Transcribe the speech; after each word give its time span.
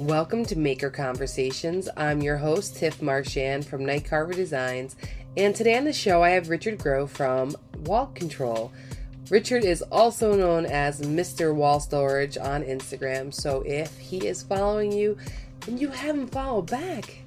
Welcome 0.00 0.46
to 0.46 0.56
Maker 0.56 0.88
Conversations. 0.88 1.86
I'm 1.94 2.22
your 2.22 2.38
host, 2.38 2.74
Tiff 2.78 3.02
Marchand 3.02 3.66
from 3.66 3.84
Night 3.84 4.06
Carver 4.06 4.32
Designs, 4.32 4.96
and 5.36 5.54
today 5.54 5.76
on 5.76 5.84
the 5.84 5.92
show 5.92 6.22
I 6.22 6.30
have 6.30 6.48
Richard 6.48 6.78
Grove 6.78 7.10
from 7.10 7.54
Wall 7.80 8.06
Control. 8.06 8.72
Richard 9.28 9.62
is 9.62 9.82
also 9.82 10.34
known 10.34 10.64
as 10.64 11.02
Mr. 11.02 11.54
Wall 11.54 11.80
Storage 11.80 12.38
on 12.38 12.62
Instagram, 12.62 13.30
so 13.34 13.60
if 13.66 13.98
he 13.98 14.26
is 14.26 14.42
following 14.42 14.90
you 14.90 15.18
and 15.66 15.78
you 15.78 15.88
haven't 15.88 16.28
followed 16.28 16.70
back, 16.70 17.18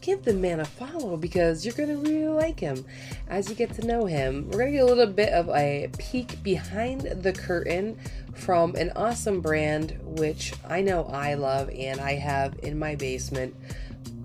give 0.00 0.24
the 0.24 0.32
man 0.32 0.60
a 0.60 0.64
follow 0.64 1.16
because 1.16 1.64
you're 1.64 1.74
going 1.74 1.88
to 1.88 1.96
really 1.96 2.28
like 2.28 2.58
him 2.58 2.84
as 3.28 3.48
you 3.48 3.54
get 3.54 3.72
to 3.74 3.86
know 3.86 4.06
him. 4.06 4.46
We're 4.50 4.58
going 4.58 4.72
to 4.72 4.78
get 4.78 4.84
a 4.84 4.86
little 4.86 5.12
bit 5.12 5.32
of 5.32 5.48
a 5.50 5.90
peek 5.98 6.42
behind 6.42 7.02
the 7.02 7.32
curtain 7.32 7.98
from 8.34 8.74
an 8.76 8.92
awesome 8.96 9.40
brand 9.40 9.98
which 10.02 10.54
I 10.68 10.80
know 10.80 11.04
I 11.04 11.34
love 11.34 11.70
and 11.70 12.00
I 12.00 12.14
have 12.14 12.58
in 12.62 12.78
my 12.78 12.94
basement 12.94 13.54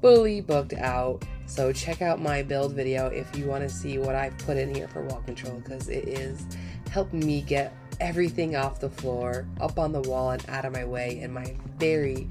fully 0.01 0.41
booked 0.41 0.73
out. 0.73 1.23
So 1.47 1.71
check 1.73 2.01
out 2.01 2.21
my 2.21 2.41
build 2.41 2.73
video 2.73 3.07
if 3.07 3.35
you 3.37 3.45
want 3.45 3.63
to 3.63 3.69
see 3.69 3.97
what 3.97 4.15
I've 4.15 4.37
put 4.39 4.57
in 4.57 4.73
here 4.73 4.87
for 4.87 5.03
wall 5.03 5.21
control 5.25 5.59
because 5.59 5.89
it 5.89 6.07
is 6.07 6.45
helping 6.89 7.25
me 7.25 7.41
get 7.41 7.73
everything 7.99 8.55
off 8.55 8.79
the 8.79 8.89
floor, 8.89 9.45
up 9.59 9.77
on 9.77 9.91
the 9.91 10.01
wall, 10.01 10.31
and 10.31 10.43
out 10.49 10.65
of 10.65 10.73
my 10.73 10.85
way 10.85 11.19
in 11.19 11.31
my 11.31 11.55
very, 11.77 12.27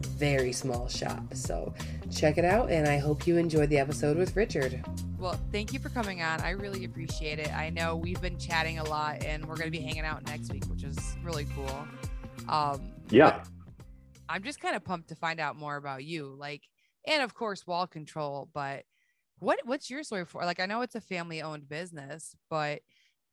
very 0.00 0.52
small 0.52 0.88
shop. 0.88 1.34
So 1.34 1.74
check 2.12 2.38
it 2.38 2.44
out, 2.44 2.70
and 2.70 2.86
I 2.86 2.98
hope 2.98 3.26
you 3.26 3.36
enjoyed 3.36 3.70
the 3.70 3.78
episode 3.78 4.16
with 4.16 4.36
Richard. 4.36 4.84
Well, 5.18 5.38
thank 5.50 5.72
you 5.72 5.78
for 5.78 5.88
coming 5.88 6.22
on. 6.22 6.40
I 6.40 6.50
really 6.50 6.84
appreciate 6.84 7.38
it. 7.38 7.52
I 7.54 7.70
know 7.70 7.96
we've 7.96 8.20
been 8.20 8.38
chatting 8.38 8.78
a 8.78 8.84
lot, 8.84 9.24
and 9.24 9.44
we're 9.46 9.56
going 9.56 9.70
to 9.70 9.76
be 9.76 9.80
hanging 9.80 10.04
out 10.04 10.26
next 10.26 10.52
week, 10.52 10.64
which 10.66 10.84
is 10.84 10.98
really 11.22 11.46
cool. 11.56 11.88
Um, 12.48 12.92
yeah. 13.10 13.42
I'm 14.28 14.42
just 14.42 14.60
kind 14.60 14.76
of 14.76 14.84
pumped 14.84 15.08
to 15.08 15.14
find 15.14 15.40
out 15.40 15.56
more 15.56 15.76
about 15.76 16.04
you, 16.04 16.34
like, 16.38 16.62
and 17.06 17.22
of 17.22 17.34
course, 17.34 17.66
wall 17.66 17.86
control. 17.86 18.48
But 18.52 18.84
what 19.38 19.60
what's 19.64 19.90
your 19.90 20.02
story 20.02 20.24
for? 20.24 20.44
Like, 20.44 20.60
I 20.60 20.66
know 20.66 20.82
it's 20.82 20.94
a 20.94 21.00
family 21.00 21.42
owned 21.42 21.68
business, 21.68 22.34
but 22.48 22.80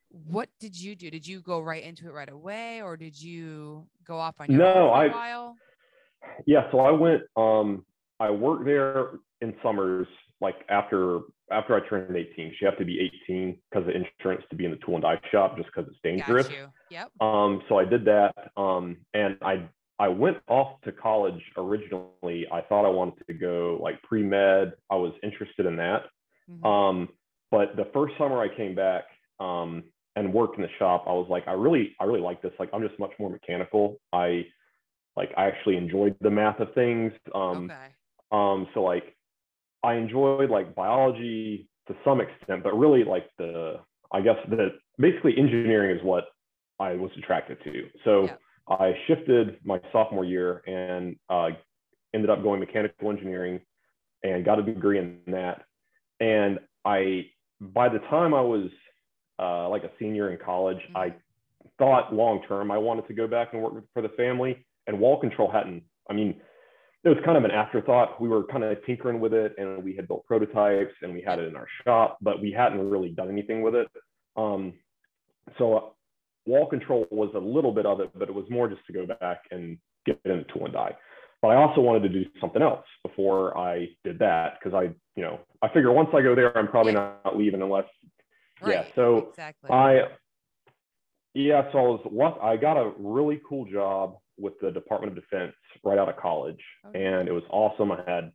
what 0.10 0.50
did 0.60 0.80
you 0.80 0.96
do? 0.96 1.12
Did 1.12 1.28
you 1.28 1.42
go 1.42 1.60
right 1.60 1.84
into 1.84 2.08
it 2.08 2.14
right 2.14 2.30
away, 2.30 2.82
or 2.82 2.98
did 2.98 3.22
you 3.22 3.88
go 4.06 4.18
off 4.18 4.36
on 4.40 4.50
your 4.50 4.60
no, 4.60 4.66
own 4.66 4.74
for 4.74 4.96
I, 4.96 5.06
a 5.06 5.12
while? 5.12 5.56
Yeah, 6.46 6.70
so 6.72 6.80
I 6.80 6.92
went. 6.92 7.22
Um, 7.36 7.86
I 8.20 8.30
worked 8.30 8.66
there 8.66 9.20
in 9.42 9.56
summers, 9.64 10.08
like 10.42 10.56
after 10.70 11.22
after 11.52 11.76
I 11.76 11.88
turned 11.88 12.16
18. 12.16 12.54
You 12.60 12.68
have 12.68 12.78
to 12.78 12.86
be 12.86 13.12
18 13.26 13.58
because 13.70 13.88
of 13.88 13.96
insurance 13.96 14.44
to 14.50 14.56
be 14.56 14.66
in 14.66 14.72
the 14.72 14.78
tool 14.78 14.96
and 14.96 15.04
die 15.04 15.20
shop, 15.32 15.58
just 15.58 15.70
because 15.74 15.90
it's 15.90 16.00
dangerous. 16.04 16.48
Got 16.48 16.56
you. 16.56 16.68
Yep. 16.92 17.22
Um, 17.22 17.64
so 17.70 17.78
I 17.80 17.86
did 17.86 18.06
that, 18.06 18.34
um, 18.58 18.98
and 19.14 19.38
I 19.42 19.68
I 20.00 20.08
went 20.08 20.38
off 20.48 20.80
to 20.82 20.92
college 20.92 21.42
originally. 21.58 22.48
I 22.52 22.62
thought 22.62 22.86
I 22.86 22.90
wanted 22.90 23.26
to 23.28 23.34
go 23.34 23.80
like 23.82 24.02
pre 24.04 24.24
med. 24.24 24.74
I 24.90 24.96
was 24.96 25.14
interested 25.24 25.66
in 25.66 25.76
that. 25.78 26.04
Mhm. 26.50 26.66
Um, 26.66 27.10
but 27.52 27.76
the 27.76 27.86
first 27.94 28.14
summer 28.18 28.42
I 28.42 28.56
came 28.56 28.76
back 28.76 29.06
um, 29.40 29.84
and 30.16 30.34
worked 30.34 30.56
in 30.58 30.62
the 30.62 30.70
shop, 30.78 31.06
I 31.08 31.12
was 31.12 31.28
like, 31.30 31.48
I 31.48 31.54
really, 31.54 31.96
I 32.00 32.04
really 32.06 32.22
like 32.22 32.42
this. 32.42 32.52
Like, 32.60 32.70
I'm 32.74 32.82
just 32.88 33.00
much 33.00 33.12
more 33.20 33.30
mechanical. 33.30 34.00
I 34.14 34.46
like, 35.16 35.32
I 35.36 35.48
actually 35.48 35.78
enjoyed 35.78 36.16
the 36.22 36.30
math 36.30 36.60
of 36.60 36.74
things. 36.74 37.12
Um, 37.34 37.66
okay. 37.66 37.88
Um, 38.32 38.68
so 38.74 38.84
like, 38.84 39.16
I 39.84 39.96
enjoyed 39.96 40.50
like 40.50 40.76
biology 40.76 41.70
to 41.88 41.96
some 42.04 42.22
extent, 42.22 42.64
but 42.64 42.78
really 42.78 43.04
like 43.04 43.30
the, 43.38 43.80
I 44.12 44.22
guess 44.22 44.38
the 44.50 44.74
basically 44.98 45.38
engineering 45.38 45.98
is 45.98 46.04
what 46.04 46.26
I 46.80 46.94
was 46.94 47.12
attracted 47.18 47.58
to. 47.64 47.88
So 48.04 48.24
Yeah. 48.24 48.36
I 48.68 48.94
shifted 49.08 49.58
my 49.64 49.80
sophomore 49.92 50.26
year 50.26 50.62
and 50.68 51.16
uh, 51.30 51.50
ended 52.14 52.30
up 52.30 52.44
going 52.44 52.60
mechanical 52.60 53.10
engineering 53.10 53.62
and 54.24 54.46
got 54.46 54.60
a 54.60 54.64
degree 54.64 55.00
in 55.00 55.20
that. 55.28 55.64
And 56.20 56.60
I, 56.86 57.28
by 57.60 57.90
the 57.90 58.00
time 58.10 58.34
I 58.34 58.42
was 58.42 58.70
uh, 59.40 59.70
like 59.70 59.84
a 59.84 59.92
senior 59.98 60.32
in 60.32 60.38
college, 60.38 60.80
I 60.96 61.14
thought 61.78 62.14
long 62.14 62.42
term 62.48 62.70
I 62.72 62.78
wanted 62.78 63.08
to 63.08 63.14
go 63.14 63.28
back 63.28 63.54
and 63.54 63.62
work 63.64 63.84
for 63.94 64.02
the 64.02 64.10
family. 64.10 64.66
And 64.88 65.00
wall 65.00 65.20
control 65.20 65.52
hadn't. 65.52 65.84
I 66.10 66.14
mean, 66.14 66.42
it 67.04 67.10
was 67.10 67.18
kind 67.24 67.38
of 67.38 67.46
an 67.46 67.52
afterthought. 67.52 68.22
We 68.22 68.28
were 68.28 68.44
kind 68.44 68.64
of 68.64 68.78
tinkering 68.86 69.20
with 69.20 69.34
it, 69.34 69.56
and 69.58 69.84
we 69.84 69.96
had 69.96 70.08
built 70.08 70.26
prototypes, 70.26 70.94
and 71.02 71.14
we 71.14 71.22
had 71.22 71.40
it 71.40 71.48
in 71.48 71.56
our 71.56 71.68
shop, 71.84 72.18
but 72.22 72.42
we 72.42 72.52
hadn't 72.52 72.90
really 72.90 73.10
done 73.10 73.30
anything 73.30 73.62
with 73.62 73.76
it. 73.76 73.88
Um, 74.36 74.74
so 75.58 75.78
uh, 75.78 75.82
wall 76.46 76.68
control 76.68 77.08
was 77.10 77.32
a 77.36 77.40
little 77.40 77.72
bit 77.72 77.86
of 77.86 78.02
it, 78.02 78.12
but 78.16 78.28
it 78.28 78.36
was 78.36 78.46
more 78.50 78.68
just 78.68 78.86
to 78.88 78.94
go 78.94 79.06
back 79.06 79.44
and 79.52 79.78
get 80.06 80.20
in 80.26 80.32
into 80.32 80.52
tool 80.54 80.66
and 80.66 80.74
die. 80.74 80.96
But 81.42 81.50
I 81.50 81.56
also 81.56 81.80
wanted 81.80 82.04
to 82.04 82.10
do 82.10 82.26
something 82.42 82.62
else 82.62 82.86
before 83.02 83.58
I 83.58 83.88
did 84.04 84.20
that 84.20 84.58
because 84.60 84.76
I, 84.76 84.94
you 85.16 85.24
know, 85.24 85.40
I 85.62 85.70
figure 85.70 85.92
once 85.94 86.10
I 86.14 86.22
go 86.22 86.36
there, 86.36 86.56
I'm 86.58 86.68
probably 86.68 86.92
not 86.92 87.38
leaving 87.38 87.62
unless 87.62 87.86
yeah, 88.68 88.84
so 88.94 89.30
exactly. 89.30 89.70
I, 89.72 90.02
yeah, 91.34 91.72
so 91.72 91.78
I 91.78 91.82
was 91.82 92.02
luck- 92.12 92.40
I 92.42 92.58
got 92.58 92.76
a 92.78 92.92
really 92.98 93.40
cool 93.48 93.66
job 93.66 94.18
with 94.40 94.54
the 94.62 94.72
Department 94.72 95.16
of 95.18 95.24
Defense 95.24 95.54
right 95.84 95.98
out 95.98 96.10
of 96.10 96.18
college, 96.18 96.60
Okay. 96.88 97.04
and 97.06 97.28
it 97.28 97.32
was 97.32 97.44
awesome. 97.50 97.92
I 97.92 98.02
had 98.08 98.32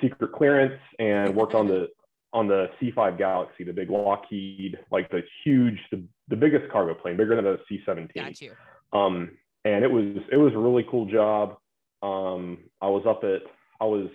secret 0.00 0.32
clearance 0.32 0.80
and 0.98 1.34
worked 1.34 1.54
on 1.54 1.66
the 1.66 1.88
on 2.32 2.48
the 2.48 2.68
C5 2.80 3.16
Galaxy, 3.16 3.64
the 3.64 3.72
big 3.72 3.88
Lockheed, 3.88 4.78
like 4.90 5.10
the 5.10 5.22
huge, 5.42 5.78
the, 5.90 6.02
the 6.28 6.36
biggest 6.36 6.70
cargo 6.70 6.92
plane, 6.92 7.16
bigger 7.16 7.34
than 7.34 7.46
a 7.46 7.56
C-17 7.66 8.14
Got 8.14 8.40
you. 8.42 8.52
um, 8.92 9.30
and 9.64 9.82
it 9.84 9.90
was 9.90 10.16
it 10.30 10.36
was 10.36 10.52
a 10.52 10.58
really 10.58 10.84
cool 10.90 11.06
job. 11.06 11.56
Um, 12.02 12.58
I 12.82 12.88
was 12.88 13.04
up 13.08 13.24
at 13.24 13.42
I 13.80 13.84
was 13.84 14.08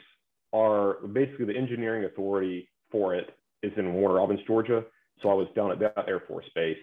our 0.53 1.08
basically 1.08 1.46
the 1.46 1.58
engineering 1.58 2.06
authority 2.06 2.69
for 2.92 3.16
it 3.16 3.31
is 3.63 3.72
in 3.78 3.94
Warner 3.94 4.16
Robins, 4.16 4.42
Georgia. 4.46 4.84
So 5.22 5.30
I 5.30 5.34
was 5.34 5.48
down 5.56 5.72
at 5.72 5.80
that 5.80 6.06
Air 6.08 6.22
Force 6.28 6.46
Base, 6.53 6.78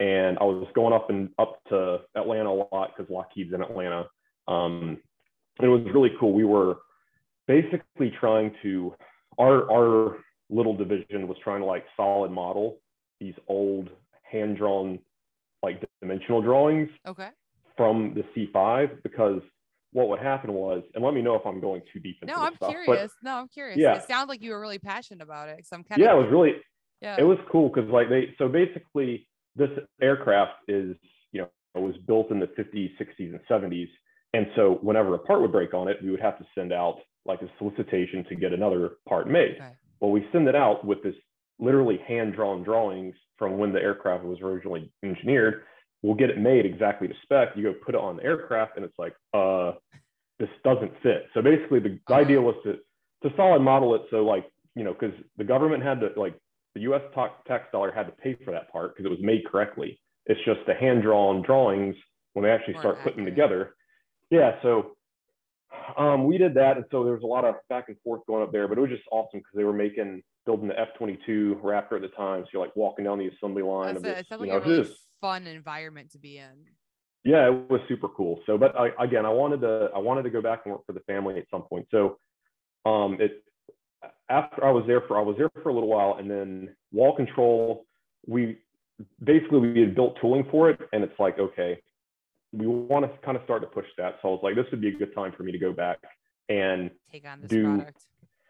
and 0.00 0.38
I 0.38 0.44
was 0.44 0.66
going 0.74 0.92
up 0.92 1.10
and 1.10 1.30
up 1.38 1.58
to 1.68 2.00
Atlanta 2.14 2.50
a 2.50 2.66
lot 2.72 2.90
because 2.96 3.10
Lockheed's 3.10 3.52
in 3.54 3.62
Atlanta. 3.62 4.06
Um, 4.48 4.98
it 5.60 5.68
was 5.68 5.82
really 5.94 6.12
cool. 6.20 6.32
We 6.32 6.44
were 6.44 6.76
basically 7.46 8.12
trying 8.20 8.52
to 8.62 8.94
our 9.38 9.70
our 9.70 10.18
little 10.50 10.76
division 10.76 11.26
was 11.28 11.36
trying 11.42 11.60
to 11.60 11.66
like 11.66 11.84
solid 11.96 12.30
model 12.30 12.78
these 13.20 13.34
old 13.48 13.88
hand 14.22 14.56
drawn 14.56 14.98
like 15.62 15.82
dimensional 16.00 16.42
drawings 16.42 16.88
Okay. 17.08 17.30
from 17.76 18.14
the 18.14 18.22
C5 18.34 19.02
because 19.02 19.40
what 19.92 20.08
would 20.10 20.20
happen 20.20 20.52
was, 20.52 20.82
and 20.94 21.02
let 21.02 21.14
me 21.14 21.22
know 21.22 21.34
if 21.34 21.46
I'm 21.46 21.60
going 21.60 21.80
too 21.90 21.98
deep 22.00 22.18
into 22.20 22.34
No, 22.34 22.42
I'm 22.42 22.54
stuff, 22.56 22.68
curious. 22.70 23.10
no, 23.22 23.36
I'm 23.38 23.48
curious. 23.48 23.78
Yeah. 23.78 23.94
It 23.94 24.02
sounds 24.06 24.28
like 24.28 24.42
you 24.42 24.50
were 24.50 24.60
really 24.60 24.78
passionate 24.78 25.22
about 25.22 25.48
it. 25.48 25.66
So 25.66 25.76
I'm 25.76 25.84
kind 25.84 26.00
But 26.00 26.04
yeah, 26.04 26.14
it 26.14 26.20
was 26.22 26.30
really, 26.30 26.52
yeah. 27.00 27.16
it 27.18 27.22
was 27.22 27.38
cool 27.50 27.70
because 27.70 27.88
like 27.90 28.10
they, 28.10 28.34
so 28.36 28.48
basically 28.48 29.26
this 29.56 29.70
aircraft 30.02 30.52
is, 30.68 30.96
you 31.32 31.42
know, 31.42 31.48
it 31.74 31.80
was 31.80 31.96
built 32.06 32.30
in 32.30 32.40
the 32.40 32.46
50s, 32.48 32.90
60s, 33.00 33.34
and 33.34 33.40
70s. 33.50 33.88
And 34.34 34.46
so 34.56 34.78
whenever 34.82 35.14
a 35.14 35.18
part 35.18 35.40
would 35.42 35.52
break 35.52 35.74
on 35.74 35.88
it, 35.88 35.98
we 36.02 36.10
would 36.10 36.20
have 36.20 36.38
to 36.38 36.46
send 36.54 36.72
out 36.72 36.98
like 37.26 37.42
a 37.42 37.50
solicitation 37.58 38.24
to 38.28 38.36
get 38.36 38.52
another 38.52 38.92
part 39.08 39.28
made. 39.28 39.58
Okay. 39.60 39.72
Well, 40.00 40.10
we 40.12 40.26
send 40.32 40.48
it 40.48 40.54
out 40.56 40.84
with 40.84 41.02
this 41.02 41.14
literally 41.58 41.98
hand 42.06 42.34
drawn 42.34 42.62
drawings 42.62 43.14
from 43.38 43.58
when 43.58 43.72
the 43.72 43.80
aircraft 43.80 44.24
was 44.24 44.40
originally 44.40 44.92
engineered. 45.02 45.64
We'll 46.02 46.14
get 46.14 46.30
it 46.30 46.38
made 46.38 46.66
exactly 46.66 47.08
to 47.08 47.14
spec. 47.22 47.50
You 47.56 47.64
go 47.64 47.74
put 47.84 47.94
it 47.94 48.00
on 48.00 48.18
the 48.18 48.24
aircraft, 48.24 48.76
and 48.76 48.84
it's 48.84 48.98
like, 48.98 49.14
uh, 49.34 49.72
this 50.38 50.48
doesn't 50.64 50.92
fit. 51.02 51.28
So 51.34 51.42
basically, 51.42 51.80
the, 51.80 51.98
the 52.08 52.14
Uh-huh. 52.14 52.18
idea 52.20 52.40
was 52.40 52.56
to 52.64 52.78
to 53.22 53.34
solid 53.36 53.60
model 53.62 53.94
it 53.94 54.02
so 54.10 54.24
like 54.24 54.46
you 54.74 54.84
know 54.84 54.92
because 54.92 55.14
the 55.38 55.44
government 55.44 55.82
had 55.82 56.00
to 56.00 56.10
like 56.16 56.34
the 56.76 56.82
U.S. 56.82 57.00
tax 57.48 57.64
dollar 57.72 57.90
had 57.90 58.04
to 58.04 58.12
pay 58.12 58.36
for 58.44 58.50
that 58.50 58.70
part 58.70 58.94
because 58.94 59.06
it 59.06 59.08
was 59.08 59.18
made 59.22 59.46
correctly. 59.46 59.98
It's 60.26 60.38
just 60.44 60.60
the 60.66 60.74
hand 60.74 61.02
drawn 61.02 61.40
drawings 61.40 61.96
when 62.34 62.44
they 62.44 62.50
actually 62.50 62.74
Weren't 62.74 62.82
start 62.82 63.02
putting 63.02 63.24
them 63.24 63.34
together. 63.34 63.74
Yeah, 64.28 64.60
so 64.60 64.92
um, 65.96 66.26
we 66.26 66.36
did 66.36 66.52
that, 66.54 66.76
and 66.76 66.84
so 66.90 67.02
there 67.02 67.14
was 67.14 67.22
a 67.22 67.26
lot 67.26 67.46
of 67.46 67.54
back 67.70 67.86
and 67.88 67.96
forth 68.04 68.20
going 68.26 68.42
up 68.42 68.52
there, 68.52 68.68
but 68.68 68.76
it 68.76 68.82
was 68.82 68.90
just 68.90 69.04
awesome 69.10 69.40
because 69.40 69.54
they 69.54 69.64
were 69.64 69.72
making 69.72 70.22
building 70.44 70.68
the 70.68 70.78
F-22 70.78 71.62
Raptor 71.62 71.94
at 71.94 72.02
the 72.02 72.08
time, 72.08 72.42
so 72.42 72.48
you're 72.52 72.62
like 72.62 72.76
walking 72.76 73.06
down 73.06 73.18
the 73.18 73.28
assembly 73.28 73.62
line 73.62 73.94
That's 73.94 73.98
of 73.98 74.04
a, 74.04 74.08
this, 74.08 74.20
it 74.20 74.26
sounds 74.28 74.40
like 74.42 74.50
know, 74.50 74.58
a 74.58 74.60
really 74.60 74.90
fun 75.22 75.46
environment 75.46 76.12
to 76.12 76.18
be 76.18 76.36
in. 76.36 76.66
yeah, 77.24 77.46
it 77.46 77.70
was 77.70 77.80
super 77.88 78.08
cool. 78.08 78.40
So, 78.44 78.58
but 78.58 78.78
I, 78.78 78.90
again, 79.02 79.24
I 79.24 79.30
wanted 79.30 79.62
to 79.62 79.88
I 79.94 79.98
wanted 79.98 80.24
to 80.24 80.30
go 80.30 80.42
back 80.42 80.62
and 80.66 80.72
work 80.74 80.84
for 80.84 80.92
the 80.92 81.00
family 81.00 81.38
at 81.38 81.44
some 81.50 81.62
point. 81.62 81.86
So, 81.90 82.18
um, 82.84 83.16
it 83.18 83.42
after 84.28 84.64
I 84.64 84.70
was 84.70 84.84
there 84.86 85.02
for 85.02 85.18
I 85.18 85.22
was 85.22 85.36
there 85.38 85.50
for 85.62 85.68
a 85.68 85.72
little 85.72 85.88
while, 85.88 86.16
and 86.18 86.30
then 86.30 86.74
wall 86.92 87.14
control, 87.14 87.86
we 88.26 88.58
basically 89.22 89.60
we 89.60 89.80
had 89.80 89.94
built 89.94 90.18
tooling 90.20 90.46
for 90.50 90.70
it, 90.70 90.80
and 90.92 91.02
it's 91.04 91.18
like 91.18 91.38
okay, 91.38 91.78
we 92.52 92.66
want 92.66 93.04
to 93.04 93.18
kind 93.24 93.36
of 93.36 93.44
start 93.44 93.62
to 93.62 93.68
push 93.68 93.86
that. 93.98 94.16
So 94.22 94.28
I 94.28 94.30
was 94.32 94.40
like, 94.42 94.54
this 94.54 94.66
would 94.70 94.80
be 94.80 94.88
a 94.88 94.96
good 94.96 95.14
time 95.14 95.32
for 95.36 95.42
me 95.42 95.52
to 95.52 95.58
go 95.58 95.72
back 95.72 95.98
and 96.48 96.90
Take 97.10 97.26
on 97.26 97.40
this 97.40 97.50
Do- 97.50 97.76
product. 97.76 98.04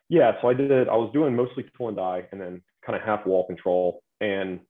yeah, 0.08 0.32
so 0.40 0.48
I 0.48 0.54
did. 0.54 0.88
I 0.88 0.96
was 0.96 1.10
doing 1.12 1.34
mostly 1.34 1.64
tool 1.76 1.88
and 1.88 1.96
die, 1.96 2.26
and 2.32 2.40
then 2.40 2.62
kind 2.84 2.96
of 2.96 3.02
half 3.02 3.26
wall 3.26 3.46
control, 3.46 4.02
and 4.20 4.60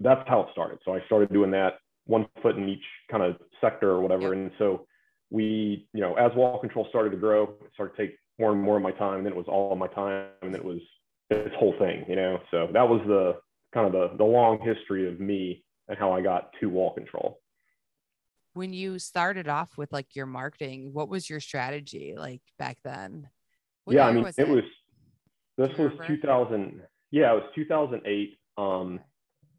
that's 0.00 0.26
how 0.28 0.40
it 0.40 0.48
started. 0.52 0.78
So 0.84 0.94
I 0.94 1.04
started 1.06 1.32
doing 1.32 1.50
that, 1.52 1.78
one 2.06 2.26
foot 2.42 2.56
in 2.56 2.68
each 2.68 2.84
kind 3.10 3.22
of 3.22 3.36
sector 3.60 3.90
or 3.90 4.00
whatever. 4.00 4.22
Yep. 4.28 4.32
And 4.32 4.50
so 4.58 4.86
we, 5.30 5.86
you 5.92 6.00
know, 6.00 6.14
as 6.14 6.32
wall 6.34 6.58
control 6.58 6.86
started 6.88 7.10
to 7.10 7.16
grow, 7.16 7.44
it 7.64 7.70
started 7.74 7.96
to 7.96 8.06
take 8.06 8.18
more 8.38 8.52
and 8.52 8.60
more 8.60 8.76
of 8.76 8.82
my 8.82 8.92
time. 8.92 9.18
And 9.18 9.26
then 9.26 9.32
it 9.32 9.36
was 9.36 9.46
all 9.48 9.72
of 9.72 9.78
my 9.78 9.88
time. 9.88 10.28
And 10.42 10.54
then 10.54 10.60
it 10.60 10.64
was 10.64 10.80
this 11.30 11.50
whole 11.58 11.74
thing, 11.78 12.04
you 12.08 12.16
know. 12.16 12.38
So 12.50 12.68
that 12.72 12.88
was 12.88 13.00
the 13.06 13.36
kind 13.72 13.86
of 13.86 13.92
the 13.92 14.16
the 14.16 14.24
long 14.24 14.58
history 14.60 15.08
of 15.08 15.20
me 15.20 15.64
and 15.88 15.98
how 15.98 16.12
I 16.12 16.20
got 16.20 16.50
to 16.60 16.66
wall 16.68 16.94
control. 16.94 17.40
When 18.54 18.72
you 18.72 18.98
started 18.98 19.48
off 19.48 19.76
with 19.76 19.92
like 19.92 20.16
your 20.16 20.26
marketing, 20.26 20.92
what 20.92 21.08
was 21.08 21.28
your 21.28 21.40
strategy 21.40 22.14
like 22.16 22.42
back 22.58 22.78
then? 22.82 23.28
What 23.84 23.96
yeah, 23.96 24.06
I 24.06 24.12
mean, 24.12 24.24
was 24.24 24.38
it, 24.38 24.48
it 24.48 24.48
was 24.48 24.64
this 25.56 25.76
was 25.76 25.92
2000. 26.06 26.80
Yeah, 27.10 27.32
it 27.32 27.34
was 27.34 27.44
2008. 27.54 28.38
Um, 28.56 29.00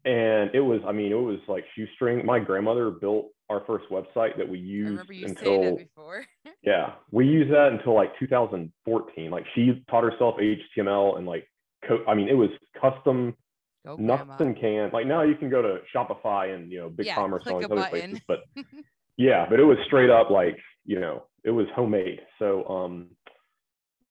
and 0.04 0.50
it 0.54 0.60
was, 0.60 0.80
I 0.86 0.92
mean, 0.92 1.12
it 1.12 1.16
was 1.16 1.38
like 1.48 1.64
shoestring. 1.76 2.24
My 2.24 2.38
grandmother 2.38 2.90
built 2.90 3.32
our 3.50 3.62
first 3.66 3.84
website 3.90 4.38
that 4.38 4.48
we 4.48 4.58
used 4.58 5.10
until 5.10 5.78
yeah, 6.62 6.92
we 7.10 7.26
used 7.26 7.50
that 7.52 7.68
until 7.72 7.94
like 7.94 8.18
2014. 8.18 9.30
Like 9.30 9.44
she 9.54 9.82
taught 9.90 10.04
herself 10.04 10.36
HTML 10.38 11.18
and 11.18 11.26
like, 11.26 11.46
co- 11.86 12.04
I 12.08 12.14
mean, 12.14 12.28
it 12.28 12.34
was 12.34 12.50
custom. 12.80 13.36
Go 13.84 13.96
nothing 13.96 14.54
can 14.60 14.90
like 14.92 15.06
now 15.06 15.22
you 15.22 15.34
can 15.34 15.48
go 15.48 15.62
to 15.62 15.78
Shopify 15.94 16.54
and 16.54 16.70
you 16.70 16.80
know 16.80 16.90
big 16.90 17.06
yeah, 17.06 17.14
commerce 17.14 17.44
and 17.46 17.54
all 17.54 17.60
these 17.60 17.70
other 17.70 17.88
places, 17.88 18.20
but 18.28 18.40
yeah, 19.16 19.46
but 19.48 19.58
it 19.58 19.64
was 19.64 19.78
straight 19.86 20.10
up 20.10 20.28
like 20.28 20.58
you 20.84 21.00
know 21.00 21.24
it 21.44 21.50
was 21.50 21.66
homemade. 21.74 22.20
So 22.38 22.66
um, 22.68 23.08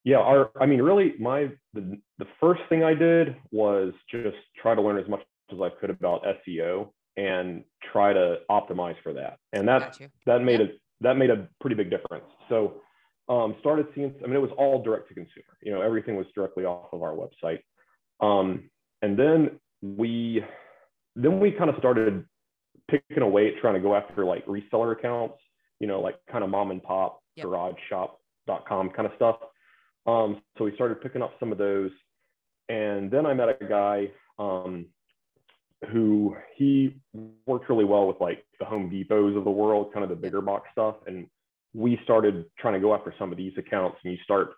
yeah, 0.03 0.17
our 0.17 0.49
I 0.59 0.65
mean 0.65 0.81
really 0.81 1.13
my 1.19 1.49
the 1.75 1.99
the 2.17 2.25
first 2.39 2.61
thing 2.67 2.83
I 2.83 2.95
did 2.95 3.35
was 3.51 3.93
just 4.09 4.37
try 4.59 4.73
to 4.73 4.81
learn 4.81 4.97
as 4.97 5.07
much 5.07 5.21
as 5.53 5.59
I 5.61 5.69
could 5.69 5.89
about 5.89 6.23
SEO 6.23 6.89
and 7.17 7.63
try 7.91 8.13
to 8.13 8.37
optimize 8.49 8.95
for 9.03 9.13
that. 9.13 9.37
And 9.53 9.67
that 9.67 9.97
that 10.25 10.41
made 10.41 10.59
yeah. 10.59 10.67
a 10.67 10.69
that 11.01 11.17
made 11.17 11.29
a 11.29 11.47
pretty 11.61 11.75
big 11.75 11.89
difference. 11.89 12.25
So 12.49 12.81
um, 13.27 13.55
started 13.59 13.87
seeing. 13.95 14.13
I 14.23 14.27
mean, 14.27 14.35
it 14.35 14.41
was 14.41 14.51
all 14.57 14.81
direct 14.83 15.07
to 15.09 15.13
consumer. 15.13 15.57
You 15.61 15.71
know, 15.71 15.81
everything 15.81 16.15
was 16.15 16.25
directly 16.33 16.65
off 16.65 16.91
of 16.93 17.03
our 17.03 17.13
website. 17.13 17.59
Um, 18.21 18.69
and 19.01 19.17
then 19.17 19.59
we 19.81 20.43
then 21.15 21.39
we 21.39 21.51
kind 21.51 21.69
of 21.69 21.75
started 21.77 22.25
picking 22.89 23.21
away 23.21 23.47
at 23.49 23.61
trying 23.61 23.75
to 23.75 23.79
go 23.79 23.95
after 23.95 24.25
like 24.25 24.45
reseller 24.45 24.93
accounts. 24.93 25.35
You 25.79 25.87
know, 25.87 26.01
like 26.01 26.17
kind 26.29 26.43
of 26.43 26.49
mom 26.49 26.71
and 26.71 26.83
pop 26.83 27.21
yep. 27.35 27.45
garage 27.45 27.75
shop.com 27.89 28.89
kind 28.89 29.05
of 29.05 29.13
stuff. 29.15 29.37
Um, 30.05 30.41
so 30.57 30.65
we 30.65 30.73
started 30.75 31.01
picking 31.01 31.21
up 31.21 31.33
some 31.39 31.51
of 31.51 31.57
those. 31.57 31.91
And 32.67 33.09
then 33.09 33.25
I 33.25 33.33
met 33.33 33.49
a 33.49 33.65
guy 33.65 34.09
um, 34.37 34.87
who 35.91 36.35
he 36.55 36.95
worked 37.45 37.69
really 37.69 37.85
well 37.85 38.07
with 38.07 38.19
like 38.19 38.45
the 38.59 38.65
Home 38.65 38.89
Depots 38.89 39.37
of 39.37 39.43
the 39.43 39.51
world, 39.51 39.93
kind 39.93 40.03
of 40.03 40.09
the 40.09 40.15
bigger 40.15 40.41
box 40.41 40.67
stuff. 40.71 40.95
And 41.07 41.27
we 41.73 41.99
started 42.03 42.45
trying 42.57 42.73
to 42.73 42.79
go 42.79 42.93
after 42.93 43.13
some 43.17 43.31
of 43.31 43.37
these 43.37 43.53
accounts. 43.57 43.97
And 44.03 44.13
you 44.13 44.19
start, 44.23 44.51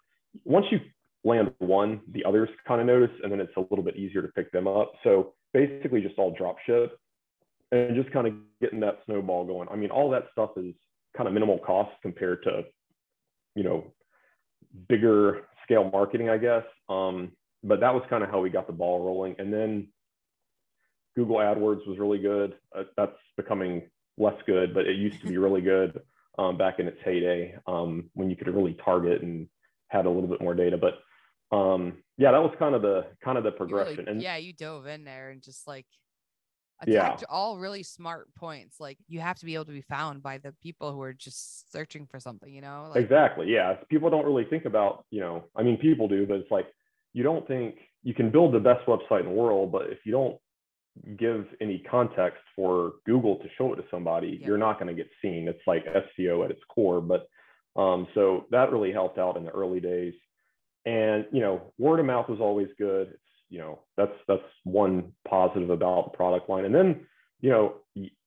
once 0.45 0.65
you 0.71 0.79
land 1.23 1.51
one, 1.59 2.01
the 2.11 2.25
others 2.25 2.49
kind 2.67 2.81
of 2.81 2.87
notice, 2.87 3.15
and 3.23 3.31
then 3.31 3.39
it's 3.39 3.55
a 3.57 3.61
little 3.61 3.83
bit 3.83 3.97
easier 3.97 4.21
to 4.21 4.27
pick 4.29 4.51
them 4.51 4.67
up. 4.67 4.93
So 5.03 5.33
basically, 5.53 6.01
just 6.01 6.17
all 6.17 6.33
drop 6.35 6.57
ship 6.65 6.97
and 7.71 7.95
just 7.95 8.11
kind 8.11 8.27
of 8.27 8.33
getting 8.59 8.79
that 8.81 8.99
snowball 9.05 9.45
going. 9.45 9.67
I 9.69 9.75
mean, 9.75 9.91
all 9.91 10.09
that 10.11 10.25
stuff 10.31 10.51
is 10.57 10.73
kind 11.15 11.27
of 11.27 11.33
minimal 11.33 11.59
cost 11.59 11.91
compared 12.01 12.43
to, 12.43 12.63
you 13.55 13.63
know, 13.63 13.93
bigger 14.89 15.41
scale 15.63 15.89
marketing, 15.91 16.29
I 16.29 16.37
guess. 16.37 16.63
Um, 16.89 17.31
but 17.63 17.79
that 17.79 17.93
was 17.93 18.03
kind 18.09 18.23
of 18.23 18.29
how 18.29 18.39
we 18.41 18.49
got 18.49 18.67
the 18.67 18.73
ball 18.73 19.03
rolling. 19.03 19.35
And 19.37 19.53
then 19.53 19.87
Google 21.15 21.37
AdWords 21.37 21.87
was 21.87 21.97
really 21.99 22.19
good. 22.19 22.55
Uh, 22.75 22.83
that's 22.97 23.17
becoming 23.37 23.89
less 24.17 24.39
good, 24.45 24.73
but 24.73 24.87
it 24.87 24.97
used 24.97 25.21
to 25.21 25.27
be 25.27 25.37
really 25.37 25.61
good 25.61 25.99
um, 26.37 26.57
back 26.57 26.79
in 26.79 26.87
its 26.87 26.99
heyday 27.03 27.55
um, 27.67 28.09
when 28.13 28.29
you 28.29 28.35
could 28.35 28.47
really 28.47 28.77
target 28.85 29.21
and 29.21 29.47
had 29.87 30.05
a 30.05 30.09
little 30.09 30.29
bit 30.29 30.41
more 30.41 30.53
data. 30.53 30.77
But 30.77 31.55
um, 31.55 31.97
yeah, 32.17 32.31
that 32.31 32.41
was 32.41 32.53
kind 32.57 32.75
of 32.75 32.81
the 32.81 33.07
kind 33.23 33.37
of 33.37 33.43
the 33.43 33.51
progression. 33.51 33.97
Really, 33.97 34.11
and 34.11 34.21
yeah, 34.21 34.37
you 34.37 34.53
dove 34.53 34.87
in 34.87 35.03
there 35.03 35.31
and 35.31 35.41
just 35.41 35.67
like 35.67 35.85
attacked 36.81 37.21
yeah. 37.21 37.27
all 37.29 37.57
really 37.57 37.83
smart 37.83 38.33
points. 38.35 38.79
Like 38.79 38.97
you 39.07 39.19
have 39.19 39.37
to 39.39 39.45
be 39.45 39.55
able 39.55 39.65
to 39.65 39.71
be 39.71 39.81
found 39.81 40.23
by 40.23 40.37
the 40.37 40.53
people 40.63 40.91
who 40.91 41.01
are 41.01 41.13
just 41.13 41.71
searching 41.71 42.07
for 42.07 42.19
something, 42.19 42.51
you 42.51 42.61
know? 42.61 42.89
Like, 42.93 43.03
exactly. 43.03 43.47
Yeah. 43.51 43.75
People 43.89 44.09
don't 44.09 44.25
really 44.25 44.45
think 44.45 44.65
about, 44.65 45.05
you 45.11 45.19
know, 45.19 45.45
I 45.55 45.63
mean, 45.63 45.77
people 45.77 46.07
do, 46.07 46.25
but 46.25 46.37
it's 46.37 46.51
like 46.51 46.67
you 47.13 47.23
don't 47.23 47.47
think 47.47 47.75
you 48.03 48.13
can 48.13 48.31
build 48.31 48.53
the 48.53 48.59
best 48.59 48.85
website 48.87 49.21
in 49.21 49.27
the 49.27 49.31
world, 49.31 49.71
but 49.71 49.87
if 49.87 49.99
you 50.05 50.11
don't 50.11 50.37
give 51.17 51.45
any 51.59 51.79
context 51.89 52.41
for 52.55 52.93
Google 53.05 53.37
to 53.37 53.47
show 53.57 53.73
it 53.73 53.77
to 53.77 53.83
somebody, 53.89 54.37
yeah. 54.39 54.47
you're 54.47 54.57
not 54.57 54.79
going 54.79 54.95
to 54.95 54.99
get 55.03 55.09
seen. 55.21 55.47
It's 55.47 55.61
like 55.65 55.85
SEO 55.85 56.45
at 56.45 56.51
its 56.51 56.61
core. 56.69 57.01
But 57.01 57.27
um, 57.79 58.07
so 58.13 58.45
that 58.51 58.71
really 58.71 58.91
helped 58.91 59.17
out 59.17 59.37
in 59.37 59.43
the 59.43 59.51
early 59.51 59.79
days. 59.79 60.13
And 60.85 61.25
you 61.31 61.41
know, 61.41 61.61
word 61.77 61.99
of 61.99 62.05
mouth 62.05 62.27
was 62.29 62.39
always 62.39 62.69
good. 62.77 63.09
It's 63.09 63.19
you 63.49 63.59
know, 63.59 63.79
that's 63.97 64.13
that's 64.27 64.41
one 64.63 65.11
positive 65.27 65.69
about 65.69 66.11
the 66.11 66.17
product 66.17 66.49
line. 66.49 66.65
And 66.65 66.73
then 66.73 67.05
you 67.39 67.49
know, 67.49 67.75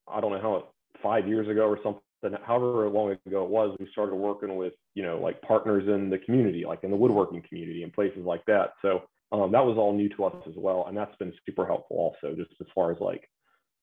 I 0.09 0.21
don't 0.21 0.33
know 0.33 0.41
how 0.41 0.69
five 1.03 1.27
years 1.27 1.49
ago 1.49 1.63
or 1.63 1.79
something, 1.83 2.01
however 2.45 2.89
long 2.89 3.17
ago 3.27 3.45
it 3.45 3.51
was, 3.51 3.77
we 3.79 3.89
started 3.93 4.15
working 4.15 4.57
with 4.57 4.73
you 4.95 5.03
know 5.03 5.19
like 5.19 5.41
partners 5.43 5.89
in 5.89 6.11
the 6.11 6.19
community, 6.19 6.65
like 6.67 6.85
in 6.85 6.91
the 6.91 6.97
woodworking 6.97 7.43
community 7.49 7.83
and 7.83 7.93
places 7.93 8.25
like 8.25 8.45
that. 8.47 8.71
So 8.83 9.03
um, 9.33 9.53
that 9.53 9.65
was 9.65 9.77
all 9.77 9.93
new 9.93 10.09
to 10.11 10.25
us 10.25 10.43
as 10.47 10.55
well, 10.57 10.87
and 10.89 10.97
that's 10.97 11.15
been 11.17 11.33
super 11.47 11.67
helpful 11.67 11.97
also, 11.97 12.35
just 12.37 12.51
as 12.61 12.67
far 12.75 12.93
as 12.93 12.99
like, 13.01 13.29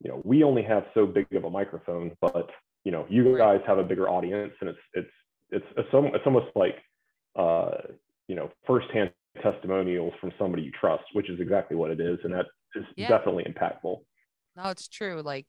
you 0.03 0.09
know, 0.09 0.21
we 0.23 0.43
only 0.43 0.63
have 0.63 0.85
so 0.93 1.05
big 1.05 1.27
of 1.33 1.43
a 1.43 1.49
microphone, 1.49 2.11
but 2.21 2.49
you 2.83 2.91
know, 2.91 3.05
you 3.09 3.37
guys 3.37 3.59
have 3.67 3.77
a 3.77 3.83
bigger 3.83 4.09
audience, 4.09 4.53
and 4.61 4.69
it's 4.69 4.79
it's 4.93 5.09
it's 5.51 5.65
it's, 5.77 5.89
it's 5.93 6.25
almost 6.25 6.47
like, 6.55 6.77
uh, 7.35 7.71
you 8.27 8.35
know, 8.35 8.49
firsthand 8.65 9.11
testimonials 9.41 10.13
from 10.19 10.31
somebody 10.37 10.63
you 10.63 10.71
trust, 10.71 11.03
which 11.13 11.29
is 11.29 11.39
exactly 11.39 11.77
what 11.77 11.91
it 11.91 11.99
is, 11.99 12.19
and 12.23 12.33
that 12.33 12.45
is 12.75 12.83
yeah. 12.95 13.07
definitely 13.07 13.43
impactful. 13.43 13.99
No, 14.55 14.69
it's 14.69 14.87
true. 14.87 15.21
Like, 15.23 15.47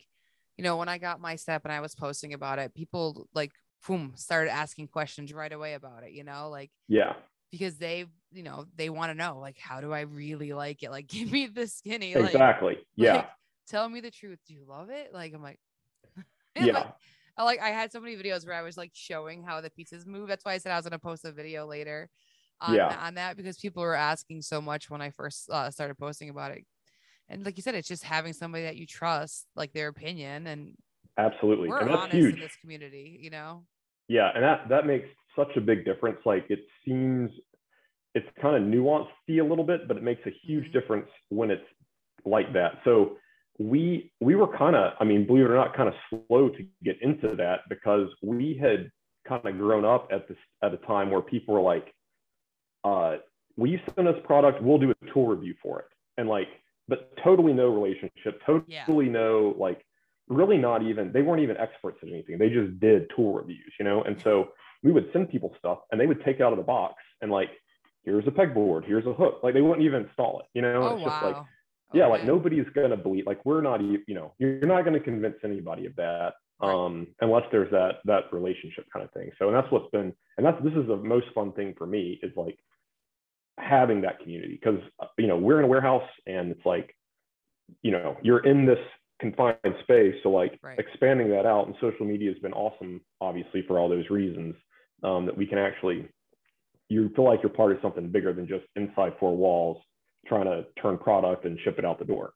you 0.56 0.64
know, 0.64 0.76
when 0.76 0.88
I 0.88 0.98
got 0.98 1.20
my 1.20 1.36
step 1.36 1.62
and 1.64 1.72
I 1.72 1.80
was 1.80 1.94
posting 1.94 2.34
about 2.34 2.58
it, 2.58 2.74
people 2.74 3.28
like 3.34 3.52
boom 3.86 4.12
started 4.16 4.50
asking 4.50 4.88
questions 4.88 5.32
right 5.32 5.52
away 5.52 5.74
about 5.74 6.04
it. 6.04 6.12
You 6.12 6.24
know, 6.24 6.48
like 6.50 6.70
yeah, 6.88 7.14
because 7.52 7.76
they 7.76 8.06
you 8.32 8.42
know 8.42 8.64
they 8.74 8.88
want 8.88 9.10
to 9.10 9.14
know 9.14 9.38
like 9.38 9.58
how 9.58 9.80
do 9.80 9.92
i 9.92 10.00
really 10.00 10.52
like 10.52 10.82
it? 10.82 10.90
Like 10.90 11.06
give 11.08 11.30
me 11.30 11.46
the 11.46 11.68
skinny 11.68 12.16
like, 12.16 12.32
exactly. 12.32 12.78
Yeah. 12.96 13.16
like, 13.16 13.28
tell 13.68 13.88
me 13.88 14.00
the 14.00 14.10
truth. 14.10 14.40
Do 14.48 14.54
you 14.54 14.64
love 14.66 14.90
it? 14.90 15.14
Like 15.14 15.32
i'm 15.34 15.42
like 15.42 15.60
yeah. 16.56 16.72
like, 16.72 16.94
I, 17.36 17.44
like 17.44 17.60
i 17.60 17.68
had 17.68 17.92
so 17.92 18.00
many 18.00 18.16
videos 18.16 18.44
where 18.44 18.56
i 18.56 18.62
was 18.62 18.76
like 18.76 18.90
showing 18.94 19.44
how 19.44 19.60
the 19.60 19.70
pieces 19.70 20.04
move. 20.04 20.28
That's 20.28 20.44
why 20.44 20.54
i 20.54 20.58
said 20.58 20.72
i 20.72 20.76
was 20.76 20.84
going 20.84 20.92
to 20.92 20.98
post 20.98 21.24
a 21.24 21.30
video 21.30 21.66
later 21.66 22.08
on, 22.60 22.74
yeah. 22.74 22.96
on 23.00 23.14
that 23.14 23.36
because 23.36 23.58
people 23.58 23.82
were 23.82 23.94
asking 23.94 24.42
so 24.42 24.60
much 24.60 24.90
when 24.90 25.02
i 25.02 25.10
first 25.10 25.48
uh, 25.50 25.70
started 25.70 25.96
posting 25.98 26.30
about 26.30 26.52
it. 26.52 26.64
And 27.28 27.44
like 27.44 27.56
you 27.56 27.62
said 27.62 27.74
it's 27.74 27.88
just 27.88 28.02
having 28.02 28.32
somebody 28.32 28.64
that 28.64 28.76
you 28.76 28.86
trust 28.86 29.46
like 29.54 29.72
their 29.72 29.88
opinion 29.88 30.46
and 30.46 30.74
absolutely. 31.18 31.68
we're 31.68 31.80
and 31.80 31.90
that's 31.90 32.00
honest 32.00 32.16
huge. 32.16 32.34
in 32.34 32.40
this 32.40 32.56
community 32.60 33.18
you 33.20 33.30
know? 33.30 33.64
Yeah. 34.08 34.30
And 34.34 34.42
that 34.42 34.68
that 34.70 34.86
makes 34.86 35.08
such 35.36 35.56
a 35.56 35.60
big 35.60 35.84
difference. 35.84 36.18
Like 36.24 36.46
it 36.48 36.60
seems 36.84 37.30
it's 38.14 38.28
kind 38.40 38.56
of 38.56 38.62
nuanced 38.62 39.08
a 39.28 39.42
little 39.42 39.64
bit, 39.64 39.88
but 39.88 39.96
it 39.96 40.02
makes 40.02 40.24
a 40.26 40.30
huge 40.44 40.64
mm-hmm. 40.64 40.72
difference 40.78 41.08
when 41.30 41.50
it's 41.50 41.64
like 42.24 42.52
that. 42.52 42.72
So 42.84 43.16
we 43.58 44.12
we 44.20 44.34
were 44.34 44.56
kind 44.56 44.76
of, 44.76 44.92
I 45.00 45.04
mean, 45.04 45.26
believe 45.26 45.44
it 45.44 45.50
or 45.50 45.56
not, 45.56 45.76
kind 45.76 45.88
of 45.88 45.94
slow 46.10 46.48
to 46.48 46.66
get 46.82 47.00
into 47.02 47.36
that 47.36 47.60
because 47.68 48.08
we 48.22 48.58
had 48.60 48.90
kind 49.26 49.44
of 49.46 49.56
grown 49.58 49.84
up 49.84 50.08
at 50.12 50.28
this 50.28 50.36
at 50.62 50.74
a 50.74 50.78
time 50.78 51.10
where 51.10 51.20
people 51.20 51.54
were 51.54 51.60
like, 51.60 51.92
uh, 52.84 53.16
"Will 53.56 53.68
you 53.68 53.80
send 53.94 54.08
us 54.08 54.16
product? 54.24 54.62
We'll 54.62 54.78
do 54.78 54.90
a 54.90 55.12
tool 55.12 55.28
review 55.28 55.54
for 55.62 55.80
it," 55.80 55.86
and 56.16 56.28
like, 56.28 56.48
but 56.88 57.16
totally 57.22 57.52
no 57.52 57.68
relationship, 57.68 58.40
totally 58.44 59.06
yeah. 59.06 59.12
no 59.12 59.54
like, 59.58 59.84
really 60.28 60.58
not 60.58 60.82
even. 60.82 61.12
They 61.12 61.22
weren't 61.22 61.42
even 61.42 61.56
experts 61.56 61.98
at 62.02 62.08
anything. 62.08 62.38
They 62.38 62.48
just 62.48 62.78
did 62.80 63.10
tool 63.14 63.34
reviews, 63.34 63.72
you 63.78 63.84
know, 63.84 64.02
and 64.02 64.20
so 64.20 64.48
we 64.82 64.92
would 64.92 65.08
send 65.12 65.30
people 65.30 65.54
stuff 65.58 65.78
and 65.90 66.00
they 66.00 66.06
would 66.06 66.24
take 66.24 66.36
it 66.36 66.42
out 66.42 66.52
of 66.52 66.58
the 66.58 66.64
box 66.64 66.94
and 67.20 67.30
like, 67.30 67.50
here's 68.04 68.26
a 68.26 68.30
pegboard, 68.30 68.84
here's 68.84 69.06
a 69.06 69.12
hook. 69.12 69.40
Like 69.42 69.54
they 69.54 69.60
wouldn't 69.60 69.86
even 69.86 70.06
install 70.06 70.40
it, 70.40 70.46
you 70.54 70.62
know? 70.62 70.82
Oh, 70.82 70.96
it's 70.96 71.06
wow. 71.06 71.08
just 71.08 71.24
like, 71.24 71.44
yeah, 71.94 72.06
like 72.06 72.24
nobody's 72.24 72.66
gonna 72.74 72.96
believe, 72.96 73.26
like 73.26 73.44
we're 73.44 73.60
not, 73.60 73.80
you 73.82 74.02
know, 74.08 74.32
you're 74.38 74.66
not 74.66 74.84
gonna 74.84 75.00
convince 75.00 75.36
anybody 75.44 75.86
of 75.86 75.94
that 75.96 76.34
um, 76.62 77.08
unless 77.20 77.42
there's 77.50 77.70
that 77.70 77.96
that 78.04 78.32
relationship 78.32 78.86
kind 78.92 79.04
of 79.04 79.12
thing. 79.12 79.30
So, 79.38 79.48
and 79.48 79.56
that's 79.56 79.70
what's 79.70 79.90
been, 79.90 80.12
and 80.36 80.46
that's 80.46 80.62
this 80.62 80.72
is 80.74 80.86
the 80.86 80.96
most 80.96 81.26
fun 81.34 81.52
thing 81.52 81.74
for 81.76 81.86
me 81.86 82.20
is 82.22 82.32
like 82.36 82.58
having 83.58 84.00
that 84.02 84.20
community 84.20 84.58
because 84.62 84.80
you 85.18 85.26
know 85.26 85.36
we're 85.36 85.58
in 85.58 85.64
a 85.64 85.68
warehouse 85.68 86.08
and 86.26 86.52
it's 86.52 86.64
like, 86.64 86.96
you 87.82 87.90
know, 87.90 88.16
you're 88.22 88.44
in 88.46 88.64
this 88.64 88.78
confined 89.20 89.58
space, 89.82 90.14
so 90.22 90.30
like 90.30 90.58
right. 90.62 90.78
expanding 90.78 91.28
that 91.30 91.46
out 91.46 91.66
and 91.66 91.74
social 91.80 92.06
media 92.06 92.30
has 92.32 92.40
been 92.40 92.52
awesome, 92.52 93.00
obviously 93.20 93.62
for 93.66 93.78
all 93.78 93.88
those 93.88 94.08
reasons 94.08 94.54
um, 95.02 95.26
that 95.26 95.36
we 95.36 95.46
can 95.46 95.58
actually 95.58 96.08
you 96.88 97.10
feel 97.16 97.24
like 97.24 97.40
you're 97.42 97.50
part 97.50 97.72
of 97.72 97.78
something 97.80 98.08
bigger 98.10 98.32
than 98.32 98.46
just 98.46 98.64
inside 98.76 99.14
four 99.18 99.36
walls 99.36 99.82
trying 100.26 100.44
to 100.44 100.64
turn 100.80 100.98
product 100.98 101.44
and 101.44 101.58
ship 101.64 101.78
it 101.78 101.84
out 101.84 101.98
the 101.98 102.04
door 102.04 102.32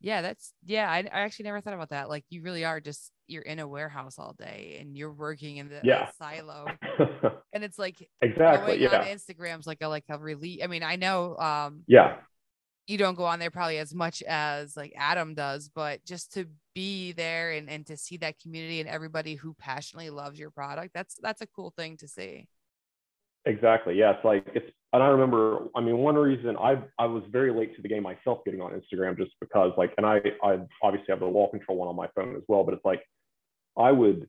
yeah 0.00 0.22
that's 0.22 0.52
yeah 0.64 0.88
I, 0.90 0.98
I 0.98 1.20
actually 1.22 1.46
never 1.46 1.60
thought 1.60 1.74
about 1.74 1.88
that 1.90 2.08
like 2.08 2.24
you 2.30 2.42
really 2.42 2.64
are 2.64 2.80
just 2.80 3.10
you're 3.26 3.42
in 3.42 3.58
a 3.58 3.66
warehouse 3.66 4.18
all 4.18 4.34
day 4.38 4.78
and 4.80 4.96
you're 4.96 5.12
working 5.12 5.56
in 5.56 5.68
the 5.68 5.80
Yeah. 5.82 6.10
silo 6.18 6.66
and 7.52 7.64
it's 7.64 7.78
like 7.78 7.96
exactly. 8.22 8.80
Yeah. 8.80 9.04
Instagram's 9.12 9.66
like 9.66 9.78
a 9.82 9.88
like 9.88 10.04
a 10.08 10.18
relief. 10.18 10.60
I 10.62 10.66
mean, 10.66 10.82
I 10.82 10.96
know 10.96 11.36
um 11.36 11.82
Yeah. 11.86 12.16
You 12.88 12.96
don't 12.96 13.16
go 13.16 13.24
on 13.24 13.38
there 13.38 13.50
probably 13.50 13.78
as 13.78 13.94
much 13.94 14.22
as 14.22 14.76
like 14.76 14.94
Adam 14.96 15.34
does, 15.34 15.70
but 15.72 16.02
just 16.06 16.32
to 16.32 16.46
be 16.74 17.12
there 17.12 17.52
and, 17.52 17.68
and 17.68 17.86
to 17.86 17.98
see 17.98 18.16
that 18.16 18.40
community 18.40 18.80
and 18.80 18.88
everybody 18.88 19.34
who 19.34 19.54
passionately 19.58 20.08
loves 20.08 20.40
your 20.40 20.50
product, 20.50 20.94
that's 20.94 21.14
that's 21.22 21.42
a 21.42 21.46
cool 21.46 21.70
thing 21.76 21.98
to 21.98 22.08
see. 22.08 22.48
Exactly. 23.44 23.94
Yeah. 23.94 24.12
It's 24.12 24.24
like 24.24 24.46
it's 24.54 24.66
and 24.94 25.02
I 25.02 25.08
remember, 25.08 25.66
I 25.76 25.82
mean, 25.82 25.98
one 25.98 26.14
reason 26.14 26.56
I 26.56 26.82
I 26.98 27.04
was 27.04 27.22
very 27.30 27.52
late 27.52 27.76
to 27.76 27.82
the 27.82 27.88
game 27.88 28.02
myself 28.02 28.38
getting 28.46 28.62
on 28.62 28.72
Instagram 28.72 29.18
just 29.18 29.32
because 29.38 29.72
like 29.76 29.92
and 29.98 30.06
I 30.06 30.20
I 30.42 30.58
obviously 30.82 31.08
have 31.10 31.20
the 31.20 31.28
wall 31.28 31.50
control 31.50 31.76
one 31.76 31.88
on 31.88 31.96
my 31.96 32.08
phone 32.14 32.36
as 32.36 32.42
well, 32.48 32.64
but 32.64 32.72
it's 32.72 32.84
like 32.86 33.02
I 33.76 33.92
would 33.92 34.26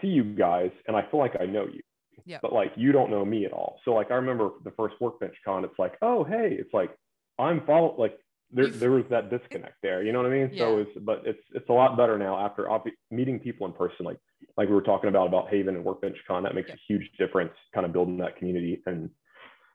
see 0.00 0.08
you 0.08 0.24
guys 0.24 0.70
and 0.88 0.96
I 0.96 1.02
feel 1.10 1.20
like 1.20 1.36
I 1.38 1.44
know 1.44 1.66
you. 1.66 1.82
Yeah. 2.24 2.38
But 2.40 2.54
like 2.54 2.72
you 2.74 2.92
don't 2.92 3.10
know 3.10 3.24
me 3.24 3.44
at 3.44 3.52
all. 3.52 3.80
So 3.84 3.92
like 3.92 4.10
I 4.10 4.14
remember 4.14 4.52
the 4.64 4.70
first 4.70 4.94
workbench 4.98 5.34
con, 5.44 5.62
it's 5.62 5.78
like, 5.78 5.98
oh 6.00 6.24
hey, 6.24 6.56
it's 6.58 6.72
like 6.72 6.90
I'm 7.38 7.64
follow 7.66 7.94
like 7.98 8.18
there, 8.52 8.68
there 8.68 8.90
was 8.92 9.04
that 9.10 9.28
disconnect 9.30 9.76
there. 9.82 10.02
You 10.04 10.12
know 10.12 10.22
what 10.22 10.30
I 10.32 10.34
mean? 10.34 10.50
So 10.56 10.76
Yeah. 10.76 10.82
it's 10.84 10.98
but 11.04 11.22
it's 11.26 11.42
it's 11.54 11.68
a 11.68 11.72
lot 11.72 11.96
better 11.96 12.16
now 12.18 12.38
after 12.38 12.64
obvi- 12.64 12.92
meeting 13.10 13.38
people 13.40 13.66
in 13.66 13.72
person, 13.72 14.06
like 14.06 14.18
like 14.56 14.68
we 14.68 14.74
were 14.74 14.82
talking 14.82 15.08
about 15.08 15.26
about 15.26 15.48
Haven 15.48 15.74
and 15.76 15.84
Workbench 15.84 16.16
Con. 16.26 16.42
That 16.44 16.54
makes 16.54 16.68
Yeah. 16.68 16.74
a 16.76 16.78
huge 16.88 17.10
difference, 17.18 17.52
kind 17.74 17.84
of 17.84 17.92
building 17.92 18.16
that 18.18 18.36
community. 18.36 18.82
And 18.86 19.10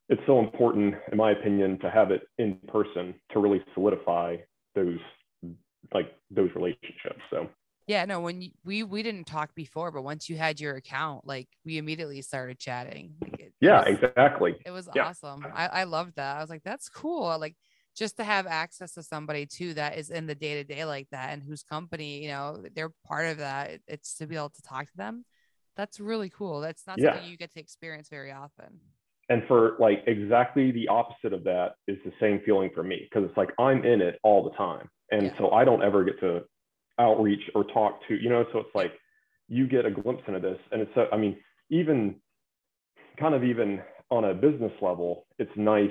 it's 0.10 0.22
so 0.26 0.40
important, 0.40 0.96
in 1.12 1.18
my 1.18 1.32
opinion, 1.32 1.80
to 1.80 1.90
have 1.90 2.12
it 2.12 2.24
in 2.38 2.56
person 2.68 3.14
to 3.32 3.40
really 3.40 3.64
solidify 3.74 4.38
those 4.76 5.00
like 5.94 6.14
those 6.30 6.50
relationships. 6.56 7.22
So 7.30 7.50
Yeah, 7.88 8.06
no, 8.06 8.22
when 8.22 8.42
you, 8.42 8.52
we 8.64 8.84
we 8.84 9.04
didn't 9.04 9.26
talk 9.26 9.54
before, 9.56 9.92
but 9.92 10.04
once 10.04 10.30
you 10.30 10.38
had 10.38 10.60
your 10.60 10.76
account, 10.76 11.26
like 11.26 11.48
we 11.66 11.78
immediately 11.78 12.22
started 12.22 12.60
chatting. 12.60 13.16
Like, 13.22 13.34
it, 13.34 13.40
it 13.40 13.54
yeah, 13.60 13.82
was- 13.88 13.98
exactly. 14.00 14.56
It 14.66 14.72
was 14.72 14.88
Yeah. 14.94 15.06
awesome. 15.06 15.46
I, 15.56 15.68
I 15.68 15.84
loved 15.86 16.16
that. 16.16 16.38
I 16.38 16.42
was 16.42 16.50
like, 16.50 16.64
that's 16.64 16.88
cool. 16.90 17.38
Like 17.40 17.56
just 17.96 18.18
to 18.18 18.24
have 18.24 18.48
access 18.48 18.94
to 18.94 19.04
somebody 19.04 19.46
too 19.46 19.74
that 19.74 19.98
is 19.98 20.12
in 20.12 20.28
the 20.28 20.36
day 20.36 20.56
to 20.56 20.64
day 20.64 20.86
like 20.86 21.10
that 21.12 21.34
and 21.34 21.44
whose 21.44 21.64
company, 21.64 22.22
you 22.22 22.30
know, 22.30 22.64
they're 22.76 22.94
part 23.06 23.26
of 23.28 23.40
that. 23.40 23.82
It's 23.88 24.16
to 24.18 24.28
be 24.28 24.36
able 24.36 24.52
to 24.52 24.62
talk 24.62 24.86
to 24.92 24.98
them. 24.98 25.26
That's 25.76 26.00
really 26.00 26.30
cool. 26.30 26.62
That's 26.62 26.86
not 26.86 27.00
Yeah. 27.00 27.14
something 27.14 27.30
you 27.30 27.38
get 27.38 27.52
to 27.54 27.60
experience 27.60 28.08
very 28.10 28.32
often. 28.32 28.80
And 29.30 29.44
for 29.48 29.76
like 29.80 30.04
exactly 30.08 30.72
the 30.72 30.88
opposite 30.90 31.34
of 31.34 31.44
that 31.46 31.74
is 31.88 31.98
the 32.06 32.14
same 32.20 32.42
feeling 32.46 32.70
for 32.76 32.84
me 32.84 33.08
because 33.10 33.28
it's 33.28 33.38
like 33.38 33.50
I'm 33.60 33.84
in 33.84 34.02
it 34.02 34.20
all 34.24 34.44
the 34.44 34.56
time. 34.56 34.90
And 35.12 35.24
Yeah. 35.24 35.38
so 35.40 35.52
I 35.52 35.66
don't 35.66 35.84
ever 35.84 36.04
get 36.04 36.20
to 36.20 36.42
outreach 37.00 37.42
or 37.56 37.64
talk 37.66 38.00
to, 38.08 38.16
you 38.16 38.30
know, 38.30 38.46
so 38.52 38.60
it's 38.60 38.76
like 38.76 38.94
you 39.48 39.68
get 39.68 39.86
a 39.86 39.92
glimpse 39.92 40.24
into 40.28 40.40
this. 40.40 40.58
And 40.72 40.82
it's, 40.82 40.92
so, 40.96 41.08
I 41.12 41.18
mean, 41.18 41.38
even 41.70 42.16
kind 43.20 43.36
of 43.36 43.44
even 43.44 43.82
on 44.10 44.26
a 44.26 44.34
business 44.34 44.72
level, 44.82 45.26
it's 45.40 45.52
nice 45.56 45.90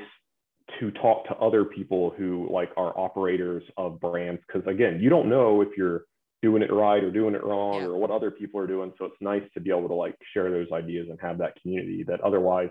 to 0.78 0.90
talk 0.92 1.26
to 1.26 1.34
other 1.36 1.64
people 1.64 2.10
who 2.16 2.48
like 2.50 2.70
are 2.76 2.96
operators 2.98 3.62
of 3.76 4.00
brands. 4.00 4.40
Cause 4.52 4.62
again, 4.66 5.00
you 5.00 5.10
don't 5.10 5.28
know 5.28 5.62
if 5.62 5.68
you're 5.76 6.04
doing 6.42 6.62
it 6.62 6.72
right 6.72 7.02
or 7.02 7.10
doing 7.10 7.34
it 7.34 7.44
wrong 7.44 7.80
Yeah. 7.80 7.86
or 7.88 7.96
what 7.98 8.10
other 8.10 8.30
people 8.30 8.60
are 8.60 8.66
doing. 8.66 8.92
So 8.98 9.04
it's 9.06 9.16
nice 9.20 9.42
to 9.54 9.60
be 9.60 9.70
able 9.70 9.88
to 9.88 9.94
like 9.94 10.16
share 10.32 10.50
those 10.50 10.68
ideas 10.72 11.08
and 11.10 11.18
have 11.20 11.38
that 11.38 11.60
community 11.60 12.04
that 12.04 12.20
otherwise 12.20 12.70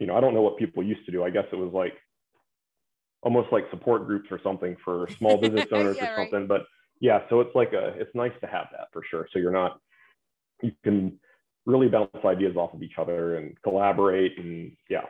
you 0.00 0.06
know, 0.06 0.16
I 0.16 0.20
don't 0.20 0.34
know 0.34 0.40
what 0.42 0.56
people 0.56 0.82
used 0.82 1.04
to 1.06 1.12
do. 1.12 1.22
I 1.22 1.30
guess 1.30 1.44
it 1.52 1.56
was 1.56 1.72
like 1.72 1.92
almost 3.22 3.52
like 3.52 3.64
support 3.70 4.06
groups 4.06 4.28
or 4.30 4.40
something 4.42 4.76
for 4.82 5.06
small 5.18 5.36
business 5.42 5.66
owners 5.72 5.98
Yeah, 6.00 6.06
or 6.06 6.16
right. 6.16 6.30
something. 6.30 6.46
But 6.48 6.62
yeah, 7.00 7.20
so 7.28 7.40
it's 7.40 7.54
like 7.54 7.72
a, 7.72 7.94
it's 7.98 8.14
nice 8.14 8.32
to 8.40 8.46
have 8.46 8.68
that 8.72 8.88
for 8.92 9.02
sure. 9.10 9.26
So 9.32 9.38
you're 9.38 9.50
not, 9.50 9.80
you 10.62 10.72
can 10.84 11.18
really 11.66 11.88
bounce 11.88 12.10
ideas 12.24 12.56
off 12.56 12.74
of 12.74 12.82
each 12.82 12.98
other 12.98 13.36
and 13.36 13.56
collaborate 13.62 14.38
and 14.38 14.76
yeah, 14.88 15.06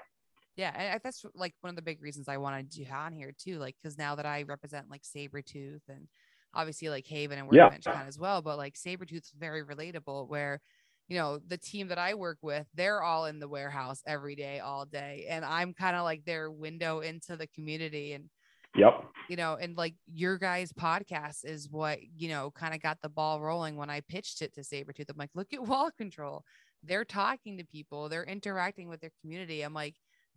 Yeah, 0.56 0.72
and 0.76 1.00
that's 1.02 1.24
like 1.34 1.54
one 1.62 1.70
of 1.70 1.76
the 1.76 1.82
big 1.82 2.02
reasons 2.02 2.28
I 2.28 2.36
wanted 2.36 2.74
you 2.76 2.86
on 2.92 3.12
here 3.12 3.32
too. 3.36 3.58
Like, 3.58 3.76
because 3.80 3.96
now 3.96 4.14
that 4.16 4.26
I 4.26 4.42
represent 4.42 4.90
like 4.90 5.02
Saburrtooth 5.02 5.82
and 5.88 6.06
obviously 6.54 6.88
like 6.88 7.06
Haven 7.06 7.38
and 7.38 7.48
Yeah. 7.50 7.64
Workbench 7.64 7.84
Con 7.84 8.06
as 8.06 8.18
well, 8.18 8.42
but 8.42 8.58
like 8.58 8.74
Saburrtooth 8.74 9.24
is 9.24 9.32
very 9.38 9.64
relatable 9.64 10.28
where, 10.28 10.60
you 11.08 11.16
know, 11.16 11.40
the 11.46 11.58
team 11.58 11.88
that 11.88 11.98
I 11.98 12.14
work 12.14 12.38
with, 12.42 12.66
they're 12.74 13.02
all 13.02 13.26
in 13.26 13.40
the 13.40 13.48
warehouse 13.48 14.02
every 14.06 14.36
day, 14.36 14.60
all 14.60 14.84
day. 14.84 15.26
And 15.28 15.44
I'm 15.44 15.72
kind 15.72 15.96
of 15.96 16.04
like 16.04 16.24
their 16.24 16.50
window 16.50 17.00
into 17.00 17.36
the 17.36 17.46
community. 17.48 18.12
And, 18.12 18.28
yep, 18.76 19.04
you 19.30 19.36
know, 19.36 19.56
and 19.60 19.76
like 19.76 19.94
your 20.12 20.38
guys' 20.38 20.72
podcast 20.72 21.44
is 21.44 21.68
what, 21.70 22.00
you 22.16 22.28
know, 22.28 22.50
kind 22.50 22.74
of 22.74 22.82
got 22.82 22.98
the 23.00 23.08
ball 23.08 23.40
rolling 23.40 23.76
when 23.76 23.88
I 23.88 24.00
pitched 24.00 24.42
it 24.42 24.52
to 24.54 24.62
Saburrtooth. 24.62 25.08
I'm 25.08 25.16
like, 25.16 25.30
look 25.36 25.52
at 25.52 25.64
wall 25.64 25.92
control. 25.96 26.42
They're 26.82 27.04
talking 27.04 27.56
to 27.58 27.64
people, 27.64 28.08
they're 28.08 28.24
interacting 28.24 28.88
with 28.88 29.00
their 29.00 29.12
community. 29.20 29.62
I'm 29.62 29.72
like, 29.72 29.94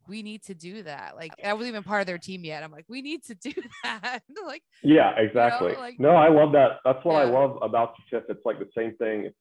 we 0.07 0.21
need 0.21 0.43
to 0.43 0.53
do 0.53 0.83
that. 0.83 1.15
Like, 1.15 1.31
I 1.43 1.53
wasn't 1.53 1.69
even 1.69 1.83
part 1.83 2.01
of 2.01 2.07
their 2.07 2.19
team 2.19 2.43
yet. 2.43 2.61
I'm 2.61 2.71
like, 2.71 2.85
we 2.87 3.01
need 3.01 3.23
to 3.23 3.33
do 3.35 3.51
that. 3.83 4.21
like, 4.45 4.61
yeah, 4.83 5.13
exactly. 5.17 5.73
like- 5.75 5.99
no, 5.99 6.11
I 6.11 6.29
love 6.29 6.51
that. 6.51 6.79
That's 6.85 7.03
what 7.03 7.15
I 7.15 7.23
love 7.23 7.57
about 7.63 7.95
you, 7.97 8.19
Tiff. 8.19 8.29
It's 8.29 8.45
like 8.45 8.59
the 8.59 8.69
same 8.77 8.95
thing. 8.97 9.25
It's, 9.25 9.35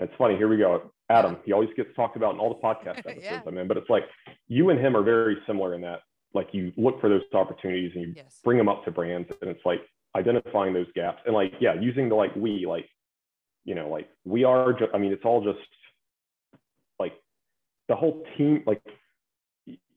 it's 0.00 0.12
funny. 0.18 0.36
Here 0.36 0.48
we 0.48 0.58
go. 0.58 0.92
Adam, 1.08 1.38
he 1.44 1.52
always 1.52 1.70
gets 1.76 1.94
talked 1.96 2.16
about 2.16 2.34
in 2.34 2.40
all 2.40 2.48
the 2.48 2.60
podcast 2.60 2.98
episodes 3.06 3.22
Yeah. 3.22 3.40
I'm 3.46 3.56
in, 3.56 3.68
but 3.68 3.78
it's 3.78 3.88
like 3.88 4.04
you 4.48 4.68
and 4.70 4.78
him 4.78 4.96
are 4.96 5.02
very 5.02 5.38
similar 5.46 5.74
in 5.74 5.80
that, 5.82 6.00
like 6.34 6.48
you 6.52 6.72
look 6.76 7.00
for 7.00 7.08
those 7.08 7.22
opportunities 7.34 7.92
and 7.94 8.04
you 8.04 8.12
yes. 8.16 8.40
bring 8.44 8.58
them 8.58 8.68
up 8.68 8.84
to 8.84 8.90
brands 8.90 9.28
and 9.40 9.50
it's 9.50 9.64
like 9.64 9.80
identifying 10.16 10.72
those 10.72 10.86
gaps. 10.94 11.22
And 11.26 11.34
like 11.34 11.52
yeah 11.60 11.74
using 11.74 12.08
the 12.08 12.14
like 12.14 12.34
we 12.36 12.66
like 12.66 12.88
you 13.64 13.74
know 13.74 13.88
like 13.88 14.08
we 14.24 14.44
are 14.44 14.72
just 14.72 14.90
i 14.94 14.98
mean 14.98 15.12
it's 15.12 15.24
all 15.24 15.42
just 15.42 15.58
like 16.98 17.12
the 17.88 17.94
whole 17.94 18.24
team 18.36 18.62
like 18.66 18.82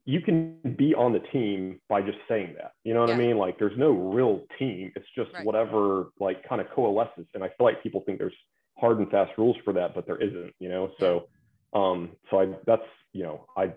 you 0.07 0.21
can 0.21 0.59
be 0.77 0.93
on 0.93 1.13
the 1.13 1.19
team 1.33 1.81
by 1.89 1.99
just 2.01 2.19
saying 2.27 2.53
that 2.57 2.73
you 2.83 2.93
know 2.93 3.01
what 3.01 3.09
i 3.09 3.15
mean? 3.15 3.37
Like 3.37 3.57
there's 3.57 3.77
no 3.77 3.89
real 3.91 4.41
team. 4.59 4.91
It's 4.95 5.07
just 5.15 5.33
Right. 5.33 5.45
whatever 5.45 6.09
like 6.19 6.47
kind 6.47 6.61
of 6.61 6.67
coalesces. 6.75 7.25
And 7.33 7.43
i 7.43 7.47
feel 7.47 7.65
like 7.65 7.81
people 7.81 8.01
think 8.05 8.19
there's 8.19 8.35
hard 8.77 8.99
and 8.99 9.09
fast 9.09 9.31
rules 9.37 9.55
for 9.63 9.73
that 9.73 9.95
but 9.95 10.05
there 10.05 10.21
isn't 10.21 10.53
you 10.59 10.69
know? 10.69 10.91
So 10.99 11.27
um 11.73 12.11
so 12.29 12.39
i 12.41 12.45
that's 12.65 12.87
you 13.13 13.23
know 13.23 13.45
i 13.57 13.73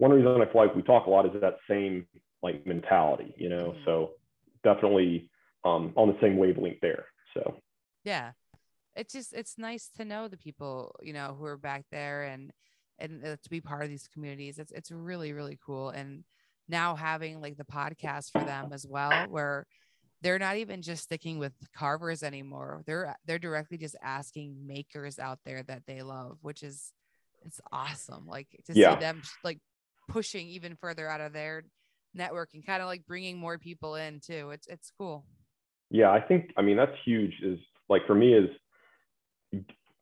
one 0.00 0.10
reason 0.10 0.40
i 0.42 0.46
feel 0.50 0.62
like 0.64 0.74
we 0.74 0.82
talk 0.82 1.06
a 1.06 1.10
lot 1.10 1.24
is 1.26 1.32
that 1.40 1.56
same 1.68 2.06
like 2.42 2.66
mentality 2.66 3.32
you 3.36 3.48
know? 3.48 3.66
Mhm. 3.76 3.84
so 3.84 4.10
definitely 4.64 5.30
um 5.64 5.92
on 5.96 6.08
the 6.08 6.18
same 6.20 6.36
wavelength 6.36 6.80
there 6.82 7.04
so. 7.34 7.42
Yeah. 8.04 8.32
It's 8.96 9.12
just 9.12 9.32
it's 9.34 9.56
nice 9.56 9.88
to 9.98 10.04
know 10.04 10.26
the 10.26 10.36
people 10.36 10.96
you 11.00 11.12
know 11.12 11.36
who 11.38 11.44
are 11.44 11.56
back 11.56 11.84
there 11.92 12.24
and 12.24 12.50
and 12.98 13.24
uh, 13.24 13.36
to 13.42 13.50
be 13.50 13.60
part 13.60 13.84
of 13.84 13.88
these 13.88 14.08
communities. 14.12 14.58
It's 14.58 14.72
it's 14.72 14.90
really 14.90 15.32
really 15.32 15.58
cool. 15.64 15.90
And 15.90 16.24
now 16.68 16.96
having 16.96 17.40
like 17.40 17.56
the 17.56 17.64
podcast 17.64 18.32
for 18.32 18.42
them 18.42 18.72
as 18.72 18.84
well 18.88 19.28
where 19.28 19.66
they're 20.22 20.38
not 20.46 20.56
even 20.56 20.82
just 20.82 21.04
sticking 21.04 21.38
with 21.38 21.52
carvers 21.78 22.22
anymore. 22.22 22.82
They're 22.86 23.14
they're 23.26 23.38
directly 23.38 23.78
just 23.78 23.96
asking 24.02 24.66
makers 24.66 25.18
out 25.18 25.38
there 25.44 25.62
that 25.64 25.82
they 25.86 26.02
love 26.02 26.38
which 26.42 26.62
is 26.62 26.92
it's 27.46 27.60
awesome. 27.70 28.26
Like 28.26 28.48
to 28.66 28.74
Yeah. 28.74 28.94
see 28.94 29.00
them 29.00 29.22
like 29.44 29.60
pushing 30.10 30.48
even 30.48 30.76
further 30.76 31.08
out 31.08 31.20
of 31.20 31.32
their 31.32 31.64
network 32.14 32.50
and 32.54 32.66
kind 32.66 32.82
of 32.82 32.88
like 32.88 33.06
bringing 33.06 33.38
more 33.38 33.56
people 33.58 33.94
in 33.94 34.20
too. 34.20 34.50
It's 34.50 34.66
it's 34.66 34.90
cool. 34.98 35.24
Yeah 35.90 36.10
i 36.10 36.20
think 36.20 36.52
i 36.56 36.62
mean 36.62 36.76
that's 36.76 36.96
huge 37.04 37.32
is 37.42 37.58
like 37.88 38.06
for 38.06 38.14
me 38.14 38.34
is 38.34 38.48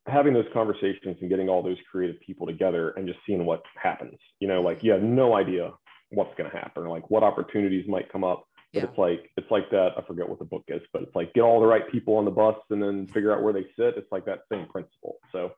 having 0.06 0.32
those 0.34 0.46
conversations 0.52 1.16
and 1.20 1.28
getting 1.30 1.48
all 1.48 1.62
those 1.62 1.76
creative 1.90 2.20
people 2.20 2.46
together 2.46 2.90
and 2.90 3.06
just 3.06 3.18
seeing 3.26 3.44
what 3.44 3.62
happens 3.82 4.18
you 4.40 4.48
know 4.48 4.60
like 4.62 4.82
you 4.82 4.90
have 4.92 5.02
no 5.02 5.34
idea 5.36 5.70
what's 6.10 6.34
going 6.36 6.50
to 6.50 6.56
happen 6.56 6.82
or 6.84 6.88
like 6.88 7.08
what 7.10 7.22
opportunities 7.22 7.86
might 7.88 8.10
come 8.12 8.24
up 8.24 8.44
but 8.72 8.82
Yeah. 8.82 8.88
it's 8.88 8.98
like 8.98 9.30
it's 9.36 9.50
like 9.50 9.70
that 9.70 9.90
i 9.96 10.02
forget 10.02 10.28
what 10.28 10.38
the 10.38 10.44
book 10.44 10.64
is 10.68 10.82
but 10.92 11.02
it's 11.02 11.14
like 11.14 11.32
get 11.34 11.42
all 11.42 11.60
the 11.60 11.66
right 11.66 11.90
people 11.90 12.16
on 12.16 12.24
the 12.26 12.30
bus 12.30 12.56
and 12.70 12.82
then 12.82 13.06
figure 13.06 13.32
out 13.34 13.42
where 13.42 13.52
they 13.52 13.66
sit. 13.78 13.96
It's 13.96 14.12
like 14.12 14.24
that 14.26 14.40
same 14.52 14.66
principle. 14.66 15.16
So 15.32 15.52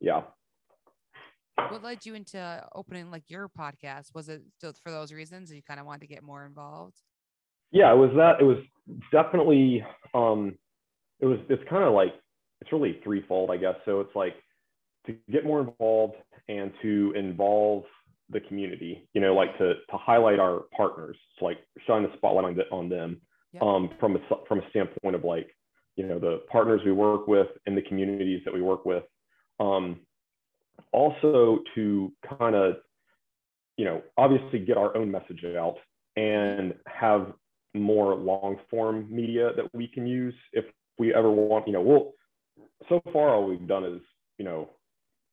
yeah 0.00 0.22
what 1.56 1.82
led 1.82 2.04
you 2.04 2.14
into 2.14 2.66
opening 2.74 3.10
like 3.10 3.24
your 3.28 3.48
podcast? 3.48 4.14
Was 4.14 4.28
it 4.28 4.42
still 4.56 4.72
for 4.82 4.90
those 4.90 5.12
reasons 5.12 5.52
you 5.52 5.62
kind 5.62 5.80
of 5.80 5.86
wanted 5.86 6.02
to 6.02 6.06
get 6.06 6.22
more 6.22 6.44
involved? 6.44 6.96
Yeah 7.70 7.92
it 7.92 7.96
was 7.96 8.10
that 8.16 8.40
it 8.40 8.44
was 8.44 8.58
definitely 9.10 9.84
um 10.14 10.56
it 11.20 11.26
was 11.26 11.38
it's 11.48 11.62
kind 11.68 11.84
of 11.84 11.92
like 11.94 12.14
it's 12.60 12.72
really 12.72 13.00
threefold 13.02 13.50
i 13.50 13.56
guess. 13.56 13.74
So 13.84 14.00
it's 14.00 14.14
like 14.14 14.34
to 15.06 15.16
get 15.30 15.44
more 15.44 15.60
involved 15.60 16.14
and 16.48 16.72
to 16.82 17.12
involve 17.16 17.84
the 18.30 18.40
community 18.40 19.06
you 19.12 19.20
know 19.20 19.34
like 19.34 19.56
to 19.58 19.74
to 19.74 19.96
highlight 19.96 20.38
our 20.38 20.62
partners 20.76 21.16
to 21.38 21.44
like 21.44 21.58
shine 21.86 22.02
the 22.02 22.10
spotlight 22.16 22.44
on, 22.44 22.56
the, 22.56 22.62
on 22.70 22.88
them 22.88 23.20
Yep. 23.52 23.62
um 23.62 23.90
from 24.00 24.16
a 24.16 24.18
from 24.48 24.58
a 24.58 24.68
standpoint 24.70 25.14
of 25.14 25.22
like 25.22 25.48
you 25.94 26.04
know 26.06 26.18
the 26.18 26.40
partners 26.50 26.80
we 26.84 26.90
work 26.90 27.28
with 27.28 27.46
and 27.66 27.76
the 27.76 27.82
communities 27.82 28.40
that 28.44 28.52
we 28.52 28.60
work 28.62 28.84
with 28.84 29.04
um 29.60 30.00
also 30.92 31.60
to 31.74 32.12
kind 32.38 32.54
of 32.54 32.76
you 33.76 33.84
know 33.84 34.02
obviously 34.16 34.58
get 34.58 34.76
our 34.76 34.96
own 34.96 35.10
message 35.10 35.44
out 35.44 35.76
and 36.16 36.74
have 36.86 37.32
more 37.74 38.14
long 38.14 38.56
form 38.70 39.06
media 39.10 39.50
that 39.56 39.66
we 39.74 39.88
can 39.88 40.06
use 40.06 40.34
if 40.52 40.64
we 40.98 41.12
ever 41.12 41.30
want 41.30 41.66
you 41.66 41.72
know 41.72 41.82
we'll 41.82 42.12
so 42.88 43.00
far 43.12 43.30
all 43.34 43.46
we've 43.48 43.66
done 43.66 43.84
is 43.84 44.00
you 44.38 44.44
know 44.44 44.68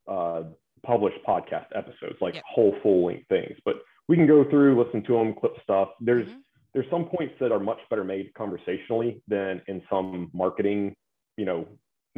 uh, 0.07 0.43
publish 0.83 1.13
podcast 1.27 1.67
episodes, 1.75 2.17
like 2.21 2.33
Yeah. 2.33 2.41
whole 2.49 2.75
full 2.81 3.05
length 3.05 3.27
things. 3.29 3.55
But 3.63 3.83
we 4.07 4.15
can 4.15 4.25
go 4.25 4.43
through, 4.49 4.83
listen 4.83 5.03
to 5.03 5.13
them, 5.13 5.35
clip 5.35 5.53
stuff. 5.61 5.89
There's 6.01 6.27
Mhm. 6.27 6.43
there's 6.73 6.89
some 6.89 7.05
points 7.05 7.35
that 7.39 7.51
are 7.51 7.59
much 7.59 7.77
better 7.89 8.03
made 8.03 8.33
conversationally 8.33 9.21
than 9.27 9.61
in 9.67 9.83
some 9.89 10.31
marketing, 10.33 10.95
you 11.37 11.45
know, 11.45 11.67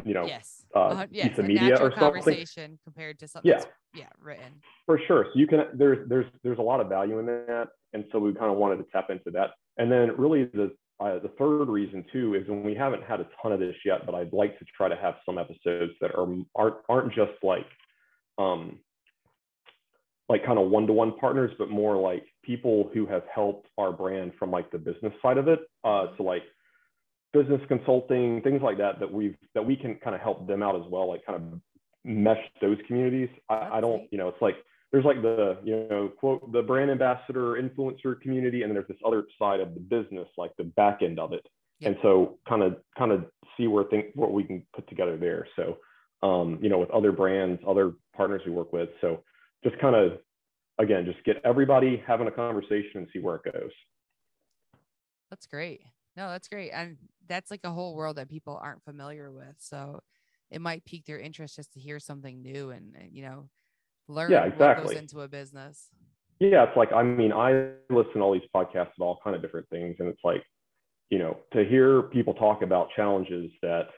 you 0.04 0.14
know, 0.14 0.26
yes. 0.26 0.64
uh, 0.74 0.78
Uh, 0.80 1.06
yeah, 1.10 1.28
piece 1.28 1.38
of 1.38 1.46
media 1.46 1.74
or 1.74 1.90
something. 1.92 1.98
conversation 1.98 2.78
compared 2.82 3.18
to 3.20 3.28
something 3.28 3.50
Yeah. 3.50 3.64
yeah, 3.94 4.08
written. 4.20 4.60
for 4.86 4.98
sure. 5.06 5.26
So 5.32 5.38
you 5.38 5.46
can 5.46 5.66
there's 5.74 6.08
there's 6.08 6.26
there's 6.42 6.58
a 6.58 6.62
lot 6.62 6.80
of 6.80 6.88
value 6.88 7.18
in 7.20 7.26
that, 7.26 7.68
and 7.92 8.04
so 8.10 8.18
we 8.18 8.32
kind 8.34 8.50
of 8.50 8.56
wanted 8.58 8.78
to 8.78 8.84
tap 8.90 9.10
into 9.10 9.30
that. 9.32 9.50
And 9.78 9.90
then 9.90 10.16
really 10.16 10.44
the 10.46 10.72
uh, 11.00 11.18
the 11.20 11.28
third 11.38 11.66
reason 11.68 12.04
too 12.12 12.34
is 12.34 12.48
when 12.48 12.62
we 12.62 12.74
haven't 12.74 13.02
had 13.04 13.20
a 13.20 13.26
ton 13.42 13.52
of 13.52 13.60
this 13.60 13.76
yet, 13.84 14.06
but 14.06 14.14
I'd 14.14 14.32
like 14.32 14.58
to 14.58 14.64
try 14.76 14.88
to 14.88 14.96
have 14.96 15.14
some 15.26 15.38
episodes 15.38 15.92
that 16.00 16.14
are 16.14 16.26
aren't 16.56 16.76
aren't 16.88 17.12
just 17.14 17.32
like 17.42 17.66
um 18.38 18.80
like 20.30 20.44
kind 20.44 20.58
of 20.58 20.70
one-to-one 20.70 21.12
partners, 21.18 21.52
but 21.58 21.68
more 21.68 21.96
like 21.96 22.24
people 22.42 22.90
who 22.94 23.04
have 23.04 23.24
helped 23.32 23.68
our 23.76 23.92
brand 23.92 24.32
from 24.38 24.50
like 24.50 24.70
the 24.70 24.78
business 24.78 25.12
side 25.20 25.36
of 25.36 25.48
it. 25.48 25.60
Uh, 25.84 26.06
so 26.16 26.22
like 26.22 26.42
business 27.34 27.60
consulting, 27.68 28.40
things 28.42 28.62
like 28.62 28.78
that, 28.78 29.00
that 29.00 29.12
we've 29.12 29.36
that 29.54 29.66
we 29.66 29.76
can 29.76 29.96
kind 29.96 30.14
of 30.14 30.22
help 30.22 30.46
them 30.46 30.62
out 30.62 30.76
as 30.76 30.82
well, 30.88 31.08
like 31.08 31.26
kind 31.26 31.42
of 31.42 31.60
mesh 32.04 32.38
those 32.62 32.78
communities. 32.86 33.28
I, 33.50 33.70
I 33.74 33.80
don't, 33.80 34.04
you 34.10 34.16
know, 34.16 34.28
it's 34.28 34.40
like 34.40 34.54
there's 34.92 35.04
like 35.04 35.20
the 35.20 35.58
you 35.64 35.86
know 35.90 36.10
quote 36.18 36.50
the 36.52 36.62
brand 36.62 36.90
ambassador 36.90 37.60
influencer 37.60 38.18
community, 38.20 38.62
and 38.62 38.70
then 38.70 38.74
there's 38.74 38.88
this 38.88 38.96
other 39.04 39.24
side 39.38 39.60
of 39.60 39.74
the 39.74 39.80
business, 39.80 40.28
like 40.38 40.52
the 40.56 40.64
back 40.64 41.00
end 41.02 41.18
of 41.18 41.32
it. 41.32 41.46
Yeah. 41.80 41.88
And 41.88 41.96
so 42.02 42.38
kind 42.48 42.62
of 42.62 42.76
kind 42.96 43.10
of 43.10 43.26
see 43.56 43.66
where 43.66 43.84
think 43.84 44.06
what 44.14 44.32
we 44.32 44.44
can 44.44 44.64
put 44.74 44.88
together 44.88 45.16
there. 45.16 45.46
So 45.56 45.78
um, 46.22 46.58
you 46.62 46.68
know, 46.68 46.78
with 46.78 46.90
other 46.90 47.12
brands, 47.12 47.60
other 47.68 47.94
partners 48.16 48.42
we 48.46 48.52
work 48.52 48.72
with. 48.72 48.88
So 49.00 49.24
just 49.64 49.78
kind 49.80 49.96
of 49.96 50.18
again, 50.78 51.04
just 51.04 51.24
get 51.24 51.40
everybody 51.44 52.02
having 52.06 52.28
a 52.28 52.30
conversation 52.30 52.92
and 52.94 53.08
see 53.12 53.18
where 53.18 53.36
it 53.36 53.52
goes. 53.52 53.70
That's 55.30 55.46
great. 55.46 55.82
No, 56.16 56.28
that's 56.30 56.48
great. 56.48 56.70
And 56.70 56.98
that's 57.26 57.50
like 57.50 57.64
a 57.64 57.72
whole 57.72 57.94
world 57.96 58.16
that 58.16 58.28
people 58.28 58.56
aren't 58.62 58.84
familiar 58.84 59.32
with. 59.32 59.56
So 59.58 60.00
it 60.50 60.60
might 60.60 60.84
pique 60.84 61.06
their 61.06 61.18
interest 61.18 61.56
just 61.56 61.72
to 61.74 61.80
hear 61.80 61.98
something 62.00 62.40
new 62.42 62.70
and, 62.70 62.94
and, 62.96 63.12
you 63.12 63.22
know, 63.22 63.50
learn 64.08 64.42
yeah, 64.42 64.44
exactly. 64.46 64.68
goes 64.76 64.94
into 64.94 65.22
a 65.22 65.28
business. 65.28 65.90
Yeah, 66.40 66.64
it's 66.64 66.76
like 66.76 66.92
I 66.92 67.02
mean, 67.02 67.32
I 67.32 67.72
listen 67.90 68.14
to 68.14 68.20
all 68.20 68.32
these 68.32 68.48
podcasts 68.54 68.92
about 68.96 69.06
all 69.06 69.20
kind 69.22 69.36
of 69.36 69.42
different 69.42 69.68
things, 69.70 69.96
and 69.98 70.08
it's 70.08 70.20
like, 70.24 70.42
you 71.10 71.18
know, 71.18 71.38
to 71.52 71.64
hear 71.64 72.02
people 72.04 72.34
talk 72.34 72.62
about 72.62 72.90
challenges 72.96 73.52
that 73.62 73.88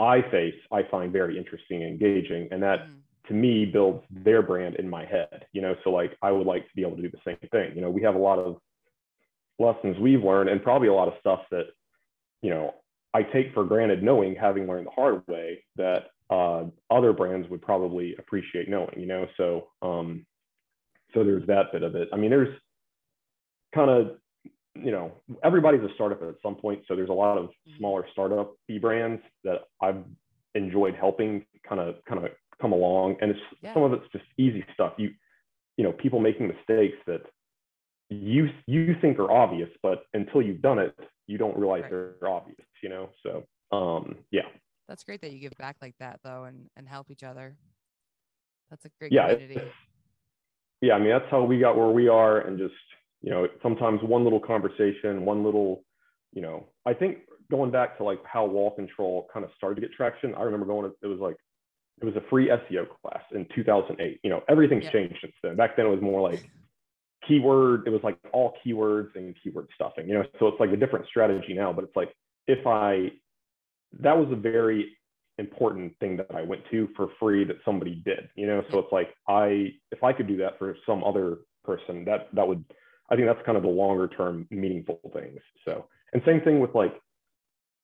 I 0.00 0.22
face, 0.30 0.54
I 0.72 0.82
find 0.90 1.12
very 1.12 1.38
interesting 1.38 1.82
and 1.84 1.92
engaging, 1.92 2.48
and 2.52 2.62
that 2.62 2.80
Mhm. 2.80 3.04
to 3.28 3.34
me 3.34 3.66
builds 3.66 4.04
their 4.10 4.42
brand 4.42 4.76
in 4.76 4.88
my 4.90 5.06
head. 5.06 5.46
You 5.52 5.62
know, 5.62 5.76
so 5.84 5.90
like 5.90 6.16
I 6.22 6.32
would 6.32 6.46
like 6.46 6.64
to 6.68 6.74
be 6.76 6.82
able 6.82 6.96
to 6.96 7.02
do 7.02 7.10
the 7.10 7.20
same 7.24 7.38
thing. 7.52 7.74
You 7.76 7.82
know, 7.82 7.90
we 7.90 8.02
have 8.02 8.16
a 8.16 8.18
lot 8.18 8.38
of 8.40 8.58
lessons 9.60 9.96
we've 10.00 10.24
learned, 10.24 10.50
and 10.50 10.62
probably 10.62 10.88
a 10.88 10.94
lot 10.94 11.08
of 11.08 11.14
stuff 11.20 11.40
that, 11.52 11.66
you 12.42 12.50
know, 12.50 12.74
I 13.14 13.22
take 13.22 13.52
for 13.54 13.64
granted, 13.64 14.02
knowing 14.02 14.34
having 14.34 14.66
learned 14.66 14.86
the 14.86 14.90
hard 14.92 15.22
way 15.28 15.64
that 15.76 16.06
uh, 16.30 16.64
other 16.90 17.12
brands 17.12 17.48
would 17.48 17.60
probably 17.62 18.16
appreciate 18.18 18.68
knowing. 18.68 18.98
You 18.98 19.06
know, 19.06 19.26
so 19.36 19.70
um, 19.82 20.26
so 21.12 21.24
there's 21.24 21.46
that 21.46 21.72
bit 21.72 21.82
of 21.82 21.94
it. 21.96 22.08
I 22.12 22.16
mean, 22.16 22.30
there's 22.30 22.56
kind 23.74 23.90
of, 23.90 24.18
you 24.74 24.92
know, 24.92 25.12
everybody's 25.42 25.82
a 25.82 25.92
startup 25.94 26.22
at 26.22 26.36
some 26.42 26.54
point. 26.54 26.84
So 26.86 26.96
there's 26.96 27.08
a 27.10 27.12
lot 27.12 27.36
of 27.36 27.50
Mhm. 27.68 27.78
smaller 27.78 28.06
startup 28.12 28.54
B 28.68 28.78
brands 28.78 29.22
that 29.44 29.62
I've 29.80 30.04
enjoyed 30.54 30.94
helping 30.94 31.46
kind 31.68 31.80
of 31.80 31.96
kind 32.04 32.24
of 32.24 32.30
come 32.60 32.72
along. 32.72 33.16
And 33.20 33.32
it's 33.32 33.40
Yeah. 33.62 33.74
some 33.74 33.82
of 33.82 33.92
it's 33.92 34.08
just 34.12 34.24
easy 34.38 34.64
stuff. 34.72 34.94
You, 34.98 35.10
you 35.76 35.84
know, 35.84 35.92
people 35.92 36.20
making 36.20 36.46
mistakes 36.46 36.98
that 37.06 37.22
you 38.10 38.48
you 38.66 38.94
think 39.00 39.18
are 39.18 39.30
obvious, 39.30 39.70
but 39.82 40.04
until 40.14 40.42
you've 40.42 40.60
done 40.62 40.78
it, 40.78 40.94
you 41.26 41.38
don't 41.38 41.56
realize 41.56 41.82
Right. 41.82 41.90
they're 41.90 42.28
obvious, 42.28 42.66
you 42.82 42.88
know? 42.88 43.10
So 43.22 43.46
um 43.76 44.18
yeah. 44.30 44.48
That's 44.88 45.04
great 45.04 45.20
that 45.20 45.30
you 45.32 45.38
give 45.38 45.52
back 45.58 45.76
like 45.80 45.94
that 46.00 46.20
though 46.24 46.44
and, 46.44 46.68
and 46.76 46.88
help 46.88 47.10
each 47.10 47.22
other. 47.22 47.56
That's 48.70 48.84
a 48.84 48.90
great 48.98 49.12
yeah, 49.12 49.32
community. 49.32 49.60
yeah, 50.80 50.94
I 50.94 50.98
mean, 50.98 51.10
that's 51.10 51.30
how 51.30 51.44
we 51.44 51.58
got 51.58 51.76
where 51.76 51.88
we 51.88 52.08
are. 52.08 52.40
And 52.40 52.58
just, 52.58 52.74
you 53.20 53.30
know, 53.30 53.46
sometimes 53.62 54.00
one 54.02 54.24
little 54.24 54.40
conversation, 54.40 55.24
one 55.24 55.44
little, 55.44 55.84
you 56.32 56.40
know, 56.42 56.68
I 56.86 56.94
think 56.94 57.18
going 57.50 57.70
back 57.72 57.96
to 57.98 58.04
like 58.04 58.24
how 58.24 58.44
wall 58.46 58.70
control 58.70 59.28
kind 59.32 59.44
of 59.44 59.50
started 59.56 59.76
to 59.76 59.80
get 59.80 59.92
traction, 59.92 60.34
I 60.36 60.42
remember 60.42 60.66
going, 60.66 60.88
to, 60.90 60.96
it 61.02 61.08
was 61.08 61.18
like, 61.18 61.36
it 62.00 62.04
was 62.04 62.14
a 62.16 62.22
free 62.30 62.48
SEO 62.48 62.86
class 63.02 63.22
in 63.32 63.46
2008. 63.54 64.20
You 64.22 64.30
know, 64.30 64.42
everything's 64.48 64.84
Yeah. 64.84 64.92
changed 64.92 65.18
since 65.20 65.34
then. 65.42 65.56
Back 65.56 65.76
then 65.76 65.86
it 65.86 65.90
was 65.90 66.00
more 66.00 66.20
like 66.20 66.48
keyword, 67.26 67.86
it 67.86 67.90
was 67.90 68.02
like 68.02 68.18
all 68.32 68.54
keywords 68.64 69.14
and 69.14 69.36
keyword 69.42 69.68
stuffing, 69.74 70.08
you 70.08 70.14
know, 70.14 70.24
so 70.38 70.48
it's 70.48 70.60
like 70.60 70.70
a 70.70 70.76
different 70.76 71.06
strategy 71.06 71.54
now, 71.54 71.72
but 71.72 71.84
it's 71.84 71.96
like, 71.96 72.14
if 72.46 72.66
I, 72.66 73.12
that 74.00 74.16
was 74.16 74.28
a 74.32 74.36
very 74.36 74.96
important 75.38 75.98
thing 76.00 76.16
that 76.18 76.26
I 76.34 76.42
went 76.42 76.62
to 76.70 76.88
for 76.94 77.08
free 77.18 77.44
that 77.44 77.56
somebody 77.64 78.02
did, 78.04 78.28
you 78.36 78.46
know? 78.46 78.62
So 78.70 78.78
it's 78.78 78.92
like 78.92 79.14
I 79.26 79.72
if 79.90 80.04
I 80.04 80.12
could 80.12 80.26
do 80.28 80.36
that 80.36 80.58
for 80.58 80.76
some 80.86 81.02
other 81.02 81.38
person, 81.64 82.04
that 82.04 82.28
that 82.34 82.46
would 82.46 82.64
I 83.10 83.16
think 83.16 83.26
that's 83.26 83.44
kind 83.46 83.56
of 83.56 83.62
the 83.64 83.68
longer 83.70 84.06
term 84.06 84.46
meaningful 84.50 85.00
things. 85.14 85.40
So 85.64 85.88
and 86.12 86.22
same 86.26 86.42
thing 86.42 86.60
with 86.60 86.74
like, 86.74 86.94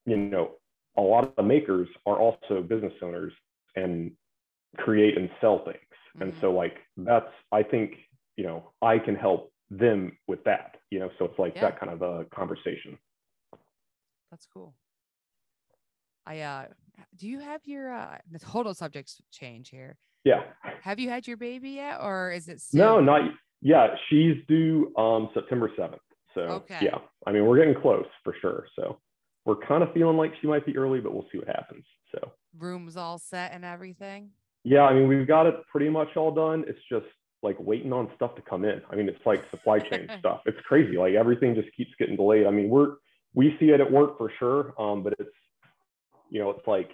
you 0.05 0.17
know, 0.17 0.53
a 0.99 1.01
lot 1.01 1.25
of 1.25 1.35
the 1.37 1.43
makers 1.43 1.89
are 2.05 2.19
also 2.19 2.63
business 2.63 2.93
owners 3.03 3.33
and 3.75 4.13
create 4.77 5.17
and 5.17 5.31
sell 5.41 5.65
things. 5.65 5.79
And 6.21 6.33
Mhm. 6.35 6.41
so 6.41 6.53
like 6.53 6.77
that's 6.99 7.33
I 7.53 7.63
think, 7.63 7.95
you 8.37 8.45
know, 8.45 8.73
I 8.83 8.99
can 8.99 9.15
help 9.15 9.53
them 9.71 10.17
with 10.29 10.45
that, 10.45 10.77
you 10.91 10.99
know, 10.99 11.11
so 11.19 11.25
it's 11.25 11.39
like 11.39 11.55
Yeah. 11.57 11.63
that 11.63 11.81
kind 11.81 11.93
of 11.93 12.03
a 12.03 12.25
conversation. 12.27 12.99
That's 14.31 14.47
cool. 14.53 14.75
I 16.27 16.41
uh 16.41 16.67
do 17.17 17.29
you 17.29 17.39
have 17.41 17.61
your 17.65 17.93
uh 17.93 18.19
the 18.31 18.39
total 18.39 18.75
subjects 18.75 19.21
change 19.31 19.71
here. 19.71 19.97
Yeah. 20.25 20.43
Have 20.83 20.99
you 20.99 21.09
had 21.09 21.27
your 21.27 21.37
baby 21.37 21.71
yet 21.71 22.01
or 22.01 22.33
is 22.33 22.49
it 22.49 22.61
No, 22.73 22.97
soon? 22.97 23.07
not 23.07 23.31
yeah. 23.63 23.95
She's 24.09 24.37
due 24.49 24.93
um 24.97 25.31
September 25.35 25.71
seventh. 25.77 26.03
So 26.35 26.41
Okay. 26.41 26.81
yeah, 26.83 26.99
I 27.27 27.33
mean 27.33 27.47
we're 27.47 27.59
getting 27.59 27.81
close 27.81 28.07
for 28.25 28.35
sure. 28.41 28.67
So 28.77 28.99
we're 29.45 29.57
kind 29.57 29.83
of 29.85 29.93
feeling 29.95 30.17
like 30.17 30.33
she 30.41 30.49
might 30.49 30.67
be 30.67 30.77
early, 30.77 31.01
but 31.01 31.15
we'll 31.15 31.27
see 31.31 31.39
what 31.39 31.47
happens. 31.47 31.85
So 32.13 32.33
rooms 32.59 32.97
all 32.97 33.19
set 33.19 33.53
and 33.53 33.65
everything. 33.65 34.31
yeah, 34.65 34.83
I 34.83 34.95
mean 34.95 35.07
we've 35.09 35.29
got 35.29 35.47
it 35.47 35.55
pretty 35.71 35.89
much 35.89 36.17
all 36.17 36.33
done. 36.35 36.65
It's 36.67 36.81
just 36.91 37.07
like 37.43 37.57
waiting 37.61 37.93
on 37.93 38.11
stuff 38.17 38.35
to 38.37 38.43
come 38.43 38.65
in. 38.65 38.81
I 38.91 38.97
mean 38.97 39.09
it's 39.09 39.25
like 39.27 39.45
supply 39.51 39.79
chain 39.79 40.09
stuff. 40.19 40.41
It's 40.47 40.61
crazy. 40.67 40.97
Like 40.97 41.15
everything 41.15 41.55
just 41.55 41.69
keeps 41.77 41.91
getting 41.99 42.17
delayed. 42.17 42.47
I 42.47 42.51
mean 42.51 42.69
we're 42.69 42.97
we 43.35 43.57
see 43.61 43.67
it 43.71 43.81
at 43.81 43.91
work 43.91 44.19
for 44.19 44.31
sure. 44.39 44.75
Um, 44.81 45.03
but 45.03 45.15
it's 45.19 45.31
you 46.31 46.41
know 46.41 46.51
it's 46.51 46.67
like 46.67 46.91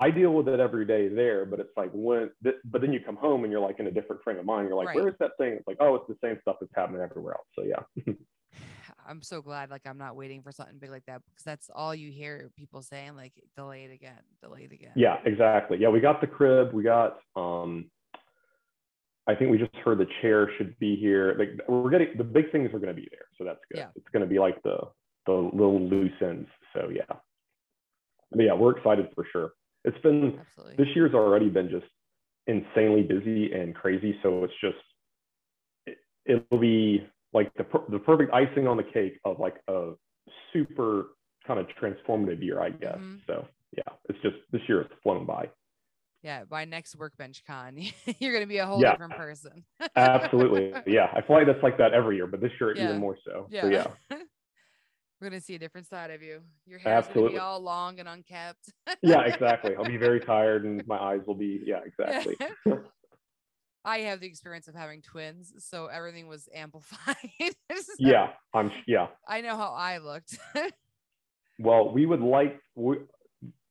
I 0.00 0.10
deal 0.10 0.32
with 0.34 0.48
it 0.48 0.60
every 0.60 0.84
day 0.84 1.08
there, 1.08 1.46
but 1.46 1.60
it's 1.60 1.72
like 1.74 1.90
when, 1.94 2.30
th- 2.42 2.56
but 2.66 2.82
then 2.82 2.92
you 2.92 3.00
come 3.00 3.16
home 3.16 3.44
and 3.44 3.50
you're 3.50 3.60
like 3.60 3.80
in 3.80 3.86
a 3.86 3.90
different 3.90 4.22
frame 4.22 4.38
of 4.38 4.44
mind. 4.44 4.68
You're 4.68 4.76
like, 4.76 4.88
Right. 4.88 4.96
where's 4.96 5.14
that 5.18 5.30
thing? 5.38 5.54
It's 5.54 5.66
like, 5.66 5.78
oh, 5.80 5.94
it's 5.94 6.06
the 6.08 6.16
same 6.22 6.36
stuff 6.42 6.56
that's 6.60 6.72
happening 6.76 7.00
everywhere 7.00 7.34
else. 7.34 7.46
So 7.54 7.64
yeah. 7.64 8.12
I'm 9.06 9.22
so 9.22 9.40
glad 9.40 9.70
like 9.70 9.86
I'm 9.86 9.96
not 9.96 10.16
waiting 10.16 10.42
for 10.42 10.52
something 10.52 10.76
big 10.78 10.90
like 10.90 11.06
that 11.06 11.22
because 11.24 11.42
that's 11.42 11.70
all 11.74 11.94
you 11.94 12.10
hear 12.10 12.50
people 12.54 12.82
saying 12.82 13.16
like 13.16 13.32
delayed 13.56 13.90
again, 13.90 14.20
delayed 14.42 14.72
again. 14.72 14.92
Yeah, 14.94 15.16
exactly. 15.24 15.78
Yeah, 15.78 15.88
we 15.88 16.00
got 16.00 16.20
the 16.20 16.26
crib. 16.26 16.74
We 16.74 16.82
got. 16.82 17.18
um 17.36 17.90
I 19.28 19.34
think 19.34 19.50
we 19.50 19.58
just 19.58 19.74
heard 19.84 19.98
the 19.98 20.06
chair 20.22 20.50
should 20.56 20.78
be 20.78 20.96
here. 20.96 21.36
Like 21.38 21.50
we're 21.68 21.90
getting 21.90 22.16
the 22.16 22.24
big 22.24 22.50
things 22.50 22.68
are 22.72 22.78
going 22.78 22.94
to 22.94 23.00
be 23.00 23.08
there, 23.10 23.26
so 23.36 23.44
that's 23.44 23.60
good. 23.70 23.80
Yeah. 23.80 23.88
It's 23.94 24.08
going 24.12 24.22
to 24.22 24.28
be 24.28 24.38
like 24.38 24.60
the 24.62 24.78
the 25.26 25.32
little 25.32 25.80
loose 25.80 26.12
ends. 26.22 26.48
So 26.74 26.88
yeah. 26.88 27.16
But 28.30 28.42
yeah, 28.42 28.54
we're 28.54 28.76
excited 28.76 29.08
for 29.14 29.26
sure. 29.30 29.52
It's 29.84 29.98
been 29.98 30.38
Absolutely. 30.40 30.84
this 30.84 30.96
year's 30.96 31.14
already 31.14 31.50
been 31.50 31.68
just 31.68 31.86
insanely 32.46 33.02
busy 33.02 33.52
and 33.52 33.74
crazy. 33.74 34.18
So 34.22 34.44
it's 34.44 34.54
just 34.62 34.76
it, 35.86 35.98
it'll 36.24 36.58
be 36.58 37.06
like 37.34 37.52
the 37.54 37.66
the 37.90 37.98
perfect 37.98 38.32
icing 38.32 38.66
on 38.66 38.78
the 38.78 38.82
cake 38.82 39.20
of 39.24 39.38
like 39.38 39.56
a 39.68 39.92
super 40.52 41.08
kind 41.46 41.60
of 41.60 41.66
transformative 41.80 42.42
year, 42.42 42.60
I 42.60 42.70
guess. 42.70 42.96
Mhm. 42.96 43.20
So 43.26 43.46
yeah, 43.76 43.92
it's 44.08 44.18
just 44.22 44.36
this 44.52 44.62
year 44.68 44.82
has 44.82 44.90
flown 45.02 45.26
by. 45.26 45.50
Yeah, 46.22 46.44
by 46.44 46.64
next 46.64 46.96
workbench 46.96 47.44
con, 47.46 47.78
you're 48.18 48.32
gonna 48.32 48.46
be 48.46 48.58
a 48.58 48.66
whole 48.66 48.80
Yeah. 48.82 48.92
different 48.92 49.14
person. 49.16 49.64
Absolutely. 49.96 50.72
yeah. 50.86 51.08
I 51.14 51.22
feel 51.22 51.36
like 51.36 51.46
that's 51.46 51.62
like 51.62 51.78
that 51.78 51.92
every 51.94 52.16
year, 52.16 52.26
but 52.26 52.40
this 52.40 52.50
year 52.60 52.74
Yeah. 52.76 52.84
even 52.84 52.98
more 52.98 53.16
so. 53.24 53.46
Yeah. 53.50 53.62
So 53.62 53.68
yeah. 53.68 53.86
We're 55.20 55.30
gonna 55.30 55.40
see 55.40 55.54
a 55.54 55.58
different 55.58 55.86
side 55.88 56.10
of 56.10 56.22
you. 56.22 56.42
Your 56.66 56.78
hair's 56.78 57.06
gonna 57.08 57.30
be 57.30 57.38
all 57.38 57.60
long 57.60 57.98
and 58.00 58.08
unkept. 58.08 58.72
Yeah, 59.02 59.22
exactly. 59.22 59.74
I'll 59.76 59.84
be 59.84 59.96
very 59.96 60.20
tired 60.20 60.64
and 60.64 60.86
my 60.86 60.96
eyes 60.98 61.20
will 61.26 61.34
be 61.34 61.60
yeah, 61.64 61.80
exactly. 61.84 62.36
I 63.84 63.98
have 64.00 64.20
the 64.20 64.26
experience 64.26 64.68
of 64.68 64.74
having 64.74 65.00
twins, 65.02 65.54
so 65.58 65.86
everything 65.86 66.26
was 66.28 66.48
amplified. 66.54 67.16
So 67.40 67.92
yeah, 67.98 68.30
I'm 68.54 68.70
yeah. 68.86 69.06
I 69.26 69.40
know 69.40 69.56
how 69.56 69.72
I 69.72 69.98
looked. 69.98 70.36
Well, 71.60 71.92
we 71.92 72.06
would 72.06 72.20
like 72.20 72.60
we, 72.76 72.98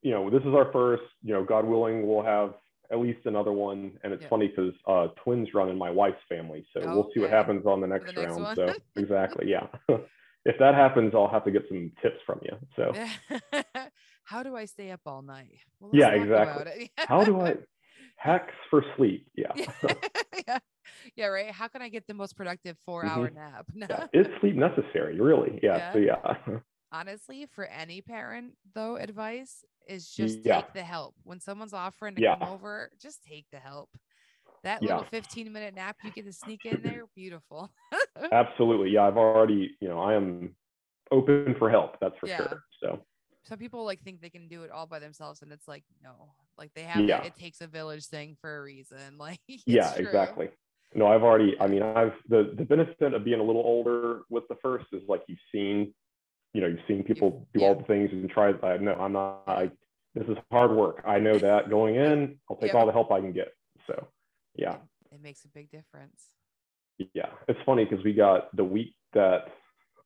you 0.02 0.12
know, 0.12 0.30
this 0.30 0.42
is 0.42 0.54
our 0.54 0.72
first, 0.72 1.04
you 1.24 1.34
know, 1.34 1.44
God 1.44 1.66
willing, 1.66 2.08
we'll 2.08 2.24
have 2.24 2.54
at 2.92 3.00
least 3.00 3.26
another 3.26 3.52
one. 3.52 3.98
And 4.04 4.14
it's 4.14 4.24
Yeah. 4.24 4.30
funny 4.30 4.48
because 4.48 4.74
uh, 4.88 5.08
twins 5.24 5.50
run 5.54 5.70
in 5.70 5.78
my 5.78 5.90
wife's 5.90 6.22
family. 6.30 6.66
So 6.74 6.82
we'll 6.86 7.10
see 7.14 7.20
what 7.20 7.30
happens 7.32 7.66
on 7.66 7.82
the 7.82 7.88
next 7.88 8.06
the 8.14 8.22
next 8.22 8.38
round. 8.38 8.56
So 8.56 8.74
exactly. 9.02 9.48
Yeah. 9.50 9.68
if 10.46 10.58
that 10.60 10.76
happens, 10.76 11.14
I'll 11.14 11.28
have 11.28 11.44
to 11.46 11.52
get 11.52 11.64
some 11.68 11.92
tips 12.02 12.18
from 12.26 12.40
you. 12.44 12.58
So 12.76 12.94
How 14.24 14.44
do 14.44 14.56
I 14.56 14.66
stay 14.66 14.92
up 14.92 15.02
all 15.06 15.22
night? 15.22 15.60
Well, 15.80 15.92
Yeah, 15.94 16.10
exactly. 16.10 16.92
how 16.98 17.24
do 17.24 17.42
I 17.42 17.56
hacks 18.18 18.54
for 18.70 18.84
sleep? 18.96 19.28
Yeah. 19.36 19.52
yeah. 19.56 19.94
yeah. 20.48 20.60
Yeah, 21.16 21.26
right. 21.28 21.52
How 21.52 21.68
can 21.68 21.82
I 21.82 21.90
get 21.90 22.08
the 22.08 22.14
most 22.14 22.38
productive 22.38 22.78
four 22.86 23.04
Mhm. 23.04 23.10
hour 23.10 23.30
nap? 23.30 23.66
yeah. 23.76 24.08
Is 24.14 24.28
sleep 24.40 24.56
necessary? 24.56 25.20
Really? 25.20 25.60
Yeah. 25.62 25.92
So 25.94 26.00
yeah. 26.00 26.36
Honestly, 26.92 27.46
for 27.46 27.66
any 27.66 28.02
parent, 28.02 28.54
though, 28.74 28.96
advice 28.96 29.66
is 29.88 30.10
just 30.10 30.40
Yeah. 30.46 30.62
take 30.62 30.74
the 30.74 30.84
help. 30.84 31.16
When 31.24 31.40
someone's 31.40 31.74
offering 31.74 32.16
to 32.16 32.22
Yeah. 32.22 32.36
come 32.38 32.48
over, 32.48 32.92
just 33.00 33.24
take 33.24 33.46
the 33.52 33.60
help. 33.60 33.90
That 34.64 34.82
Yeah. 34.82 34.96
little 34.96 35.10
15 35.10 35.52
minute 35.52 35.74
nap 35.74 35.98
you 36.02 36.12
get 36.12 36.26
to 36.26 36.34
sneak 36.34 36.66
in 36.66 36.82
there, 36.82 37.06
beautiful. 37.16 37.72
Absolutely. 38.32 38.92
Yeah. 38.92 39.04
I've 39.08 39.18
already, 39.18 39.78
you 39.82 39.88
know, 39.88 40.00
I 40.00 40.14
am 40.16 40.56
open 41.12 41.56
for 41.60 41.70
help. 41.70 42.00
That's 42.00 42.18
for 42.20 42.28
sure. 42.28 42.64
So 42.82 43.06
Some 43.44 43.60
people 43.60 43.86
like 43.86 44.02
think 44.02 44.20
they 44.22 44.30
can 44.30 44.48
do 44.50 44.64
it 44.64 44.72
all 44.72 44.88
by 44.88 45.00
themselves, 45.00 45.42
and 45.42 45.52
it's 45.54 45.68
like, 45.70 45.86
no, 46.04 46.34
like 46.58 46.74
they 46.74 46.84
have 46.84 47.08
Yeah. 47.08 47.24
it 47.24 47.36
takes 47.36 47.62
a 47.62 47.68
village 47.68 48.08
thing 48.08 48.36
for 48.36 48.58
a 48.58 48.62
reason. 48.62 49.18
Like, 49.18 49.40
yeah, 49.66 49.94
true. 49.94 50.06
exactly. 50.06 50.50
No, 50.96 51.08
I've 51.08 51.24
already, 51.24 51.58
I 51.60 51.68
mean, 51.68 51.84
I've, 51.84 52.14
the, 52.28 52.54
the 52.58 52.64
benefit 52.66 53.14
of 53.14 53.24
being 53.24 53.40
a 53.40 53.44
little 53.44 53.62
older 53.62 54.24
with 54.30 54.48
the 54.50 54.56
first 54.62 54.88
is 54.94 55.04
like 55.08 55.22
you've 55.28 55.40
seen, 55.52 55.94
you 56.58 56.62
know, 56.64 56.70
you've 56.70 56.80
seen 56.88 57.04
people 57.04 57.48
do 57.54 57.64
all 57.64 57.76
the 57.76 57.84
things 57.84 58.10
and 58.12 58.28
try, 58.32 58.52
I 58.64 58.78
know 58.78 58.96
I'm 58.96 59.14
not, 59.14 59.44
I, 59.46 59.70
this 60.16 60.28
is 60.28 60.38
hard 60.52 60.72
work. 60.72 61.04
I 61.06 61.20
know 61.20 61.38
that 61.38 61.70
going 61.70 61.94
in, 61.98 62.40
I'll 62.50 62.56
take 62.58 62.74
Yeah. 62.74 62.80
all 62.80 62.88
the 62.88 62.92
help 62.92 63.12
I 63.12 63.22
can 63.22 63.32
get. 63.32 63.50
So 63.86 64.08
yeah, 64.56 64.78
It 65.12 65.22
makes 65.22 65.46
a 65.46 65.50
big 65.50 65.70
difference. 65.70 66.30
yeah. 67.14 67.30
It's 67.48 67.60
funny 67.64 67.86
because 67.86 68.04
we 68.04 68.14
got 68.14 68.56
the 68.56 68.64
week 68.64 68.96
that 69.14 69.50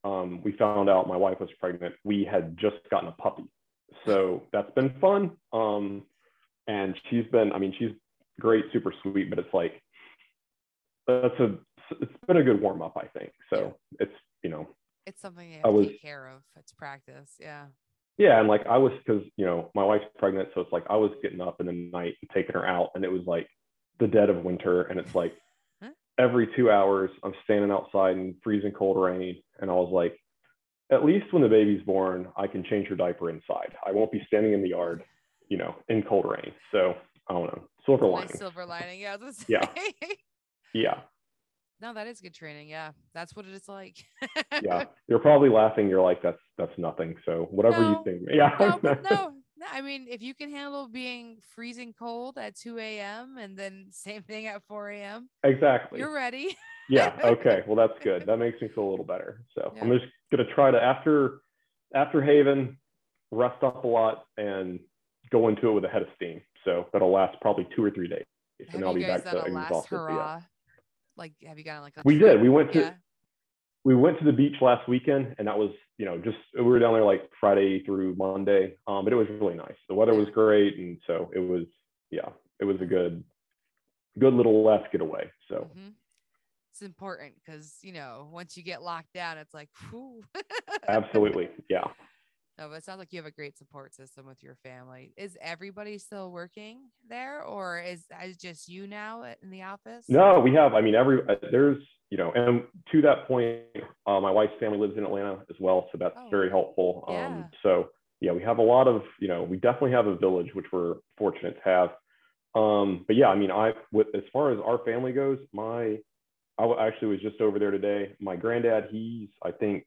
um, 0.03 0.41
we 0.43 0.51
found 0.51 0.89
out 0.89 1.07
my 1.07 1.15
wife 1.15 1.39
was 1.39 1.49
pregnant, 1.57 1.95
we 2.03 2.25
had 2.25 2.57
just 2.57 2.75
gotten 2.89 3.07
a 3.07 3.13
puppy. 3.13 3.45
So 4.05 4.43
that's 4.51 4.71
been 4.73 4.93
fun. 4.99 5.37
Um, 5.53 6.03
and 6.67 6.99
she's 7.09 7.25
been, 7.31 7.53
I 7.53 7.59
mean, 7.59 7.73
she's 7.79 7.91
great, 8.41 8.65
super 8.73 8.93
sweet, 9.03 9.29
but 9.29 9.39
it's 9.39 9.53
like, 9.53 9.81
that's 11.07 11.39
a, 11.39 11.57
it's 12.01 12.11
been 12.27 12.37
a 12.37 12.43
good 12.43 12.61
warm 12.61 12.81
up, 12.81 12.97
I 12.97 13.07
think. 13.17 13.31
So 13.49 13.77
it's, 14.01 14.11
you 14.43 14.49
know, 14.49 14.67
It's 15.05 15.21
something 15.21 15.47
you 15.49 15.55
I 15.55 15.57
have 15.57 15.63
to 15.65 15.71
was- 15.71 15.87
take 15.87 16.01
care 16.01 16.27
of. 16.27 16.41
It's 16.57 16.71
practice. 16.71 17.35
Yeah. 17.39 17.65
yeah. 18.17 18.39
And 18.39 18.47
like 18.47 18.65
I 18.67 18.77
was, 18.77 18.91
cause 19.07 19.21
you 19.35 19.45
know, 19.45 19.71
my 19.75 19.83
wife's 19.83 20.05
pregnant. 20.17 20.49
So 20.53 20.61
it's 20.61 20.71
like 20.71 20.85
I 20.89 20.95
was 20.95 21.11
getting 21.21 21.41
up 21.41 21.59
in 21.59 21.65
the 21.65 21.89
night 21.91 22.15
and 22.21 22.29
taking 22.33 22.53
her 22.53 22.65
out 22.65 22.89
and 22.95 23.03
it 23.03 23.11
was 23.11 23.23
like 23.25 23.47
the 23.99 24.07
dead 24.07 24.29
of 24.29 24.43
winter. 24.43 24.83
And 24.83 24.99
it's 24.99 25.15
like 25.15 25.33
Huh? 25.83 25.89
every 26.19 26.47
two 26.55 26.69
hours 26.69 27.09
I'm 27.23 27.33
standing 27.43 27.71
outside 27.71 28.15
in 28.17 28.35
freezing 28.43 28.71
cold 28.73 29.01
rain. 29.01 29.41
And 29.59 29.69
I 29.71 29.73
was 29.73 29.91
like, 29.91 30.15
at 30.91 31.05
least 31.05 31.31
when 31.33 31.41
the 31.41 31.49
baby's 31.49 31.81
born, 31.83 32.27
I 32.37 32.47
can 32.47 32.63
change 32.65 32.87
her 32.89 32.95
diaper 32.95 33.29
inside. 33.29 33.73
I 33.85 33.91
won't 33.91 34.11
be 34.11 34.21
standing 34.27 34.53
in 34.53 34.61
the 34.61 34.69
yard, 34.69 35.03
you 35.47 35.57
know, 35.57 35.73
in 35.89 36.03
cold 36.03 36.25
rain. 36.25 36.51
So 36.71 36.95
I 37.29 37.33
don't 37.33 37.45
know. 37.47 37.63
Silver 37.85 38.03
Nice 38.05 38.13
lining. 38.13 38.37
silver 38.37 38.65
lining. 38.65 38.99
Yeah. 38.99 39.15
I 39.19 39.31
Yeah. 39.47 39.65
Yeah. 40.73 40.99
No, 41.81 41.93
that 41.93 42.07
is 42.07 42.21
good 42.21 42.33
training. 42.33 42.69
Yeah. 42.69 42.91
That's 43.13 43.35
what 43.35 43.45
it 43.45 43.53
is 43.53 43.67
like. 43.67 43.97
Yeah. 44.61 44.85
You're 45.07 45.19
probably 45.19 45.49
laughing. 45.49 45.89
You're 45.89 46.01
like, 46.01 46.21
that's, 46.21 46.39
that's 46.57 46.77
nothing. 46.77 47.15
So 47.25 47.47
whatever 47.51 47.81
No. 47.81 47.89
you 47.89 48.03
think. 48.03 48.21
Yeah. 48.33 48.51
no, 48.59 48.79
no, 48.83 48.97
no. 49.09 49.33
I 49.71 49.81
mean, 49.81 50.07
if 50.09 50.21
you 50.21 50.33
can 50.33 50.49
handle 50.49 50.87
being 50.87 51.37
freezing 51.55 51.93
cold 51.97 52.37
at 52.37 52.55
2 52.55 52.79
a.m. 52.79 53.37
and 53.37 53.57
then 53.57 53.87
same 53.91 54.23
thing 54.23 54.47
at 54.47 54.63
4 54.67 54.89
a.m., 54.91 55.29
exactly. 55.43 55.99
you're 55.99 56.13
ready. 56.13 56.57
yeah 56.89 57.15
okay 57.23 57.61
well 57.67 57.75
that's 57.75 57.97
good 58.03 58.25
that 58.25 58.37
makes 58.45 58.59
me 58.61 58.67
feel 58.73 58.83
a 58.83 58.89
little 58.89 59.05
better 59.05 59.43
so 59.55 59.71
i'm 59.79 59.89
just 59.91 60.03
going 60.31 60.45
to 60.45 60.53
try 60.55 60.71
to 60.71 60.81
after 60.81 61.41
after 61.93 62.21
haven 62.23 62.75
rest 63.29 63.63
up 63.63 63.83
a 63.83 63.87
lot 63.87 64.23
and 64.37 64.79
go 65.31 65.47
into 65.47 65.69
it 65.69 65.71
with 65.73 65.85
a 65.85 65.87
head 65.87 66.01
of 66.01 66.07
steam 66.15 66.41
so 66.65 66.87
that'll 66.91 67.11
last 67.11 67.37
probably 67.39 67.67
two 67.75 67.83
or 67.83 67.91
three 67.91 68.07
days 68.07 68.25
and 68.73 68.83
i'll 68.83 68.95
be 68.95 69.03
back 69.03 69.23
to 69.23 69.35
last 69.37 69.47
exhausted 69.47 69.95
but 69.95 70.09
yeah. 70.09 70.39
Like, 71.21 71.33
have 71.45 71.59
you 71.59 71.63
gotten 71.63 71.83
like 71.83 71.93
a 71.97 72.01
we 72.03 72.17
did. 72.17 72.41
We 72.41 72.49
went 72.49 72.73
to 72.73 72.79
Yeah. 72.79 72.93
we 73.83 73.95
went 73.95 74.17
to 74.17 74.25
the 74.25 74.33
beach 74.33 74.55
last 74.59 74.89
weekend 74.89 75.35
and 75.37 75.47
that 75.47 75.57
was 75.57 75.69
you 75.99 76.05
know 76.05 76.17
just 76.17 76.37
we 76.55 76.63
were 76.63 76.79
down 76.79 76.93
there 76.93 77.03
like 77.03 77.29
friday 77.39 77.83
through 77.85 78.15
monday. 78.15 78.75
Um, 78.87 79.03
but 79.03 79.13
it 79.13 79.17
was 79.17 79.27
really 79.29 79.53
nice. 79.53 79.77
The 79.87 79.93
weather 79.93 80.15
was 80.15 80.27
great 80.33 80.77
and 80.79 80.97
so 81.05 81.29
it 81.35 81.39
was 81.39 81.65
yeah 82.09 82.29
it 82.59 82.65
was 82.65 82.81
a 82.81 82.85
good 82.85 83.23
good 84.17 84.33
little 84.33 84.63
last 84.63 84.91
getaway 84.91 85.29
so. 85.47 85.69
Mm-hmm. 85.77 85.89
It's 86.71 86.81
important 86.81 87.33
because 87.35 87.77
you 87.83 87.93
know 87.93 88.27
once 88.31 88.57
you 88.57 88.63
get 88.63 88.81
locked 88.81 89.13
down, 89.13 89.37
it's 89.37 89.53
like, 89.53 89.69
absolutely. 90.87 91.49
Yeah 91.69 91.83
No, 92.61 92.69
but 92.69 92.75
it 92.75 92.83
sounds 92.83 92.99
like 92.99 93.11
you 93.11 93.17
have 93.17 93.25
a 93.25 93.31
great 93.31 93.57
support 93.57 93.95
system 93.95 94.27
with 94.27 94.43
your 94.43 94.53
family. 94.53 95.13
Is 95.17 95.35
everybody 95.41 95.97
still 95.97 96.31
working 96.31 96.91
there, 97.09 97.41
or 97.41 97.81
is 97.81 98.05
is 98.23 98.37
just 98.37 98.69
you 98.69 98.85
now 98.85 99.23
in 99.41 99.49
the 99.49 99.63
office? 99.63 100.05
No, 100.07 100.39
we 100.39 100.53
have. 100.53 100.75
I 100.75 100.81
mean, 100.81 100.93
every 100.93 101.21
uh, 101.27 101.37
there's 101.51 101.81
you 102.11 102.19
know, 102.19 102.31
and 102.35 102.65
to 102.91 103.01
that 103.01 103.27
point, 103.27 103.61
uh, 104.05 104.19
my 104.19 104.29
wife's 104.29 104.53
family 104.59 104.77
lives 104.77 104.93
in 104.95 105.03
Atlanta 105.05 105.39
as 105.49 105.55
well, 105.59 105.89
so 105.91 105.97
that's 105.97 106.13
Oh, 106.15 106.29
very 106.29 106.51
helpful. 106.51 107.03
yeah. 107.07 107.25
Um, 107.25 107.49
so 107.63 107.89
yeah, 108.19 108.31
we 108.31 108.43
have 108.43 108.59
a 108.59 108.63
lot 108.63 108.87
of 108.87 109.01
you 109.19 109.27
know, 109.27 109.41
we 109.41 109.57
definitely 109.57 109.93
have 109.93 110.05
a 110.05 110.15
village, 110.15 110.53
which 110.53 110.67
we're 110.71 110.97
fortunate 111.17 111.55
to 111.55 111.61
have. 111.63 111.89
Um, 112.53 113.05
but 113.07 113.15
yeah, 113.15 113.29
I 113.29 113.35
mean, 113.35 113.49
I 113.49 113.71
with 113.91 114.07
as 114.13 114.21
far 114.31 114.51
as 114.51 114.59
our 114.63 114.85
family 114.85 115.13
goes, 115.13 115.39
my 115.51 115.97
I 116.59 116.87
actually 116.87 117.07
was 117.07 117.21
just 117.21 117.41
over 117.41 117.57
there 117.57 117.71
today. 117.71 118.15
My 118.19 118.35
granddad, 118.35 118.89
he's 118.91 119.29
I 119.41 119.49
think 119.49 119.83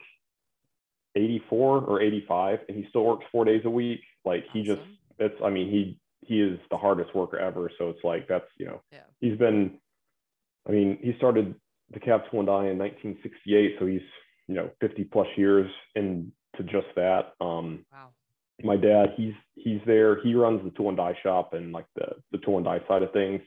84 1.16 1.80
or 1.84 2.00
85, 2.00 2.60
and 2.68 2.76
he 2.76 2.86
still 2.88 3.04
works 3.04 3.24
four 3.30 3.44
days 3.44 3.62
a 3.64 3.70
week. 3.70 4.00
Like 4.24 4.44
he 4.52 4.62
just 4.62 4.80
Awesome. 4.80 4.98
it's 5.18 5.40
I 5.44 5.50
mean 5.50 5.70
he 5.70 5.98
he 6.26 6.40
is 6.40 6.58
the 6.70 6.76
hardest 6.76 7.14
worker 7.14 7.38
ever. 7.38 7.70
So 7.78 7.90
it's 7.90 8.02
like 8.04 8.26
that's 8.28 8.46
you 8.58 8.66
know 8.66 8.82
Yeah. 8.92 9.04
he's 9.20 9.38
been 9.38 9.78
I 10.68 10.72
mean 10.72 10.98
he 11.00 11.14
started 11.18 11.54
the 11.92 12.00
Tool 12.00 12.40
and 12.40 12.46
Die 12.46 12.66
in 12.68 12.78
1968, 12.78 13.76
so 13.78 13.86
he's 13.86 14.00
you 14.48 14.54
know 14.54 14.70
50 14.80 15.04
plus 15.04 15.28
years 15.36 15.70
into 15.94 16.32
just 16.64 16.86
that. 16.96 17.34
Um, 17.40 17.84
Wow. 17.92 18.10
my 18.62 18.76
dad 18.76 19.14
he's 19.16 19.34
he's 19.56 19.80
there 19.86 20.20
he 20.22 20.34
runs 20.34 20.62
the 20.64 20.70
tool 20.70 20.88
and 20.88 20.96
die 20.96 21.16
shop 21.22 21.52
and 21.54 21.72
like 21.72 21.86
the 21.96 22.16
the 22.32 22.38
tool 22.38 22.56
and 22.56 22.64
die 22.64 22.80
side 22.88 23.02
of 23.02 23.12
things. 23.12 23.40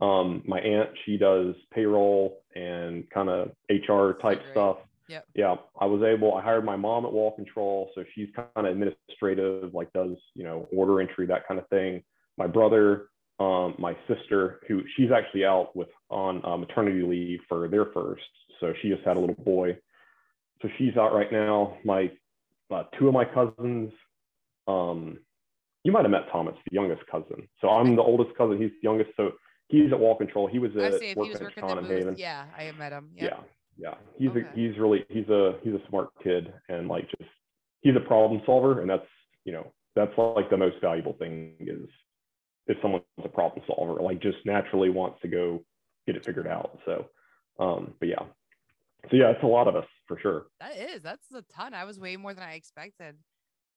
Um, 0.00 0.42
my 0.46 0.60
aunt 0.60 0.90
she 1.04 1.16
does 1.18 1.54
payroll 1.74 2.42
and 2.54 3.08
kind 3.10 3.28
of 3.28 3.50
HR 3.68 4.12
type 4.20 4.40
stuff. 4.50 4.78
Yep. 5.10 5.24
Yeah, 5.34 5.56
I 5.80 5.86
was 5.86 6.02
able. 6.02 6.34
I 6.34 6.42
hired 6.42 6.64
my 6.64 6.76
mom 6.76 7.04
at 7.04 7.12
Wall 7.12 7.34
Control, 7.34 7.90
so 7.96 8.04
she's 8.14 8.28
kind 8.36 8.48
of 8.54 8.66
administrative, 8.66 9.74
like 9.74 9.92
does 9.92 10.16
you 10.34 10.44
know 10.44 10.68
order 10.72 11.00
entry 11.00 11.26
that 11.26 11.48
kind 11.48 11.58
of 11.58 11.68
thing. 11.68 12.02
My 12.38 12.46
brother, 12.46 13.08
um, 13.40 13.74
my 13.76 13.96
sister, 14.06 14.60
who 14.68 14.82
she's 14.96 15.10
actually 15.10 15.44
out 15.44 15.74
with 15.74 15.88
on 16.10 16.44
uh, 16.44 16.56
maternity 16.56 17.02
leave 17.02 17.40
for 17.48 17.66
their 17.68 17.86
first, 17.86 18.22
so 18.60 18.72
she 18.80 18.88
just 18.88 19.02
had 19.04 19.16
a 19.16 19.20
little 19.20 19.34
boy, 19.34 19.76
so 20.62 20.68
she's 20.78 20.96
out 20.96 21.12
right 21.12 21.32
now. 21.32 21.76
My 21.84 22.12
uh, 22.70 22.84
two 22.96 23.08
of 23.08 23.14
my 23.14 23.24
cousins, 23.24 23.90
um, 24.68 25.18
you 25.82 25.90
might 25.90 26.02
have 26.02 26.12
met 26.12 26.30
Thomas, 26.30 26.54
the 26.70 26.74
youngest 26.76 27.02
cousin. 27.10 27.48
So 27.60 27.68
I'm 27.68 27.96
the 27.96 28.02
oldest 28.02 28.36
cousin. 28.38 28.58
He's 28.58 28.70
the 28.70 28.88
youngest, 28.88 29.10
so 29.16 29.32
he's 29.66 29.92
at 29.92 29.98
Wall 29.98 30.16
Control. 30.16 30.46
He 30.46 30.60
was 30.60 30.70
I 30.78 30.86
at 30.86 31.00
see 31.00 31.08
he 31.08 31.14
was 31.16 31.34
at 31.34 31.42
working 31.42 31.66
the 31.66 31.74
booth. 31.74 31.90
Haven. 31.90 32.14
Yeah, 32.16 32.44
I 32.56 32.62
have 32.64 32.76
met 32.76 32.92
him. 32.92 33.10
Yep. 33.16 33.30
Yeah, 33.32 33.44
yeah. 33.80 33.94
He's 34.18 34.30
Okay. 34.30 34.40
a, 34.52 34.56
he's 34.56 34.78
really 34.78 35.04
he's 35.08 35.28
a 35.28 35.58
he's 35.62 35.74
a 35.74 35.80
smart 35.88 36.10
kid 36.22 36.52
and 36.68 36.88
like 36.88 37.08
just 37.18 37.30
he's 37.80 37.96
a 37.96 38.00
problem 38.06 38.42
solver 38.44 38.80
and 38.80 38.88
that's 38.90 39.06
you 39.44 39.52
know 39.52 39.66
that's 39.96 40.12
like 40.16 40.50
the 40.50 40.56
most 40.56 40.76
valuable 40.80 41.14
thing 41.14 41.54
is 41.60 41.88
if 42.66 42.76
someone's 42.82 43.04
a 43.24 43.28
problem 43.28 43.64
solver 43.66 44.00
like 44.02 44.20
just 44.20 44.38
naturally 44.44 44.90
wants 44.90 45.20
to 45.22 45.28
go 45.28 45.64
get 46.06 46.16
it 46.16 46.24
figured 46.24 46.46
out. 46.46 46.78
So 46.84 47.06
um 47.58 47.94
but 47.98 48.08
yeah. 48.08 48.22
So 49.10 49.16
yeah, 49.16 49.30
it's 49.30 49.42
a 49.42 49.46
lot 49.46 49.66
of 49.66 49.76
us 49.76 49.86
for 50.06 50.18
sure. 50.20 50.46
That 50.60 50.76
is. 50.76 51.02
That's 51.02 51.26
a 51.34 51.42
ton. 51.50 51.72
I 51.72 51.84
was 51.84 51.98
way 51.98 52.16
more 52.16 52.34
than 52.34 52.44
I 52.44 52.52
expected. 52.54 53.16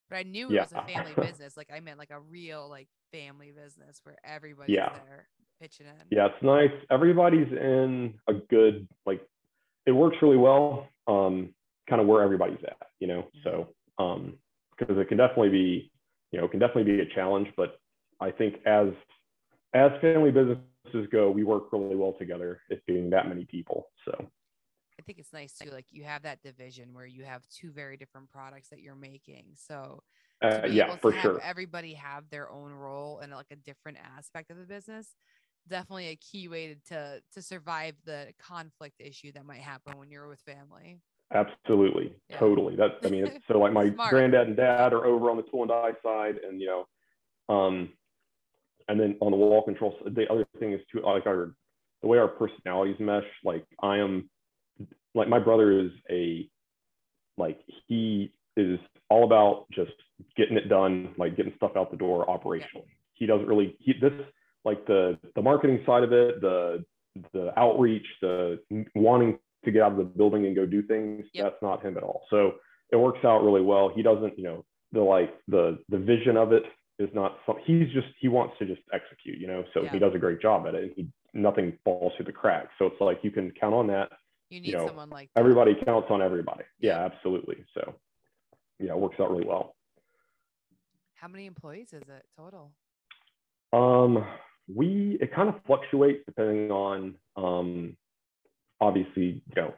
But 0.09 0.17
I 0.17 0.23
knew 0.23 0.49
it 0.49 0.53
Yeah. 0.53 0.61
was 0.63 0.73
a 0.73 0.83
family 0.83 1.13
business. 1.27 1.55
Like 1.55 1.69
I 1.73 1.79
meant 1.79 1.97
like 1.97 2.11
a 2.11 2.19
real 2.19 2.67
like 2.69 2.89
family 3.13 3.51
business 3.51 4.01
where 4.03 4.17
everybody's 4.25 4.75
Yeah. 4.75 4.89
there 4.89 5.29
pitching 5.61 5.85
in. 5.87 5.93
Yeah, 6.09 6.25
it's 6.27 6.43
nice. 6.43 6.71
Everybody's 6.91 7.47
in 7.53 8.15
a 8.27 8.33
good 8.33 8.87
like 9.05 9.21
it 9.85 9.91
works 9.91 10.17
really 10.21 10.37
well. 10.37 10.89
Um, 11.07 11.53
kind 11.89 12.01
of 12.01 12.07
where 12.07 12.21
everybody's 12.23 12.63
at, 12.63 12.87
you 12.99 13.07
know. 13.07 13.27
So 13.43 13.67
um, 13.99 14.37
because 14.77 14.97
it 14.97 15.07
can 15.09 15.17
definitely 15.17 15.49
be, 15.49 15.91
you 16.31 16.39
know, 16.39 16.45
it 16.45 16.51
can 16.51 16.59
definitely 16.59 16.85
be 16.95 17.01
a 17.01 17.13
challenge. 17.13 17.47
But 17.57 17.77
I 18.19 18.31
think 18.31 18.55
as 18.65 18.87
as 19.73 19.91
family 20.01 20.31
businesses 20.31 21.07
go, 21.11 21.29
we 21.31 21.43
work 21.43 21.71
really 21.73 21.95
well 21.95 22.13
together. 22.13 22.61
It 22.69 22.85
being 22.85 23.09
that 23.09 23.27
many 23.27 23.45
people. 23.45 23.87
So 24.05 24.29
I 24.99 25.01
think 25.03 25.19
it's 25.19 25.33
nice 25.33 25.57
too. 25.57 25.71
Like 25.71 25.87
you 25.89 26.03
have 26.03 26.21
that 26.23 26.41
division 26.41 26.93
where 26.93 27.05
you 27.05 27.23
have 27.25 27.43
two 27.49 27.71
very 27.71 27.97
different 27.97 28.29
products 28.29 28.69
that 28.69 28.79
you're 28.81 28.95
making. 28.95 29.45
So 29.55 30.03
Uh, 30.41 30.61
to 30.61 30.69
be 30.69 30.75
yeah, 30.75 30.85
able 30.87 30.97
for 30.97 31.11
have 31.11 31.21
sure. 31.21 31.41
everybody 31.41 31.93
have 31.93 32.29
their 32.29 32.49
own 32.49 32.71
role 32.71 33.19
and 33.19 33.31
like 33.31 33.51
a 33.51 33.55
different 33.55 33.97
aspect 34.17 34.51
of 34.51 34.57
the 34.57 34.65
business 34.65 35.15
definitely 35.67 36.09
a 36.09 36.15
key 36.15 36.47
way 36.47 36.75
to 36.89 37.21
to, 37.33 37.41
survive 37.41 37.95
the 38.05 38.33
conflict 38.39 38.99
issue 38.99 39.31
that 39.31 39.45
might 39.45 39.61
happen 39.61 39.97
when 39.97 40.09
you're 40.09 40.27
with 40.27 40.39
family 40.41 40.99
Absolutely, 41.33 42.13
Yeah. 42.29 42.37
totally. 42.37 42.75
That's 42.75 42.93
I 43.03 43.09
mean, 43.09 43.27
so 43.47 43.57
like 43.57 43.73
my 43.73 43.89
granddad 44.09 44.47
and 44.47 44.57
dad 44.57 44.93
are 44.93 45.05
over 45.05 45.31
on 45.31 45.37
the 45.37 45.43
tool 45.43 45.63
and 45.63 45.69
die 45.69 45.93
side, 46.03 46.35
and 46.37 46.61
you 46.61 46.67
know, 46.67 47.53
um, 47.53 47.89
and 48.87 48.99
then 48.99 49.17
on 49.19 49.31
the 49.31 49.37
wall 49.37 49.63
control. 49.63 49.97
The 50.05 50.31
other 50.31 50.45
thing 50.59 50.73
is 50.73 50.81
too 50.91 51.01
like 51.01 51.25
our 51.25 51.55
the 52.01 52.07
way 52.07 52.19
our 52.19 52.27
personalities 52.27 52.97
mesh. 52.99 53.25
Like 53.43 53.65
I 53.81 53.97
am, 53.97 54.29
like 55.15 55.27
my 55.27 55.39
brother 55.39 55.71
is 55.71 55.91
a, 56.11 56.47
like 57.37 57.59
he 57.87 58.31
is 58.55 58.77
all 59.09 59.23
about 59.23 59.65
just 59.71 59.93
getting 60.37 60.57
it 60.57 60.69
done, 60.69 61.15
like 61.17 61.35
getting 61.35 61.53
stuff 61.55 61.71
out 61.75 61.89
the 61.89 61.97
door 61.97 62.27
operationally. 62.27 62.91
He 63.13 63.25
doesn't 63.25 63.47
really 63.47 63.75
he 63.79 63.93
this 63.93 64.13
like 64.65 64.85
the 64.85 65.17
the 65.35 65.41
marketing 65.41 65.81
side 65.85 66.03
of 66.03 66.11
it, 66.13 66.41
the 66.41 66.83
the 67.33 67.57
outreach, 67.59 68.05
the 68.21 68.59
wanting 68.95 69.37
to 69.65 69.71
get 69.71 69.81
out 69.81 69.91
of 69.91 69.97
the 69.97 70.03
building 70.03 70.45
and 70.45 70.55
go 70.55 70.65
do 70.65 70.81
things. 70.81 71.25
Yep. 71.33 71.45
That's 71.45 71.61
not 71.61 71.83
him 71.85 71.95
at 71.97 72.03
all. 72.03 72.23
So 72.29 72.53
it 72.91 72.95
works 72.97 73.23
out 73.23 73.43
really 73.43 73.61
well. 73.61 73.89
He 73.93 74.01
doesn't, 74.01 74.37
you 74.37 74.43
know, 74.43 74.65
the 74.91 75.01
like 75.01 75.33
the 75.47 75.79
the 75.89 75.97
vision 75.97 76.37
of 76.37 76.51
it 76.53 76.63
is 76.99 77.09
not 77.13 77.37
some, 77.45 77.55
he's 77.65 77.89
just 77.91 78.07
he 78.19 78.27
wants 78.27 78.55
to 78.59 78.65
just 78.65 78.81
execute, 78.93 79.37
you 79.39 79.47
know. 79.47 79.63
So 79.73 79.83
Yeah. 79.83 79.91
he 79.91 79.99
does 79.99 80.13
a 80.15 80.19
great 80.19 80.41
job 80.41 80.65
at 80.67 80.75
it 80.75 80.93
he 80.95 81.07
nothing 81.33 81.77
falls 81.83 82.13
through 82.15 82.25
the 82.25 82.31
cracks. 82.31 82.69
So 82.77 82.85
it's 82.85 83.01
like 83.01 83.19
you 83.23 83.31
can 83.31 83.51
count 83.51 83.73
on 83.73 83.87
that. 83.87 84.09
you 84.49 84.61
need 84.61 84.73
know, 84.73 84.85
someone 84.87 85.09
like 85.09 85.29
that. 85.33 85.39
Everybody 85.39 85.75
counts 85.85 86.07
on 86.11 86.21
everybody. 86.21 86.63
Yeah. 86.79 86.97
Yeah, 86.99 87.05
absolutely. 87.05 87.63
So 87.73 87.95
yeah, 88.79 88.91
it 88.93 88.99
works 88.99 89.19
out 89.19 89.31
really 89.31 89.45
well. 89.47 89.75
how 91.15 91.27
many 91.27 91.45
employees 91.45 91.93
is 91.93 92.03
it 92.09 92.25
total 92.37 92.71
Um, 93.71 94.23
we 94.73 95.17
it 95.21 95.33
kind 95.33 95.49
of 95.49 95.55
fluctuates 95.65 96.23
depending 96.25 96.71
on 96.71 97.15
um, 97.35 97.97
obviously 98.79 99.41
you 99.47 99.55
know 99.55 99.73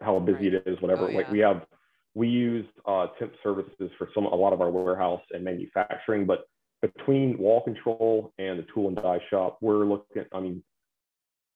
how 0.00 0.18
busy 0.18 0.50
Right. 0.50 0.54
it 0.54 0.62
is, 0.66 0.80
whatever. 0.80 1.10
Oh, 1.10 1.14
like 1.14 1.30
we 1.30 1.40
have 1.40 1.66
we 2.14 2.28
use 2.28 2.66
uh, 2.86 3.08
temp 3.18 3.32
services 3.42 3.90
for 3.98 4.08
some 4.14 4.26
a 4.26 4.34
lot 4.34 4.52
of 4.52 4.60
our 4.60 4.70
warehouse 4.70 5.22
and 5.32 5.44
manufacturing, 5.44 6.26
but 6.26 6.46
between 6.82 7.36
wall 7.38 7.62
control 7.62 8.32
and 8.38 8.58
the 8.58 8.66
tool 8.74 8.88
and 8.88 8.96
die 8.96 9.20
shop, 9.28 9.58
we're 9.60 9.84
looking. 9.84 10.24
I 10.32 10.40
mean, 10.40 10.62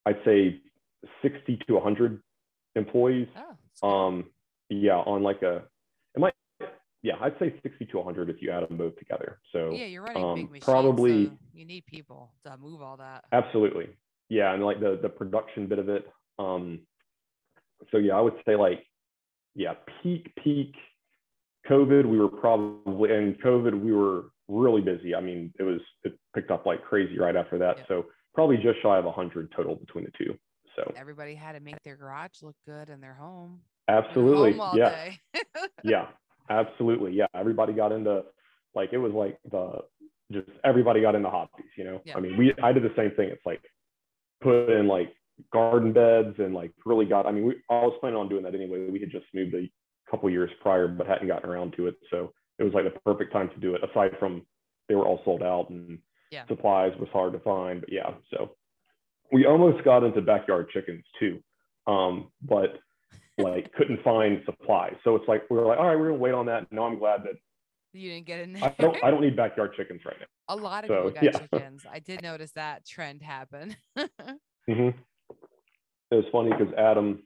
I'd 0.07 0.21
say 0.25 0.61
sixty 1.23 1.59
to 1.67 1.81
hundred 1.81 2.23
employees. 2.77 3.29
oh. 3.83 3.89
Um, 3.89 4.25
yeah, 4.69 4.97
on 4.97 5.23
like 5.23 5.43
a 5.43 5.63
it 6.15 6.21
might 6.21 6.35
yeah, 7.05 7.17
I'd 7.21 7.39
say 7.39 7.55
sixty 7.63 7.85
to 7.85 8.03
hundred 8.03 8.31
if 8.31 8.41
you 8.41 8.51
add 8.51 8.67
them 8.67 8.79
both 8.79 8.97
together. 8.97 9.39
So 9.53 9.71
yeah 9.73 9.85
you're 9.85 10.03
running 10.03 10.25
um, 10.25 10.35
big 10.35 10.51
machines 10.51 10.65
probably- 10.65 11.27
so 11.27 11.39
you 11.53 11.67
need 11.67 11.85
people 11.87 12.33
to 12.47 12.57
move 12.57 12.81
all 12.81 12.97
that 12.97 13.25
Absolutely. 13.31 13.91
Yeah. 14.31 14.55
And 14.55 14.65
like 14.65 14.81
the, 14.81 14.99
the 15.01 15.11
production 15.11 15.67
bit 15.67 15.79
of 15.79 15.91
it. 15.91 16.07
Um, 16.39 16.81
so 17.93 17.99
yeah, 17.99 18.15
I 18.15 18.23
would 18.23 18.35
say 18.47 18.57
like, 18.57 18.85
yeah, 19.55 19.75
peak, 20.03 20.33
peak 20.43 20.75
COVID, 21.71 22.07
we 22.07 22.19
were 22.19 22.29
probably, 22.29 23.15
and 23.15 23.41
COVID, 23.41 23.79
we 23.79 23.93
were 23.93 24.31
really 24.49 24.81
busy. 24.81 25.15
I 25.15 25.21
mean, 25.21 25.53
it 25.59 25.63
was, 25.63 25.81
it 26.05 26.19
picked 26.35 26.51
up 26.51 26.65
like 26.65 26.83
crazy 26.83 27.19
right 27.19 27.37
after 27.37 27.59
that. 27.59 27.79
Yeah. 27.79 27.85
So 27.87 28.07
probably 28.35 28.57
just 28.57 28.81
shy 28.83 28.97
of 28.99 29.05
a 29.05 29.13
hundred 29.13 29.53
total 29.55 29.77
between 29.77 30.05
the 30.05 30.11
two. 30.17 30.35
So 30.75 30.91
everybody 30.97 31.35
had 31.35 31.53
to 31.53 31.61
make 31.61 31.81
their 31.85 31.97
garage 31.97 32.43
look 32.43 32.57
good 32.67 32.89
in 32.89 33.01
their 33.01 33.15
home 33.15 33.61
absolutely. 33.89 34.55
home 34.55 34.77
Yeah. 34.77 35.11
yeah, 35.85 36.07
absolutely. 36.51 37.13
Yeah. 37.13 37.27
Everybody 37.35 37.73
got 37.73 37.93
into 37.93 38.25
like, 38.75 38.93
it 38.93 38.99
was 38.99 39.13
like 39.13 39.39
the, 39.51 39.81
just 40.33 40.49
everybody 40.65 41.01
got 41.01 41.15
into 41.15 41.31
hobbies, 41.31 41.67
you 41.77 41.85
know? 41.85 42.01
Yeah. 42.05 42.17
I 42.17 42.21
mean, 42.21 42.37
we, 42.37 42.55
I 42.63 42.73
did 42.73 42.83
the 42.83 42.95
same 42.97 43.11
thing. 43.13 43.29
It's 43.29 43.45
like 43.45 43.63
put 44.43 44.71
in 44.71 44.89
like 44.89 45.15
garden 45.53 45.93
beds 45.93 46.35
and 46.39 46.55
like 46.55 46.73
really 46.85 47.07
got, 47.07 47.27
I 47.27 47.33
mean, 47.33 47.47
we, 47.47 47.57
I 47.71 47.83
was 47.83 47.97
planning 48.01 48.19
on 48.19 48.29
doing 48.29 48.43
that 48.45 48.55
anyway. 48.55 48.89
We 48.91 49.01
had 49.01 49.11
just 49.11 49.27
moved 49.35 49.55
a 49.55 49.71
couple 50.11 50.31
years 50.31 50.51
prior, 50.63 50.89
but 50.89 51.07
hadn't 51.07 51.29
gotten 51.29 51.49
around 51.51 51.75
to 51.77 51.87
it. 51.87 51.97
So 52.11 52.33
it 52.59 52.65
was 52.65 52.73
like 52.73 52.85
the 52.85 52.99
perfect 53.01 53.33
time 53.33 53.51
to 53.51 53.61
do 53.61 53.75
it 53.75 53.83
aside 53.89 54.13
from 54.19 54.43
they 54.89 54.95
were 54.95 55.07
all 55.07 55.21
sold 55.25 55.43
out 55.43 55.71
and 55.71 55.99
Yeah. 56.31 56.47
supplies 56.47 56.93
was 56.99 57.09
hard 57.13 57.33
to 57.33 57.39
find, 57.41 57.81
but 57.81 57.93
yeah. 57.93 58.15
So 58.31 58.57
we 59.33 59.47
almost 59.47 59.85
got 59.85 60.05
into 60.05 60.21
backyard 60.21 60.69
chickens 60.71 61.05
too. 61.19 61.43
Um, 61.87 62.31
but 62.43 62.79
like 63.39 63.73
couldn't 63.73 64.03
find 64.03 64.41
supplies. 64.45 64.95
So 65.05 65.17
it's 65.17 65.27
like 65.29 65.43
we 65.51 65.59
are 65.59 65.67
like, 65.67 65.79
all 65.79 65.87
right, 65.87 65.97
we're 65.99 66.09
gonna 66.11 66.19
wait 66.21 66.35
on 66.35 66.47
that. 66.47 66.71
No, 66.71 66.85
I'm 66.85 66.99
glad 66.99 67.23
that 67.25 67.35
you 67.93 68.11
didn't 68.11 68.27
get 68.27 68.41
in 68.41 68.53
there 68.53 68.65
I 68.65 68.75
don't 68.81 68.97
I 69.05 69.11
don't 69.11 69.21
need 69.21 69.37
backyard 69.37 69.73
chickens 69.77 70.01
right 70.05 70.17
now. 70.19 70.27
a 70.49 70.57
lot 70.57 70.83
of 70.85 70.89
so, 70.89 70.97
people 70.97 71.11
got 71.13 71.23
yeah. 71.23 71.39
chickens 71.39 71.87
i 71.91 72.01
did 72.01 72.23
notice 72.23 72.51
that 72.57 72.85
trend 72.85 73.23
happen 73.23 73.77
hmm 74.67 74.89
It 76.11 76.17
was 76.17 76.25
funny 76.33 76.51
because 76.51 76.75
Adam, 76.77 77.23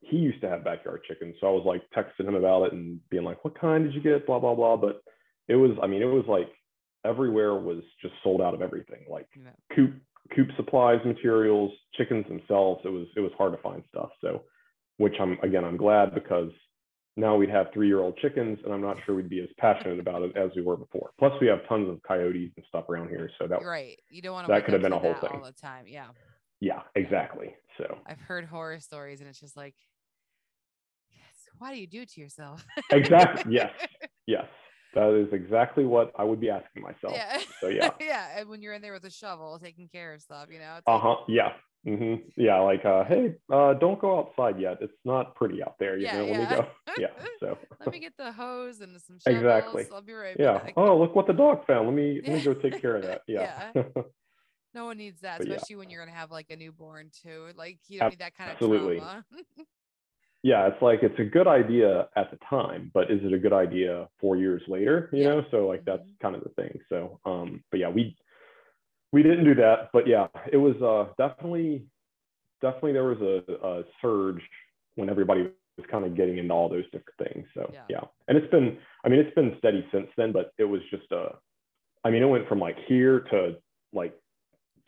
he 0.00 0.16
used 0.16 0.40
to 0.40 0.48
have 0.48 0.64
backyard 0.64 1.02
chickens, 1.06 1.36
so 1.40 1.46
I 1.46 1.50
was 1.50 1.64
like 1.64 1.82
texting 1.96 2.26
him 2.26 2.34
about 2.34 2.64
it 2.64 2.72
and 2.72 2.98
being 3.10 3.24
like, 3.24 3.44
"What 3.44 3.58
kind 3.58 3.84
did 3.84 3.94
you 3.94 4.00
get?" 4.00 4.26
Blah 4.26 4.38
blah 4.40 4.54
blah. 4.54 4.76
But 4.76 5.00
it 5.48 5.56
was, 5.56 5.72
I 5.82 5.86
mean, 5.86 6.02
it 6.02 6.06
was 6.06 6.24
like 6.28 6.48
everywhere 7.04 7.54
was 7.54 7.82
just 8.02 8.14
sold 8.22 8.40
out 8.40 8.54
of 8.54 8.62
everything, 8.62 9.04
like 9.08 9.26
Yeah. 9.36 9.50
coop 9.74 9.94
coop 10.34 10.48
supplies, 10.56 11.04
materials, 11.04 11.72
chickens 11.94 12.26
themselves. 12.28 12.82
It 12.84 12.90
was 12.90 13.06
it 13.16 13.20
was 13.20 13.32
hard 13.38 13.52
to 13.52 13.62
find 13.62 13.82
stuff. 13.88 14.10
So, 14.20 14.42
which 14.98 15.14
I'm 15.20 15.38
again 15.42 15.64
I'm 15.64 15.76
glad 15.76 16.14
because 16.14 16.50
now 17.16 17.34
we'd 17.36 17.50
have 17.50 17.66
three 17.72 17.88
year 17.88 18.00
old 18.00 18.16
chickens, 18.18 18.58
and 18.64 18.72
I'm 18.72 18.80
not 18.82 18.96
sure 19.04 19.14
we'd 19.14 19.28
be 19.28 19.40
as 19.40 19.48
passionate 19.58 19.98
about 19.98 20.22
it 20.22 20.36
as 20.36 20.50
we 20.54 20.62
were 20.62 20.76
before. 20.76 21.10
Plus, 21.18 21.32
we 21.40 21.48
have 21.48 21.66
tons 21.68 21.88
of 21.88 22.00
coyotes 22.02 22.52
and 22.56 22.64
stuff 22.68 22.88
around 22.88 23.08
here, 23.08 23.28
so 23.40 23.48
that 23.48 23.64
right 23.64 23.98
you 24.10 24.22
don't 24.22 24.34
want 24.34 24.46
to 24.46 24.52
that 24.52 24.64
could 24.64 24.74
have 24.74 24.82
been 24.82 24.92
a 24.92 24.98
whole 24.98 25.14
thing. 25.14 25.30
all 25.32 25.42
the 25.42 25.52
time 25.52 25.86
yeah 25.88 26.08
yeah, 26.60 26.80
exactly. 26.96 27.54
So. 27.76 27.98
i've 28.06 28.20
heard 28.20 28.44
horror 28.44 28.80
stories 28.80 29.20
and 29.20 29.28
it's 29.28 29.38
just 29.38 29.56
like 29.56 29.76
yes 31.10 31.20
why 31.58 31.72
do 31.72 31.80
you 31.80 31.86
do 31.86 32.02
it 32.02 32.10
to 32.10 32.20
yourself 32.20 32.64
Exactly. 32.90 33.52
Yes. 33.54 33.70
Yes. 34.26 34.46
That 34.94 35.12
is 35.14 35.32
exactly 35.32 35.84
what 35.84 36.12
I 36.18 36.24
would 36.24 36.40
be 36.40 36.50
asking 36.50 36.82
myself. 36.82 37.14
yeah 37.14 37.40
So 37.60 37.68
yeah. 37.68 37.90
yeah 38.00 38.38
and 38.38 38.48
when 38.48 38.62
you're 38.62 38.72
in 38.74 38.82
there 38.82 38.92
with 38.94 39.04
a 39.04 39.10
shovel 39.10 39.58
taking 39.58 39.88
care 39.88 40.14
of 40.14 40.22
stuff 40.22 40.48
you 40.50 40.58
know 40.58 40.76
it's 40.78 40.86
Uh 40.86 40.94
like, 40.94 41.02
huh. 41.02 41.16
Yeah. 41.28 41.52
hmm 41.84 42.14
Yeah. 42.36 42.60
Like, 42.60 42.84
uh, 42.84 43.04
hey, 43.04 43.34
uh, 43.52 43.74
don't 43.74 44.00
go 44.00 44.18
outside 44.18 44.60
yet. 44.60 44.78
It's 44.80 44.92
not 45.04 45.34
pretty 45.36 45.62
out 45.62 45.76
there. 45.78 45.96
You 45.96 46.04
Yeah, 46.04 46.18
know, 46.22 46.26
let 46.26 46.30
me 46.30 46.38
yeah. 46.38 46.56
go. 46.56 46.68
Yeah. 46.98 47.08
So. 47.40 47.58
let 47.80 47.92
me 47.92 48.00
get 48.00 48.16
the 48.16 48.32
hose 48.32 48.80
and 48.80 49.00
some 49.00 49.18
shovels 49.20 49.36
Exactly. 49.36 49.86
i'll 49.92 50.02
be 50.02 50.12
right 50.12 50.36
Yeah. 50.38 50.58
back 50.64 50.74
Oh, 50.76 50.98
look 50.98 51.14
what 51.14 51.26
the 51.28 51.32
dog 51.32 51.64
found. 51.66 51.86
Let 51.86 51.94
me 51.94 52.20
let 52.26 52.38
me 52.38 52.40
go 52.40 52.54
take 52.54 52.80
care 52.80 52.96
of 52.96 53.02
that. 53.04 53.20
Yeah. 53.28 53.72
no 54.74 54.84
one 54.86 54.98
needs 54.98 55.20
that 55.20 55.38
But 55.38 55.46
yeah. 55.48 55.54
especially 55.54 55.76
when 55.76 55.90
you're 55.90 56.04
gonna 56.04 56.16
have 56.16 56.30
like 56.30 56.50
a 56.50 56.56
newborn 56.56 57.10
too 57.22 57.50
like 57.56 57.78
you 57.88 58.00
don't 58.00 58.10
need 58.10 58.18
that 58.20 58.34
kind 58.34 58.50
of 58.50 58.56
Absolutely. 58.56 58.98
trauma 58.98 59.24
yeah. 60.42 60.66
It's 60.68 60.80
like 60.82 61.00
it's 61.02 61.18
a 61.18 61.24
good 61.24 61.46
idea 61.48 62.08
at 62.16 62.30
the 62.30 62.38
time, 62.48 62.90
but 62.94 63.10
is 63.10 63.20
it 63.24 63.32
a 63.32 63.38
good 63.38 63.52
idea 63.52 64.08
four 64.20 64.36
years 64.36 64.62
later? 64.68 65.08
You 65.12 65.22
Yeah. 65.22 65.28
know. 65.30 65.44
So 65.50 65.66
like 65.66 65.84
that's 65.84 66.02
Mhm. 66.02 66.20
kind 66.20 66.36
of 66.36 66.42
the 66.44 66.50
thing. 66.50 66.80
So 66.88 67.20
um, 67.24 67.64
but 67.70 67.80
yeah, 67.80 67.88
we 67.90 68.16
we 69.12 69.22
didn't 69.22 69.44
do 69.44 69.54
that, 69.56 69.90
but 69.92 70.06
yeah, 70.06 70.28
it 70.52 70.56
was 70.58 70.76
uh 70.82 71.12
definitely 71.18 71.86
definitely 72.60 72.92
there 72.92 73.04
was 73.04 73.20
a, 73.20 73.52
a 73.66 73.84
surge 74.02 74.42
when 74.96 75.08
everybody 75.08 75.42
was 75.76 75.86
kind 75.90 76.04
of 76.04 76.16
getting 76.16 76.38
into 76.38 76.52
all 76.52 76.68
those 76.68 76.84
different 76.90 77.16
things. 77.18 77.46
So 77.54 77.70
Yeah. 77.72 77.84
yeah. 77.88 78.04
and 78.28 78.36
it's 78.38 78.50
been 78.50 78.78
I 79.04 79.08
mean 79.08 79.20
it's 79.20 79.34
been 79.34 79.56
steady 79.58 79.86
since 79.92 80.08
then, 80.16 80.32
but 80.32 80.52
it 80.58 80.64
was 80.64 80.82
just 80.90 81.10
uh 81.12 81.30
I 82.04 82.10
mean 82.10 82.22
it 82.22 82.26
went 82.26 82.48
from 82.48 82.58
like 82.60 82.78
here 82.86 83.20
to 83.30 83.56
like 83.92 84.14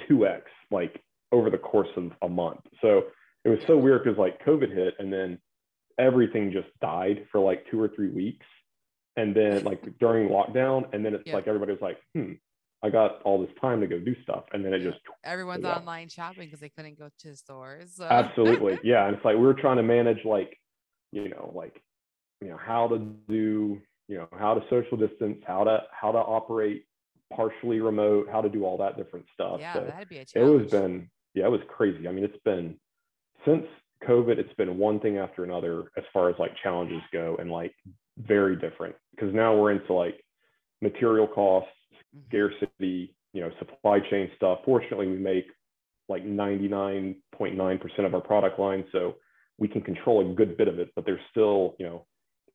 two 0.09 0.27
x 0.27 0.45
like 0.71 1.03
over 1.33 1.49
the 1.51 1.59
course 1.59 1.89
of 1.97 2.13
a 2.23 2.29
month. 2.29 2.61
So 2.81 3.05
it 3.45 3.49
was 3.49 3.59
so 3.67 3.77
weird 3.77 4.05
because 4.05 4.19
like 4.19 4.45
COVID 4.45 4.73
hit 4.75 4.95
and 4.99 5.13
then 5.13 5.39
everything 5.99 6.53
just 6.53 6.69
died 6.81 7.27
for 7.31 7.41
like 7.41 7.65
two 7.71 7.81
or 7.81 7.89
three 7.89 8.11
weeks. 8.11 8.47
And 9.17 9.35
then 9.35 9.65
like 9.65 9.83
during 9.99 10.29
lockdown, 10.29 10.93
and 10.95 11.05
then 11.05 11.15
it's 11.15 11.25
Yeah. 11.27 11.35
like 11.35 11.47
everybody 11.49 11.73
was 11.73 11.81
like, 11.83 11.99
hmm, 12.15 12.35
I 12.83 12.89
got 12.91 13.21
all 13.23 13.41
this 13.45 13.55
time 13.61 13.81
to 13.81 13.87
go 13.87 13.99
do 13.99 14.15
stuff. 14.23 14.45
And 14.53 14.65
then 14.65 14.73
it 14.73 14.81
just 14.81 14.99
everyone's 15.25 15.65
online 15.65 16.09
shopping 16.09 16.47
because 16.47 16.61
they 16.61 16.69
couldn't 16.71 16.99
go 16.99 17.11
to 17.21 17.37
stores 17.37 17.97
so. 17.97 18.05
absolutely 18.05 18.79
yeah 18.85 19.07
and 19.07 19.17
it's 19.17 19.25
like 19.25 19.37
we 19.37 19.43
were 19.43 19.55
trying 19.55 19.77
to 19.77 19.83
manage 19.83 20.25
like 20.25 20.57
you 21.13 21.29
know 21.29 21.53
like 21.55 21.83
you 22.41 22.49
know 22.49 22.57
how 22.57 22.89
to 22.89 22.99
do 23.29 23.79
you 24.09 24.17
know 24.17 24.27
how 24.39 24.55
to 24.55 24.63
social 24.71 24.97
distance 24.97 25.39
how 25.47 25.65
to 25.65 25.83
how 25.93 26.11
to 26.11 26.19
operate 26.19 26.87
partially 27.35 27.81
remote 27.81 28.29
how 28.33 28.41
to 28.41 28.49
do 28.49 28.65
all 28.65 28.79
that 28.79 28.97
different 28.97 29.27
stuff 29.35 29.59
yeah 29.61 29.75
so 29.75 29.85
that'd 29.85 30.09
be 30.09 30.19
a 30.19 30.25
challenge. 30.25 30.51
it 30.51 30.63
was 30.63 30.71
been 30.71 31.11
yeah 31.35 31.45
it 31.45 31.51
was 31.51 31.61
crazy 31.69 32.09
i 32.09 32.13
mean 32.13 32.25
it's 32.25 32.43
been 32.45 32.79
since 33.45 33.65
covid 34.09 34.39
it's 34.39 34.53
been 34.55 34.79
one 34.79 34.99
thing 35.01 35.19
after 35.19 35.45
another 35.45 35.85
as 35.97 36.05
far 36.13 36.31
as 36.31 36.37
like 36.39 36.53
challenges 36.63 37.03
go 37.13 37.37
and 37.39 37.51
like 37.51 37.75
very 38.19 38.57
different 38.57 38.95
because 39.13 39.33
now 39.35 39.55
we're 39.57 39.73
into 39.73 39.93
like 39.93 40.23
material 40.83 41.27
costs 41.27 41.71
Mhm. 42.17 42.27
scarcity, 42.29 43.15
you 43.33 43.41
know, 43.41 43.51
supply 43.59 44.01
chain 44.01 44.31
stuff. 44.37 44.61
Fortunately, 44.65 45.07
we 45.07 45.17
make 45.19 45.47
like 46.09 46.25
99.9% 46.25 48.05
of 48.07 48.15
our 48.15 48.21
product 48.21 48.59
line, 48.59 48.85
so 48.91 49.15
we 49.59 49.69
can 49.69 49.81
control 49.81 50.21
a 50.21 50.35
good 50.35 50.57
bit 50.57 50.67
of 50.69 50.79
it. 50.81 50.91
But 50.97 51.05
there's 51.07 51.21
still, 51.31 51.77
you 51.79 51.87
know, 51.87 52.07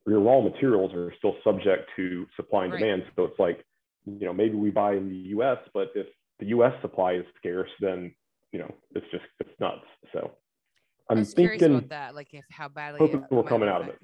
your 0.06 0.20
raw 0.20 0.42
materials 0.42 0.94
are 0.94 1.14
still 1.18 1.38
subject 1.44 1.90
to 1.96 2.28
supply 2.36 2.66
and 2.66 2.74
Right. 2.74 2.80
demand. 2.82 3.04
So 3.16 3.24
it's 3.26 3.40
like, 3.40 3.64
you 4.06 4.26
know, 4.26 4.34
maybe 4.34 4.56
we 4.56 4.72
buy 4.72 4.96
in 4.96 5.10
the 5.10 5.16
U.S., 5.38 5.58
but 5.74 5.92
if 5.96 6.08
the 6.40 6.48
U.S. 6.48 6.74
supply 6.82 7.14
is 7.14 7.26
scarce, 7.38 7.72
then 7.80 8.14
you 8.52 8.60
know, 8.60 8.74
it's 8.94 9.10
just 9.12 9.26
it's 9.40 9.58
nuts. 9.60 9.86
So 10.14 10.32
I'm 11.10 11.26
thinking. 11.26 11.76
about 11.76 11.90
that, 11.90 12.16
like 12.16 12.34
if 12.34 12.46
how 12.50 12.68
badly 12.68 13.00
hoping 13.00 13.26
we're 13.30 13.44
coming 13.44 13.70
out 13.70 13.82
of 13.82 13.90
it. 13.90 14.00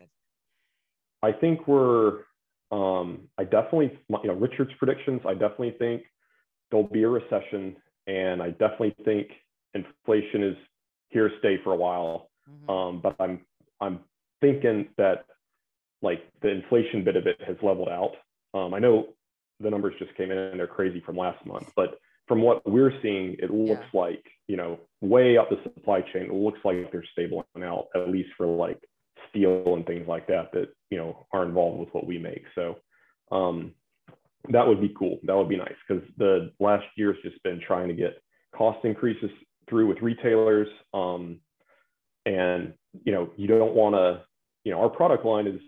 I 1.23 1.31
think 1.31 1.67
we're, 1.67 2.19
um, 2.71 3.27
I 3.37 3.43
definitely, 3.43 3.99
you 4.09 4.27
know, 4.27 4.33
Richard's 4.33 4.71
predictions, 4.79 5.21
I 5.25 5.33
definitely 5.33 5.75
think 5.77 6.03
there'll 6.69 6.87
be 6.87 7.03
a 7.03 7.09
recession. 7.09 7.75
And 8.07 8.41
I 8.41 8.49
definitely 8.51 8.95
think 9.05 9.27
inflation 9.73 10.43
is 10.43 10.57
here 11.09 11.29
to 11.29 11.37
stay 11.39 11.57
for 11.63 11.73
a 11.73 11.75
while. 11.75 12.29
Mhm. 12.49 12.69
Um, 12.69 12.99
but 13.01 13.15
I'm, 13.19 13.45
I'm 13.79 13.99
thinking 14.41 14.89
that 14.97 15.25
like 16.01 16.23
the 16.41 16.49
inflation 16.49 17.03
bit 17.03 17.15
of 17.15 17.27
it 17.27 17.39
has 17.45 17.55
leveled 17.61 17.89
out. 17.89 18.13
Um, 18.53 18.73
I 18.73 18.79
know 18.79 19.09
the 19.59 19.69
numbers 19.69 19.93
just 19.99 20.15
came 20.15 20.31
in 20.31 20.37
and 20.37 20.59
they're 20.59 20.67
crazy 20.67 20.99
from 21.05 21.15
last 21.15 21.45
month, 21.45 21.71
but 21.75 21.99
from 22.31 22.41
what 22.41 22.65
we're 22.65 22.93
seeing, 23.01 23.35
it 23.39 23.51
looks 23.51 23.83
like, 23.93 24.23
you 24.47 24.55
know, 24.55 24.79
way 25.01 25.37
up 25.37 25.49
the 25.49 25.59
supply 25.63 25.99
chain, 25.99 26.27
it 26.27 26.33
looks 26.33 26.59
like 26.63 26.89
they're 26.89 27.03
stabilizing 27.11 27.61
out, 27.61 27.87
at 27.93 28.07
least 28.07 28.29
for 28.37 28.47
like 28.47 28.79
steel 29.29 29.75
and 29.75 29.85
things 29.85 30.07
like 30.07 30.27
that, 30.27 30.49
that, 30.53 30.69
you 30.89 30.97
know, 30.97 31.27
are 31.33 31.43
involved 31.43 31.81
with 31.81 31.89
what 31.93 32.07
we 32.07 32.17
make. 32.17 32.45
So 32.55 32.77
um, 33.33 33.73
that 34.47 34.65
would 34.65 34.79
be 34.79 34.95
cool. 34.97 35.19
That 35.23 35.35
would 35.35 35.49
be 35.49 35.57
nice 35.57 35.75
because 35.85 36.05
the 36.17 36.53
last 36.61 36.85
year's 36.95 37.17
just 37.21 37.43
been 37.43 37.59
trying 37.59 37.89
to 37.89 37.93
get 37.93 38.23
cost 38.55 38.85
increases 38.85 39.29
through 39.69 39.87
with 39.87 40.01
retailers. 40.01 40.69
Um, 40.93 41.41
and, 42.25 42.75
you 43.03 43.11
know, 43.11 43.29
you 43.35 43.47
don't 43.47 43.75
want 43.75 43.95
to, 43.95 44.23
you 44.63 44.71
know, 44.71 44.79
our 44.79 44.89
product 44.89 45.25
line 45.25 45.47
is, 45.47 45.59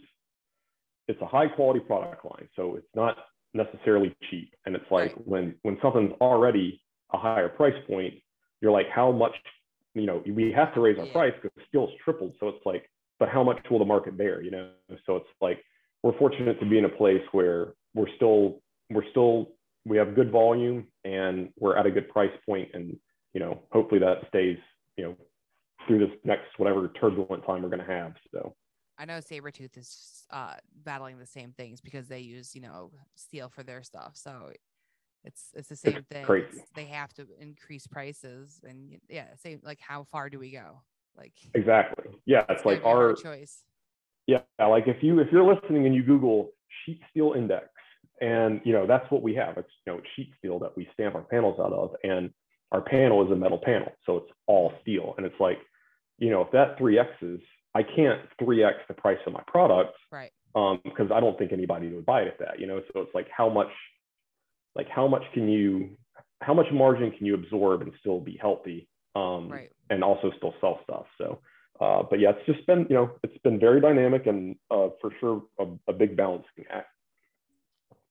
it's 1.09 1.21
a 1.21 1.25
high 1.25 1.47
quality 1.47 1.81
product 1.81 2.23
line. 2.23 2.47
So 2.55 2.77
it's 2.77 2.87
not 2.95 3.17
necessarily 3.53 4.15
cheap. 4.29 4.53
And 4.65 4.75
it's 4.75 4.89
like 4.91 5.15
Right. 5.15 5.27
when, 5.27 5.55
when 5.63 5.77
something's 5.81 6.13
already 6.21 6.81
a 7.13 7.17
higher 7.17 7.49
price 7.49 7.75
point, 7.87 8.15
you're 8.61 8.71
like, 8.71 8.89
how 8.89 9.11
much, 9.11 9.35
you 9.93 10.05
know, 10.05 10.23
we 10.25 10.51
have 10.51 10.73
to 10.73 10.81
raise 10.81 10.97
our 10.97 11.05
Yeah. 11.05 11.11
price 11.11 11.33
because 11.41 11.51
steel's 11.67 11.91
tripled. 12.03 12.35
So 12.39 12.47
it's 12.49 12.65
like, 12.65 12.89
but 13.19 13.29
how 13.29 13.43
much 13.43 13.59
will 13.69 13.79
the 13.79 13.85
market 13.85 14.17
bear, 14.17 14.41
you 14.41 14.51
know? 14.51 14.71
So 15.05 15.17
it's 15.17 15.29
like, 15.41 15.63
we're 16.01 16.17
fortunate 16.17 16.59
to 16.59 16.65
be 16.65 16.77
in 16.77 16.85
a 16.85 16.89
place 16.89 17.21
where 17.31 17.73
we're 17.93 18.09
still, 18.15 18.61
we're 18.89 19.07
still, 19.11 19.53
we 19.85 19.97
have 19.97 20.15
good 20.15 20.31
volume 20.31 20.87
and 21.03 21.49
we're 21.59 21.77
at 21.77 21.85
a 21.85 21.91
good 21.91 22.09
price 22.09 22.31
point 22.45 22.69
and, 22.73 22.97
you 23.33 23.39
know, 23.39 23.61
hopefully 23.71 23.99
that 23.99 24.27
stays, 24.29 24.57
you 24.97 25.03
know, 25.03 25.15
through 25.87 25.99
this 25.99 26.17
next 26.23 26.47
whatever 26.57 26.87
turbulent 26.99 27.45
time 27.45 27.61
we're 27.61 27.69
going 27.69 27.85
to 27.85 27.91
have. 27.91 28.13
So 28.31 28.55
I 29.03 29.05
know 29.05 29.19
Saburrtooth 29.19 29.77
is 29.77 30.23
uh, 30.31 30.53
battling 30.85 31.19
the 31.19 31.25
same 31.25 31.51
things 31.51 31.81
because 31.81 32.07
they 32.07 32.19
use, 32.19 32.55
you 32.55 32.61
know, 32.61 32.89
steel 33.15 33.49
for 33.49 33.61
their 33.61 33.83
stuff. 33.83 34.13
So 34.15 34.51
it's 35.25 35.49
it's 35.53 35.67
the 35.67 35.75
same 35.75 36.05
thing. 36.09 36.23
crazy. 36.23 36.47
It's- 36.47 36.67
they 36.73 36.85
have 36.85 37.13
to 37.15 37.27
increase 37.37 37.85
prices, 37.85 38.61
and 38.65 38.97
yeah, 39.09 39.25
same 39.35 39.59
like 39.61 39.81
how 39.81 40.05
far 40.05 40.29
do 40.29 40.39
we 40.39 40.51
go? 40.51 40.81
Like 41.17 41.33
exactly. 41.53 42.11
Yeah. 42.25 42.45
It's 42.47 42.63
like 42.63 42.81
be 42.81 42.89
a 42.89 42.93
hard 42.93 43.17
our, 43.17 43.21
choice. 43.21 43.63
Yeah, 44.25 44.39
like 44.57 44.87
if 44.87 45.03
you 45.03 45.19
if 45.19 45.27
you're 45.33 45.43
listening 45.43 45.85
and 45.85 45.93
you 45.93 46.01
Google 46.03 46.51
sheet 46.85 47.01
steel 47.11 47.33
index, 47.35 47.67
and 48.21 48.61
you 48.63 48.71
know 48.71 48.87
that's 48.87 49.09
what 49.11 49.21
we 49.21 49.35
have. 49.35 49.57
It's 49.57 49.69
you 49.85 49.91
know 49.91 49.99
it's 49.99 50.07
sheet 50.15 50.31
steel 50.39 50.59
that 50.59 50.77
we 50.77 50.87
stamp 50.93 51.15
our 51.15 51.23
panels 51.23 51.59
out 51.59 51.73
of, 51.73 51.91
and 52.05 52.31
our 52.71 52.81
panel 52.81 53.25
is 53.25 53.29
a 53.31 53.35
metal 53.35 53.59
panel, 53.61 53.91
so 54.05 54.15
it's 54.15 54.31
all 54.47 54.71
steel. 54.81 55.13
And 55.17 55.25
it's 55.25 55.39
like, 55.41 55.59
you 56.19 56.31
know, 56.31 56.41
if 56.41 56.51
that 56.51 56.77
three 56.77 56.97
X's, 56.97 57.41
I 57.75 57.83
can't 57.83 58.21
three 58.43 58.63
X 58.63 58.77
the 58.87 58.93
price 58.93 59.17
of 59.25 59.33
my 59.33 59.41
product 59.47 59.95
Right. 60.11 60.31
um, 60.55 60.79
because 60.83 61.11
I 61.11 61.19
don't 61.19 61.37
think 61.37 61.51
anybody 61.51 61.87
would 61.93 62.05
buy 62.05 62.21
it 62.21 62.27
at 62.27 62.39
that. 62.39 62.59
You 62.59 62.67
know, 62.67 62.81
so 62.93 63.01
it's 63.01 63.15
like 63.15 63.27
how 63.35 63.49
much, 63.49 63.71
like 64.75 64.87
how 64.89 65.07
much 65.07 65.23
can 65.33 65.47
you, 65.49 65.97
how 66.41 66.53
much 66.53 66.67
margin 66.71 67.11
can 67.11 67.25
you 67.25 67.33
absorb 67.35 67.81
and 67.81 67.91
still 67.99 68.19
be 68.19 68.37
healthy, 68.39 68.87
um, 69.15 69.49
Right. 69.49 69.71
and 69.89 70.03
also 70.03 70.31
still 70.37 70.53
sell 70.61 70.79
stuff. 70.83 71.05
So. 71.17 71.39
Uh, 71.81 72.03
but 72.07 72.19
yeah, 72.19 72.29
it's 72.29 72.45
just 72.45 72.65
been, 72.67 72.85
you 72.87 72.95
know, 72.95 73.09
it's 73.23 73.37
been 73.39 73.59
very 73.59 73.81
dynamic 73.81 74.27
and 74.27 74.55
uh, 74.69 74.89
for 75.01 75.09
sure 75.19 75.43
a, 75.59 75.65
a 75.89 75.91
big 75.93 76.15
balancing 76.15 76.65
act. 76.69 76.87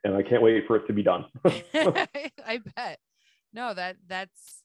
And 0.03 0.17
I 0.17 0.23
can't 0.25 0.43
wait 0.43 0.65
for 0.67 0.77
it 0.77 0.87
to 0.89 0.93
be 0.93 1.05
done. 1.05 1.27
I 1.45 2.61
bet. 2.77 2.99
No, 3.55 3.73
that 3.73 3.97
that's 4.09 4.63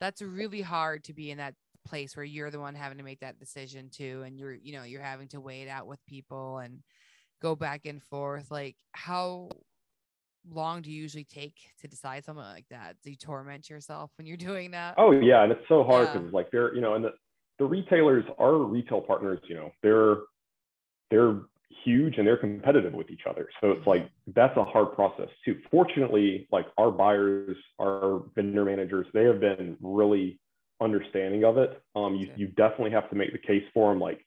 that's 0.00 0.20
really 0.20 0.60
hard 0.60 1.02
to 1.04 1.14
be 1.14 1.30
in 1.30 1.38
that 1.38 1.54
place 1.86 2.16
where 2.16 2.24
you're 2.24 2.50
the 2.50 2.60
one 2.60 2.74
having 2.74 2.98
to 2.98 3.04
make 3.04 3.20
that 3.20 3.38
decision 3.38 3.88
too, 3.90 4.22
and 4.26 4.38
you're 4.38 4.54
you 4.54 4.72
know 4.72 4.84
you're 4.84 5.02
having 5.02 5.28
to 5.28 5.40
weigh 5.40 5.62
it 5.62 5.68
out 5.68 5.86
with 5.86 6.04
people 6.06 6.58
and 6.58 6.82
go 7.40 7.54
back 7.54 7.86
and 7.86 8.02
forth. 8.02 8.50
Like 8.50 8.76
how 8.92 9.50
long 10.50 10.82
do 10.82 10.90
you 10.90 11.02
usually 11.02 11.24
take 11.24 11.54
to 11.80 11.88
decide 11.88 12.24
something 12.24 12.44
like 12.44 12.68
that? 12.70 12.96
Do 13.02 13.10
you 13.10 13.16
torment 13.16 13.68
yourself 13.68 14.10
when 14.16 14.26
you're 14.26 14.36
doing 14.36 14.72
that? 14.72 14.94
oh 14.98 15.12
yeah, 15.12 15.42
and 15.42 15.52
it's 15.52 15.68
so 15.68 15.84
hard 15.84 16.08
Yeah. 16.08 16.18
because 16.18 16.32
like 16.32 16.50
they're, 16.50 16.74
you 16.74 16.80
know, 16.80 16.94
and 16.94 17.04
the, 17.04 17.12
the 17.58 17.64
retailers, 17.64 18.24
our 18.38 18.56
retail 18.58 19.00
partners, 19.00 19.40
you 19.48 19.54
know, 19.54 19.70
they're 19.82 20.16
they're 21.10 21.40
huge 21.84 22.18
and 22.18 22.26
they're 22.26 22.36
competitive 22.36 22.92
with 22.92 23.10
each 23.10 23.22
other. 23.28 23.48
So 23.60 23.70
it's 23.70 23.80
mm-hmm. 23.80 23.90
like 23.90 24.10
that's 24.34 24.56
a 24.56 24.64
hard 24.64 24.94
process 24.94 25.28
too. 25.44 25.58
Fortunately, 25.70 26.46
like 26.52 26.66
our 26.78 26.90
buyers, 26.90 27.56
our 27.80 28.22
vendor 28.34 28.64
managers, 28.64 29.06
they 29.12 29.24
have 29.24 29.40
been 29.40 29.76
really 29.80 30.38
understanding 30.80 31.44
of 31.44 31.58
it. 31.58 31.82
Um, 31.94 32.14
you, 32.16 32.26
Okay. 32.26 32.34
you 32.36 32.48
definitely 32.48 32.90
have 32.90 33.08
to 33.10 33.16
make 33.16 33.32
the 33.32 33.38
case 33.38 33.64
for 33.72 33.90
them, 33.92 34.00
like 34.00 34.24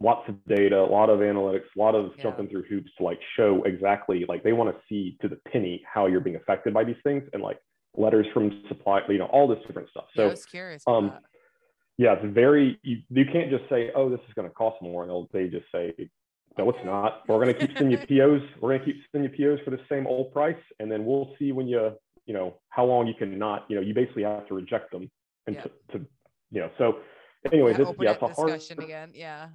lots 0.00 0.28
of 0.28 0.44
data, 0.46 0.78
a 0.80 0.84
lot 0.84 1.08
of 1.08 1.20
analytics, 1.20 1.64
a 1.74 1.78
lot 1.78 1.94
of 1.94 2.12
Yeah. 2.16 2.24
jumping 2.24 2.48
through 2.48 2.64
hoops 2.64 2.90
to 2.98 3.04
like 3.04 3.20
show 3.34 3.62
exactly 3.64 4.24
like 4.28 4.42
they 4.42 4.52
want 4.52 4.74
to 4.74 4.82
see 4.88 5.16
to 5.22 5.28
the 5.28 5.36
penny 5.50 5.82
how 5.90 6.06
you're 6.06 6.20
being 6.20 6.36
affected 6.36 6.74
by 6.74 6.84
these 6.84 7.00
things 7.02 7.22
and 7.32 7.42
like 7.42 7.58
letters 7.96 8.26
from 8.34 8.62
supply, 8.68 9.00
you 9.08 9.18
know, 9.18 9.26
all 9.26 9.48
this 9.48 9.58
different 9.66 9.88
stuff. 9.90 10.06
Yeah, 10.14 10.24
I 10.24 10.26
was 10.28 10.44
curious. 10.44 10.82
Um, 10.86 11.08
that. 11.08 11.22
yeah, 11.96 12.12
it's 12.14 12.34
very 12.34 12.78
you, 12.82 13.02
you 13.08 13.24
can't 13.24 13.50
just 13.50 13.68
say, 13.70 13.90
oh, 13.94 14.10
this 14.10 14.20
is 14.28 14.34
going 14.34 14.48
to 14.48 14.54
cost 14.54 14.82
more, 14.82 15.02
and 15.02 15.10
they'll 15.10 15.28
they 15.32 15.48
just 15.48 15.66
say, 15.72 15.94
no, 16.58 16.68
it's 16.68 16.84
not. 16.84 17.26
We're 17.28 17.36
going 17.40 17.54
to 17.54 17.58
keep 17.58 17.70
sending 17.78 17.98
you 17.98 18.06
POs. 18.06 18.42
We're 18.60 18.70
going 18.76 18.80
to 18.80 18.84
keep 18.86 18.96
sending 19.12 19.30
you 19.30 19.36
POs 19.36 19.60
for 19.64 19.70
the 19.70 19.80
same 19.88 20.06
old 20.06 20.32
price, 20.32 20.56
and 20.78 20.90
then 20.92 21.06
we'll 21.06 21.34
see 21.38 21.52
when 21.52 21.68
you 21.68 21.96
you 22.26 22.34
know 22.34 22.58
how 22.68 22.84
long 22.84 23.06
you 23.06 23.14
can 23.14 23.38
not 23.38 23.64
you 23.68 23.76
know 23.76 23.82
you 23.82 23.94
basically 23.94 24.24
have 24.24 24.46
to 24.48 24.54
reject 24.54 24.90
them 24.90 25.10
and 25.46 25.56
Yeah. 25.56 25.62
to, 25.62 25.70
to 25.98 26.06
you 26.50 26.60
know 26.60 26.70
so 26.78 27.00
anyway 27.52 27.72
Yeah, 27.72 27.78
this 27.78 27.94
yeah 28.00 28.12
it's 28.12 28.22
a 28.22 28.28
hard 28.28 28.52
discussion 28.52 28.82
again. 28.82 29.12
Yeah. 29.14 29.48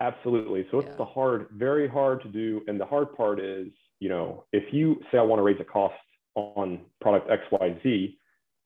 Absolutely. 0.00 0.66
So 0.70 0.80
it's 0.80 0.88
Yeah. 0.90 0.96
the 0.96 1.06
hard, 1.06 1.48
very 1.52 1.88
hard 1.88 2.20
to 2.22 2.28
do. 2.28 2.62
And 2.66 2.78
the 2.78 2.84
hard 2.84 3.16
part 3.16 3.40
is, 3.40 3.68
you 3.98 4.10
know, 4.10 4.44
if 4.52 4.72
you 4.72 5.00
say 5.10 5.16
I 5.18 5.22
want 5.22 5.38
to 5.38 5.42
raise 5.42 5.58
a 5.60 5.64
cost 5.64 5.94
on 6.34 6.84
product 7.00 7.30
XYZ, 7.30 8.18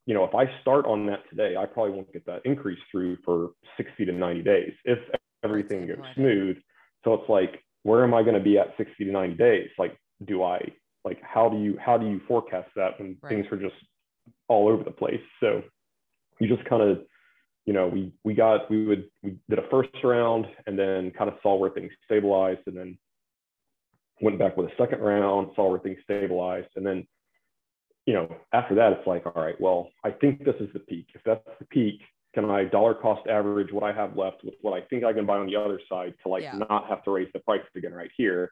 you 0.06 0.14
know, 0.14 0.24
if 0.24 0.34
I 0.34 0.46
start 0.60 0.86
on 0.86 1.06
that 1.06 1.20
today, 1.30 1.56
I 1.56 1.66
probably 1.66 1.92
won't 1.92 2.12
get 2.12 2.26
that 2.26 2.44
increase 2.44 2.80
through 2.90 3.16
for 3.24 3.52
60 3.76 4.06
to 4.06 4.12
90 4.12 4.42
days 4.42 4.72
if 4.84 4.98
everything 5.44 5.86
goes 5.86 6.04
smooth. 6.14 6.56
So 7.04 7.14
it's 7.14 7.28
like, 7.28 7.62
where 7.84 8.02
am 8.02 8.12
I 8.12 8.22
going 8.22 8.34
to 8.34 8.40
be 8.42 8.58
at 8.58 8.76
60 8.76 9.04
to 9.04 9.12
90 9.12 9.36
days? 9.36 9.70
Like, 9.78 9.96
do 10.24 10.42
I 10.42 10.60
like 11.04 11.22
how 11.22 11.48
do 11.48 11.58
you 11.58 11.78
how 11.78 11.96
do 11.96 12.06
you 12.06 12.20
forecast 12.26 12.70
that 12.76 12.98
when 12.98 13.16
Right. 13.22 13.30
things 13.30 13.46
are 13.52 13.56
just 13.56 13.76
all 14.48 14.68
over 14.68 14.82
the 14.82 14.90
place? 14.90 15.22
So 15.38 15.62
you 16.40 16.48
just 16.48 16.68
kind 16.68 16.82
of 16.82 17.00
you 17.66 17.74
know, 17.74 17.86
we 17.86 18.12
we 18.24 18.34
got 18.34 18.70
we 18.70 18.86
would 18.86 19.04
we 19.22 19.36
did 19.48 19.58
a 19.58 19.68
first 19.70 19.90
round 20.02 20.46
and 20.66 20.78
then 20.78 21.10
kind 21.12 21.30
of 21.30 21.36
saw 21.42 21.54
where 21.54 21.70
things 21.70 21.92
stabilized 22.04 22.60
and 22.66 22.76
then 22.76 22.98
went 24.20 24.38
back 24.38 24.56
with 24.56 24.66
a 24.66 24.76
second 24.76 25.00
round, 25.00 25.50
saw 25.54 25.70
where 25.70 25.78
things 25.78 25.98
stabilized, 26.02 26.68
and 26.76 26.84
then 26.84 27.06
you 28.06 28.14
know 28.14 28.34
after 28.52 28.74
that 28.74 28.92
it's 28.92 29.06
like 29.06 29.24
all 29.26 29.40
right, 29.40 29.60
well 29.60 29.90
I 30.04 30.10
think 30.10 30.44
this 30.44 30.56
is 30.58 30.68
the 30.72 30.80
peak. 30.80 31.08
If 31.14 31.22
that's 31.24 31.44
the 31.58 31.66
peak, 31.66 32.00
can 32.34 32.44
I 32.50 32.64
dollar 32.64 32.94
cost 32.94 33.28
average 33.28 33.72
what 33.72 33.84
I 33.84 33.92
have 33.92 34.16
left 34.16 34.42
with 34.42 34.54
what 34.62 34.72
I 34.72 34.80
think 34.86 35.04
I 35.04 35.12
can 35.12 35.26
buy 35.26 35.36
on 35.36 35.46
the 35.46 35.56
other 35.56 35.80
side 35.88 36.14
to 36.22 36.28
like 36.28 36.42
Yeah. 36.42 36.58
not 36.68 36.88
have 36.88 37.04
to 37.04 37.10
raise 37.10 37.28
the 37.34 37.40
price 37.40 37.62
again 37.76 37.92
right 37.92 38.10
here. 38.16 38.50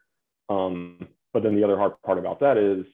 Um, 0.48 1.09
but 1.33 1.42
then 1.42 1.57
the 1.57 1.64
other 1.64 1.77
hard 1.77 2.01
part 2.03 2.18
about 2.18 2.40
that 2.40 2.57
is 2.57 2.87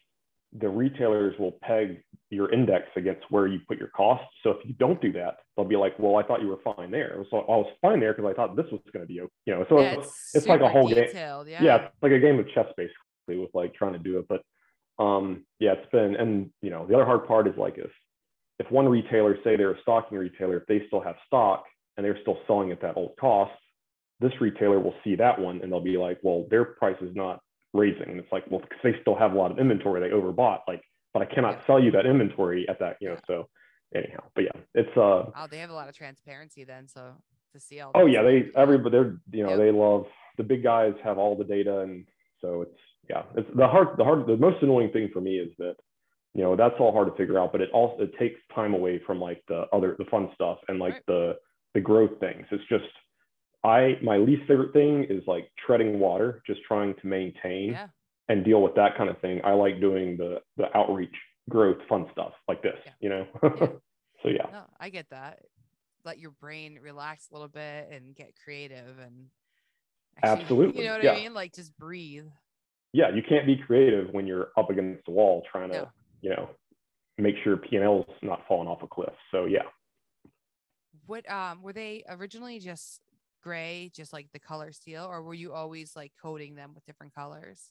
the 0.54 0.68
retailers 0.68 1.34
will 1.38 1.58
peg 1.62 2.02
your 2.30 2.52
index 2.52 2.84
against 2.96 3.22
where 3.30 3.46
you 3.46 3.60
put 3.66 3.78
your 3.78 3.88
costs. 3.88 4.26
So 4.42 4.50
if 4.50 4.58
you 4.64 4.74
don't 4.74 5.00
do 5.00 5.12
that, 5.12 5.38
they'll 5.56 5.66
be 5.66 5.76
like, 5.76 5.98
"Well, 5.98 6.16
I 6.16 6.22
thought 6.22 6.42
you 6.42 6.48
were 6.48 6.60
fine 6.76 6.90
there." 6.90 7.24
So 7.30 7.38
I 7.38 7.56
was 7.56 7.66
fine 7.82 8.00
there 8.00 8.12
because 8.12 8.30
I 8.30 8.34
thought 8.34 8.56
this 8.56 8.66
was 8.70 8.80
going 8.92 9.04
to 9.04 9.12
be, 9.12 9.20
okay. 9.20 9.30
you 9.46 9.54
know. 9.54 9.66
So 9.68 9.80
yeah, 9.80 9.98
it's, 9.98 10.34
it's 10.34 10.46
like 10.46 10.60
a 10.60 10.68
whole 10.68 10.88
game. 10.88 11.06
Yeah. 11.12 11.42
Yeah. 11.46 11.76
it's 11.76 12.02
like 12.02 12.12
a 12.12 12.18
game 12.20 12.38
of 12.38 12.46
chess 12.54 12.66
basically 12.76 13.42
with 13.42 13.50
like 13.54 13.74
trying 13.74 13.94
to 13.94 13.98
do 13.98 14.18
it. 14.18 14.26
But 14.28 14.42
um, 15.02 15.44
yeah, 15.58 15.72
it's 15.72 15.90
been, 15.90 16.14
and 16.16 16.50
you 16.62 16.70
know, 16.70 16.86
the 16.86 16.94
other 16.94 17.04
hard 17.04 17.26
part 17.26 17.48
is 17.48 17.54
like 17.56 17.78
if 17.78 17.90
if 18.60 18.70
one 18.70 18.88
retailer, 18.88 19.36
say 19.42 19.56
they're 19.56 19.72
a 19.72 19.80
stocking 19.82 20.18
retailer, 20.18 20.58
if 20.58 20.66
they 20.66 20.82
still 20.86 21.00
have 21.00 21.16
stock 21.26 21.64
and 21.96 22.06
they're 22.06 22.20
still 22.22 22.38
selling 22.46 22.70
at 22.70 22.80
that 22.82 22.96
old 22.96 23.14
cost, 23.20 23.52
this 24.20 24.32
retailer 24.40 24.78
will 24.78 24.94
see 25.02 25.16
that 25.16 25.38
one 25.40 25.60
and 25.62 25.72
they'll 25.72 25.80
be 25.80 25.96
like, 25.96 26.18
"Well, 26.22 26.46
their 26.50 26.64
price 26.64 27.00
is 27.00 27.14
not 27.16 27.40
raising." 27.74 28.08
And 28.10 28.18
it's 28.20 28.32
like, 28.32 28.44
well, 28.50 28.60
because 28.60 28.78
they 28.82 28.94
still 29.02 29.16
have 29.16 29.32
a 29.32 29.36
lot 29.36 29.50
of 29.50 29.58
inventory 29.58 30.00
they 30.00 30.14
overbought, 30.14 30.60
like, 30.66 30.82
but 31.12 31.22
I 31.22 31.26
cannot 31.26 31.56
Yeah. 31.56 31.66
sell 31.66 31.82
you 31.82 31.90
that 31.92 32.06
inventory 32.06 32.66
at 32.68 32.78
that, 32.80 32.96
you 33.00 33.08
know. 33.10 33.18
So 33.26 33.48
anyhow, 33.94 34.24
but 34.34 34.44
yeah, 34.44 34.60
it's 34.74 34.96
uh 34.96 35.30
Oh, 35.36 35.46
they 35.50 35.58
have 35.58 35.70
a 35.70 35.74
lot 35.74 35.88
of 35.88 35.94
transparency 35.96 36.64
then. 36.64 36.88
So 36.88 37.16
to 37.52 37.60
see 37.60 37.80
all. 37.80 37.92
oh 37.94 38.06
yeah, 38.06 38.22
they 38.22 38.48
stuff, 38.50 38.62
everybody 38.62 38.90
they're 38.96 39.16
you 39.32 39.42
know 39.44 39.50
Yep. 39.50 39.58
they 39.58 39.70
love 39.70 40.06
the 40.36 40.42
big 40.44 40.62
guys 40.62 40.94
have 41.04 41.18
all 41.18 41.36
the 41.36 41.44
data, 41.44 41.80
and 41.80 42.06
so 42.40 42.62
it's 42.62 42.78
yeah, 43.08 43.24
it's 43.36 43.48
the 43.54 43.68
hard, 43.68 43.96
the 43.98 44.04
hard, 44.04 44.26
the 44.26 44.36
most 44.36 44.62
annoying 44.62 44.90
thing 44.90 45.10
for 45.12 45.20
me 45.20 45.38
is 45.38 45.50
that 45.58 45.76
you 46.34 46.42
know 46.42 46.56
that's 46.56 46.74
all 46.80 46.92
hard 46.92 47.08
to 47.08 47.16
figure 47.16 47.38
out, 47.38 47.52
but 47.52 47.60
it 47.60 47.70
also 47.72 48.02
it 48.02 48.16
takes 48.18 48.40
time 48.54 48.74
away 48.74 49.00
from 49.06 49.20
like 49.20 49.42
the 49.48 49.66
other 49.72 49.94
the 49.98 50.04
fun 50.06 50.30
stuff 50.34 50.58
and 50.68 50.78
like 50.78 50.94
Right. 50.94 51.02
the 51.06 51.38
the 51.74 51.80
growth 51.80 52.18
things. 52.20 52.46
It's 52.50 52.64
just 52.68 52.84
I 53.64 53.98
my 54.02 54.16
least 54.18 54.42
favorite 54.46 54.72
thing 54.72 55.04
is 55.08 55.22
like 55.26 55.50
treading 55.66 55.98
water, 55.98 56.42
just 56.46 56.60
trying 56.68 56.94
to 57.00 57.06
maintain 57.06 57.70
Yeah. 57.72 57.88
and 58.28 58.44
deal 58.44 58.60
with 58.62 58.74
that 58.74 58.96
kind 58.96 59.08
of 59.10 59.18
thing. 59.20 59.40
I 59.44 59.52
like 59.52 59.80
doing 59.80 60.16
the 60.16 60.40
the 60.56 60.74
outreach 60.76 61.14
growth 61.48 61.78
fun 61.88 62.06
stuff 62.12 62.32
like 62.48 62.62
this, 62.62 62.76
Yeah. 62.84 62.92
you 63.00 63.08
know. 63.08 63.26
Yeah. 63.42 63.50
so 64.22 64.28
yeah. 64.28 64.46
No, 64.52 64.64
I 64.78 64.90
get 64.90 65.08
that. 65.10 65.40
Let 66.04 66.18
your 66.18 66.32
brain 66.32 66.78
relax 66.82 67.28
a 67.30 67.32
little 67.34 67.48
bit 67.48 67.88
and 67.90 68.14
get 68.14 68.34
creative 68.42 68.98
and 68.98 69.26
Absolutely, 70.22 70.82
You 70.82 70.88
know 70.90 70.96
what. 70.98 71.06
I 71.08 71.14
mean? 71.16 71.34
Like 71.34 71.54
just 71.54 71.76
breathe. 71.78 72.26
Yeah, 72.92 73.08
you 73.14 73.22
can't 73.28 73.46
be 73.46 73.56
creative 73.56 74.12
when 74.12 74.26
you're 74.26 74.48
up 74.56 74.70
against 74.70 75.04
the 75.06 75.10
wall 75.10 75.42
trying 75.50 75.70
to, 75.70 75.78
No. 75.78 75.88
you 76.20 76.30
know, 76.30 76.50
make 77.18 77.34
sure 77.42 77.56
P 77.56 77.76
and 77.76 77.84
L's 77.84 78.06
not 78.22 78.42
falling 78.46 78.68
off 78.68 78.82
a 78.82 78.86
cliff. 78.86 79.12
So 79.30 79.46
yeah. 79.46 79.62
What 81.06 81.28
um 81.30 81.62
were 81.62 81.72
they 81.72 82.04
originally 82.08 82.58
just 82.60 83.00
gray, 83.44 83.90
just 83.94 84.12
like 84.12 84.26
the 84.32 84.38
color 84.40 84.72
steel, 84.72 85.04
or 85.04 85.22
were 85.22 85.34
you 85.34 85.52
always 85.52 85.94
like 85.94 86.12
coating 86.20 86.54
them 86.56 86.72
with 86.74 86.84
different 86.86 87.14
colors? 87.14 87.70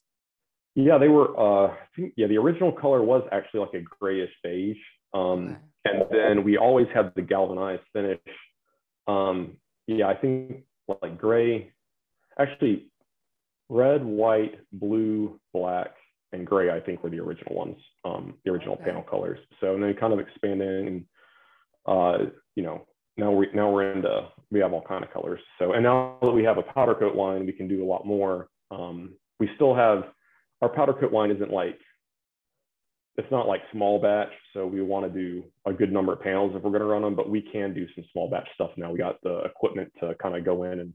Yeah, 0.76 0.98
they 0.98 1.08
were 1.08 1.28
uh 1.38 1.76
yeah, 2.16 2.28
the 2.28 2.38
original 2.38 2.72
color 2.72 3.02
was 3.02 3.22
actually 3.32 3.60
like 3.60 3.74
a 3.74 3.82
grayish 3.82 4.32
beige. 4.42 4.78
Um 5.12 5.48
Okay. 5.48 5.58
and 5.86 6.06
then 6.10 6.44
we 6.44 6.56
always 6.56 6.86
had 6.94 7.12
the 7.16 7.22
galvanized 7.22 7.82
finish. 7.92 8.20
Um 9.06 9.56
yeah, 9.86 10.06
I 10.08 10.14
think 10.14 10.64
like 11.02 11.18
gray 11.18 11.72
actually 12.38 12.90
red, 13.68 14.04
white, 14.04 14.60
blue, 14.72 15.40
black, 15.52 15.94
and 16.32 16.46
gray, 16.46 16.70
I 16.70 16.80
think 16.80 17.02
were 17.02 17.10
the 17.10 17.20
original 17.20 17.54
ones, 17.54 17.76
um, 18.04 18.34
the 18.44 18.50
original 18.50 18.74
Okay. 18.74 18.84
panel 18.84 19.02
colors. 19.02 19.38
So 19.60 19.74
and 19.74 19.82
then 19.82 19.94
kind 19.94 20.12
of 20.12 20.20
expanding 20.20 20.86
and 20.88 21.06
uh, 21.86 22.18
you 22.56 22.62
know, 22.62 22.86
now 23.16 23.30
we 23.30 23.48
now 23.54 23.70
we're 23.70 23.92
into 23.92 24.28
we 24.50 24.60
have 24.60 24.72
all 24.72 24.82
kind 24.82 25.04
of 25.04 25.12
colors. 25.12 25.40
So 25.58 25.72
and 25.72 25.82
now 25.82 26.18
that 26.22 26.30
we 26.30 26.44
have 26.44 26.58
a 26.58 26.62
powder 26.62 26.94
coat 26.94 27.14
line, 27.14 27.46
we 27.46 27.52
can 27.52 27.68
do 27.68 27.84
a 27.84 27.86
lot 27.86 28.06
more. 28.06 28.48
Um, 28.70 29.14
we 29.38 29.48
still 29.54 29.74
have 29.74 30.04
our 30.62 30.68
powder 30.68 30.94
coat 30.94 31.12
line 31.12 31.30
isn't 31.30 31.52
like 31.52 31.78
it's 33.16 33.30
not 33.30 33.46
like 33.46 33.62
small 33.70 34.00
batch, 34.00 34.32
so 34.52 34.66
we 34.66 34.82
want 34.82 35.06
to 35.06 35.20
do 35.20 35.44
a 35.66 35.72
good 35.72 35.92
number 35.92 36.12
of 36.12 36.20
panels 36.20 36.52
if 36.56 36.62
we're 36.62 36.70
going 36.70 36.80
to 36.80 36.86
run 36.86 37.02
them, 37.02 37.14
but 37.14 37.30
we 37.30 37.40
can 37.40 37.72
do 37.72 37.86
some 37.94 38.04
small 38.12 38.28
batch 38.28 38.48
stuff 38.54 38.70
now. 38.76 38.90
We 38.90 38.98
got 38.98 39.22
the 39.22 39.38
equipment 39.44 39.92
to 40.00 40.16
kind 40.20 40.36
of 40.36 40.44
go 40.44 40.64
in 40.64 40.80
and 40.80 40.92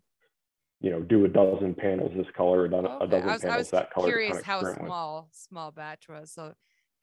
you 0.81 0.91
know 0.91 1.01
do 1.01 1.23
a 1.25 1.29
dozen 1.29 1.73
panels 1.75 2.11
this 2.15 2.27
color, 2.35 2.65
a, 2.65 2.69
do- 2.69 2.77
a 2.77 3.07
dozen 3.07 3.29
I 3.29 3.31
was, 3.33 3.41
panels 3.41 3.43
I 3.45 3.57
was 3.57 3.69
that 3.71 3.93
color. 3.93 4.07
curious 4.07 4.41
how 4.43 4.57
experiment 4.59 4.81
with. 4.81 4.87
small 4.87 5.29
small 5.31 5.71
batch 5.71 6.09
was. 6.09 6.31
So 6.31 6.53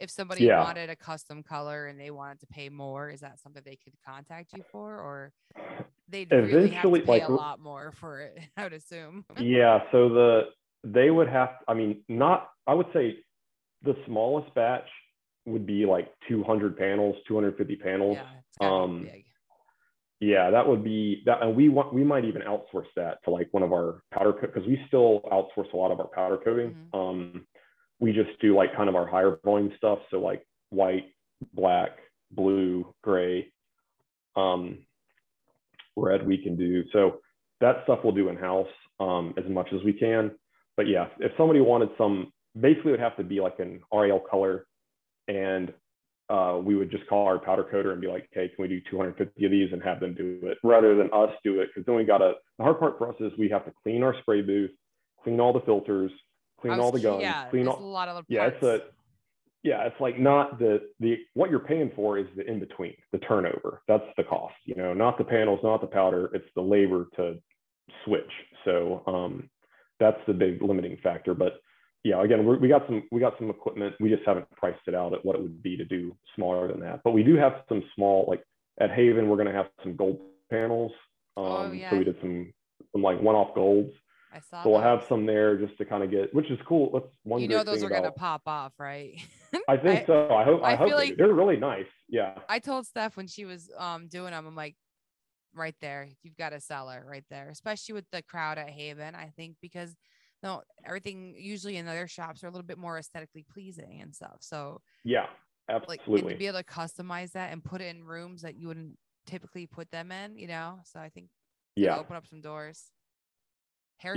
if 0.01 0.11
somebody 0.11 0.47
Yeah. 0.47 0.49
wanted 0.49 0.91
a 0.91 0.97
custom 0.97 1.43
color 1.43 1.87
and 1.87 2.01
they 2.01 2.11
wanted 2.11 2.41
to 2.41 2.47
pay 2.49 2.69
more, 2.71 3.11
is 3.11 3.21
that 3.21 3.39
something 3.41 3.63
they 3.65 3.77
could 3.77 3.95
contact 4.05 4.53
you 4.53 4.63
for, 4.63 5.01
or 5.01 5.33
they'd 6.09 6.33
really 6.33 6.73
have 6.73 6.93
to 6.93 7.01
pay 7.03 7.21
like, 7.21 7.23
a 7.23 7.31
lot 7.31 7.61
more 7.61 7.93
for 7.93 8.21
it? 8.23 8.39
I 8.57 8.65
would 8.65 8.75
assume. 8.75 9.27
yeah 9.39 9.81
so 9.93 10.09
the 10.09 10.43
they 10.85 11.11
would 11.11 11.29
have 11.29 11.51
i 11.69 11.75
mean 11.75 12.05
not 12.09 12.51
i 12.67 12.75
would 12.75 12.87
say 12.93 13.19
the 13.83 13.95
smallest 14.07 14.55
batch 14.55 14.89
would 15.47 15.67
be 15.67 15.87
like 15.87 16.13
200 16.29 16.77
panels 16.77 17.17
250 17.29 17.77
panels 17.77 18.19
Yeah, 18.19 18.41
um, 18.61 19.11
yeah 20.21 20.51
that 20.51 20.67
would 20.67 20.83
be 20.83 21.23
that 21.27 21.43
and 21.43 21.55
we 21.57 21.69
want 21.69 21.93
we 21.95 22.05
might 22.05 22.25
even 22.25 22.43
outsource 22.43 22.87
that 22.97 23.19
to 23.25 23.31
like 23.31 23.49
one 23.53 23.63
of 23.63 23.73
our 23.73 24.03
powder 24.13 24.33
coat 24.33 24.53
because 24.55 24.67
we 24.67 24.83
still 24.89 25.21
outsource 25.33 25.73
a 25.73 25.77
lot 25.77 25.91
of 25.91 26.01
our 26.01 26.09
powder 26.09 26.39
coating 26.43 26.75
Mhm. 26.75 26.93
um 26.95 27.47
we 27.99 28.13
just 28.13 28.39
do 28.41 28.55
like 28.55 28.75
kind 28.77 28.89
of 28.89 28.95
our 28.95 29.07
higher 29.07 29.39
volume 29.45 29.73
stuff. 29.77 29.99
So 30.11 30.19
like 30.19 30.47
white 30.71 31.05
black 31.53 31.91
blue 32.31 32.95
gray 33.03 33.53
um 34.37 34.79
red 35.97 36.27
we 36.27 36.39
can 36.39 36.57
do. 36.57 36.85
So 36.93 37.21
that 37.61 37.77
stuff 37.85 38.01
we'll 38.05 38.15
do 38.15 38.29
in 38.29 38.37
house 38.37 38.69
um 39.01 39.35
as 39.37 39.45
much 39.51 39.69
as 39.73 39.83
we 39.85 39.93
can. 39.93 40.33
But 40.77 40.89
yeah 40.89 41.07
if 41.21 41.33
somebody 41.37 41.61
wanted 41.61 41.91
some 41.97 42.33
basically 42.59 42.91
it 42.91 42.93
would 42.93 43.01
have 43.01 43.17
to 43.17 43.25
be 43.25 43.41
like 43.41 43.59
an 43.59 43.81
RAL 43.93 44.21
color. 44.21 44.67
And 45.29 45.73
uh, 46.29 46.61
we 46.63 46.75
would 46.75 46.91
just 46.91 47.07
call 47.07 47.27
our 47.27 47.39
powder 47.39 47.65
coder 47.73 47.93
and 47.93 48.01
be 48.01 48.09
like, 48.09 48.29
hey, 48.33 48.49
can 48.49 48.63
we 48.63 48.69
do 48.69 48.81
250 48.91 49.45
of 49.45 49.51
these 49.51 49.73
and 49.73 49.83
have 49.83 50.01
them 50.01 50.15
do 50.15 50.41
it? 50.43 50.59
Rather 50.63 50.95
than 50.97 51.09
us 51.13 51.31
do 51.45 51.61
it? 51.61 51.69
Because 51.69 51.87
then 51.87 51.95
we 51.95 52.05
got 52.05 52.19
to, 52.19 52.33
the 52.59 52.65
hard 52.65 52.79
part 52.79 52.99
for 52.99 53.09
us 53.09 53.15
is 53.21 53.33
we 53.39 53.49
have 53.49 53.65
to 53.65 53.73
clean 53.83 54.03
our 54.03 54.15
spray 54.21 54.43
booth, 54.43 54.71
clean 55.23 55.41
all 55.41 55.53
the 55.53 55.61
filters, 55.61 56.11
clean 56.61 56.79
all 56.79 56.93
the 56.93 57.01
guns, 57.01 57.23
yeah, 57.23 57.49
clean 57.51 57.69
all, 57.69 57.79
a 57.79 57.85
lot 57.85 58.09
of 58.09 58.25
yeah, 58.29 58.47
it's 58.47 58.63
a, 58.63 58.81
yeah, 59.63 59.83
it's 59.85 60.01
like 60.01 60.19
not 60.19 60.59
the, 60.59 60.81
the, 61.01 61.19
what 61.35 61.51
you're 61.51 61.59
paying 61.59 61.91
for 61.97 62.19
is 62.19 62.27
the 62.37 62.47
in 62.47 62.61
between, 62.61 62.95
the 63.13 63.19
turnover. 63.19 63.83
That's 63.89 64.05
the 64.17 64.25
cost, 64.25 64.55
you 64.65 64.75
know, 64.77 64.95
not 64.95 65.19
the 65.19 65.25
panels, 65.25 65.61
not 65.63 65.81
the 65.81 65.87
powder, 65.87 66.31
it's 66.33 66.49
the 66.55 66.63
labor 66.63 67.09
to 67.17 67.39
switch. 68.05 68.31
So 68.65 69.03
um, 69.07 69.49
that's 69.99 70.19
the 70.27 70.35
big 70.35 70.63
limiting 70.63 70.99
factor. 71.03 71.35
But 71.35 71.61
yeah, 72.05 72.23
again, 72.23 72.45
we're, 72.45 72.59
we 72.59 72.69
got 72.69 72.87
some 72.87 73.03
we 73.11 73.21
got 73.21 73.35
some 73.39 73.51
equipment. 73.51 73.95
We 73.99 74.09
just 74.09 74.23
haven't 74.25 74.49
priced 74.53 74.87
it 74.87 74.95
out 74.95 75.13
at 75.13 75.25
what 75.25 75.35
it 75.37 75.43
would 75.43 75.63
be 75.63 75.77
to 75.77 75.85
do 75.85 76.15
smaller 76.37 76.69
than 76.69 76.81
that. 76.81 77.01
But 77.03 77.13
we 77.13 77.23
do 77.25 77.37
have 77.37 77.63
some 77.69 77.83
small, 77.95 78.25
like 78.29 78.43
at 78.81 78.91
Haven, 78.91 79.29
we're 79.29 79.37
going 79.37 79.49
to 79.49 79.55
have 79.55 79.67
some 79.83 79.97
gold 79.97 80.21
panels. 80.51 80.93
Um, 81.37 81.45
Oh, 81.45 81.73
yeah. 81.73 81.91
So 81.91 81.99
we 81.99 82.05
did 82.05 82.17
some 82.21 82.53
some 82.93 83.03
like 83.03 83.21
one-off 83.21 83.55
golds. 83.55 83.93
I 84.37 84.41
saw. 84.41 84.63
So 84.63 84.71
we'll 84.71 84.81
have 84.81 85.05
some 85.09 85.27
there 85.27 85.57
just 85.57 85.77
to 85.79 85.85
kind 85.85 86.03
of 86.03 86.11
get, 86.11 86.35
which 86.35 86.51
is 86.51 86.59
cool. 86.67 86.91
That's 86.93 87.07
one. 87.25 87.41
You 87.41 87.49
know 87.49 87.65
those 87.65 87.83
are 87.83 87.89
gonna 87.89 88.11
pop 88.13 88.43
off, 88.47 88.73
right? 88.79 89.15
I 89.69 89.77
think 89.77 90.03
I- 90.03 90.05
so. 90.07 90.35
I 90.35 90.45
hope. 90.45 90.63
I, 90.63 90.73
I 90.73 90.77
hope 90.77 90.91
like- 90.93 91.17
they're 91.17 91.33
really 91.33 91.57
nice. 91.57 91.87
Yeah. 92.09 92.39
I 92.49 92.59
told 92.59 92.87
Steph 92.87 93.17
when 93.17 93.27
she 93.27 93.45
was 93.45 93.71
um 93.77 94.09
doing 94.09 94.31
them, 94.33 94.47
I'm 94.47 94.55
like, 94.57 94.77
right 95.55 95.75
there, 95.81 96.09
you've 96.23 96.37
got 96.37 96.53
a 96.53 96.61
seller 96.61 97.05
right 97.09 97.25
there, 97.31 97.49
especially 97.51 97.95
with 97.95 98.05
the 98.13 98.23
crowd 98.23 98.59
at 98.59 98.69
Haven. 98.71 99.15
I 99.15 99.33
think 99.37 99.57
because 99.63 99.97
no, 100.43 100.63
everything 100.85 101.35
usually 101.39 101.77
in 101.79 101.89
other 101.89 102.07
shops 102.07 102.45
are 102.45 102.49
a 102.49 102.51
little 102.51 102.67
bit 102.67 102.79
more 102.79 102.99
aesthetically 102.99 103.45
pleasing 103.51 104.01
and 104.03 104.15
stuff. 104.15 104.37
So 104.41 104.81
Yeah. 105.03 105.27
like 105.69 106.01
Absolutely. 106.01 106.35
to 106.35 106.39
be 106.39 106.47
able 106.47 106.59
to 106.59 106.65
customize 106.65 107.33
that 107.33 107.53
and 107.53 107.65
put 107.65 107.81
it 107.81 107.87
in 107.97 108.05
rooms 108.05 108.43
that 108.43 108.55
you 108.57 108.69
wouldn't 108.69 108.99
typically 109.27 109.67
put 109.67 109.91
them 109.91 110.13
in, 110.13 110.37
you 110.39 110.47
know. 110.47 110.79
So 110.85 111.01
I 111.01 111.09
think 111.09 111.29
yeah. 111.75 111.97
open 111.97 112.17
up 112.17 112.27
some 112.27 112.43
doors. 112.43 112.85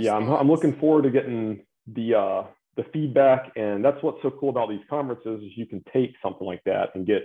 Yeah 0.04 0.14
I'm, 0.14 0.30
I'm 0.30 0.48
looking 0.48 0.76
forward 0.78 1.02
to 1.02 1.10
getting 1.10 1.64
the 1.86 2.14
uh 2.14 2.42
the 2.76 2.84
feedback 2.92 3.52
and 3.56 3.84
that's 3.84 4.02
what's 4.02 4.22
so 4.22 4.30
cool 4.30 4.50
about 4.50 4.68
these 4.68 4.80
conferences 4.88 5.42
is 5.42 5.50
you 5.56 5.66
can 5.66 5.82
take 5.92 6.14
something 6.22 6.46
like 6.46 6.62
that 6.64 6.90
and 6.94 7.06
get 7.06 7.22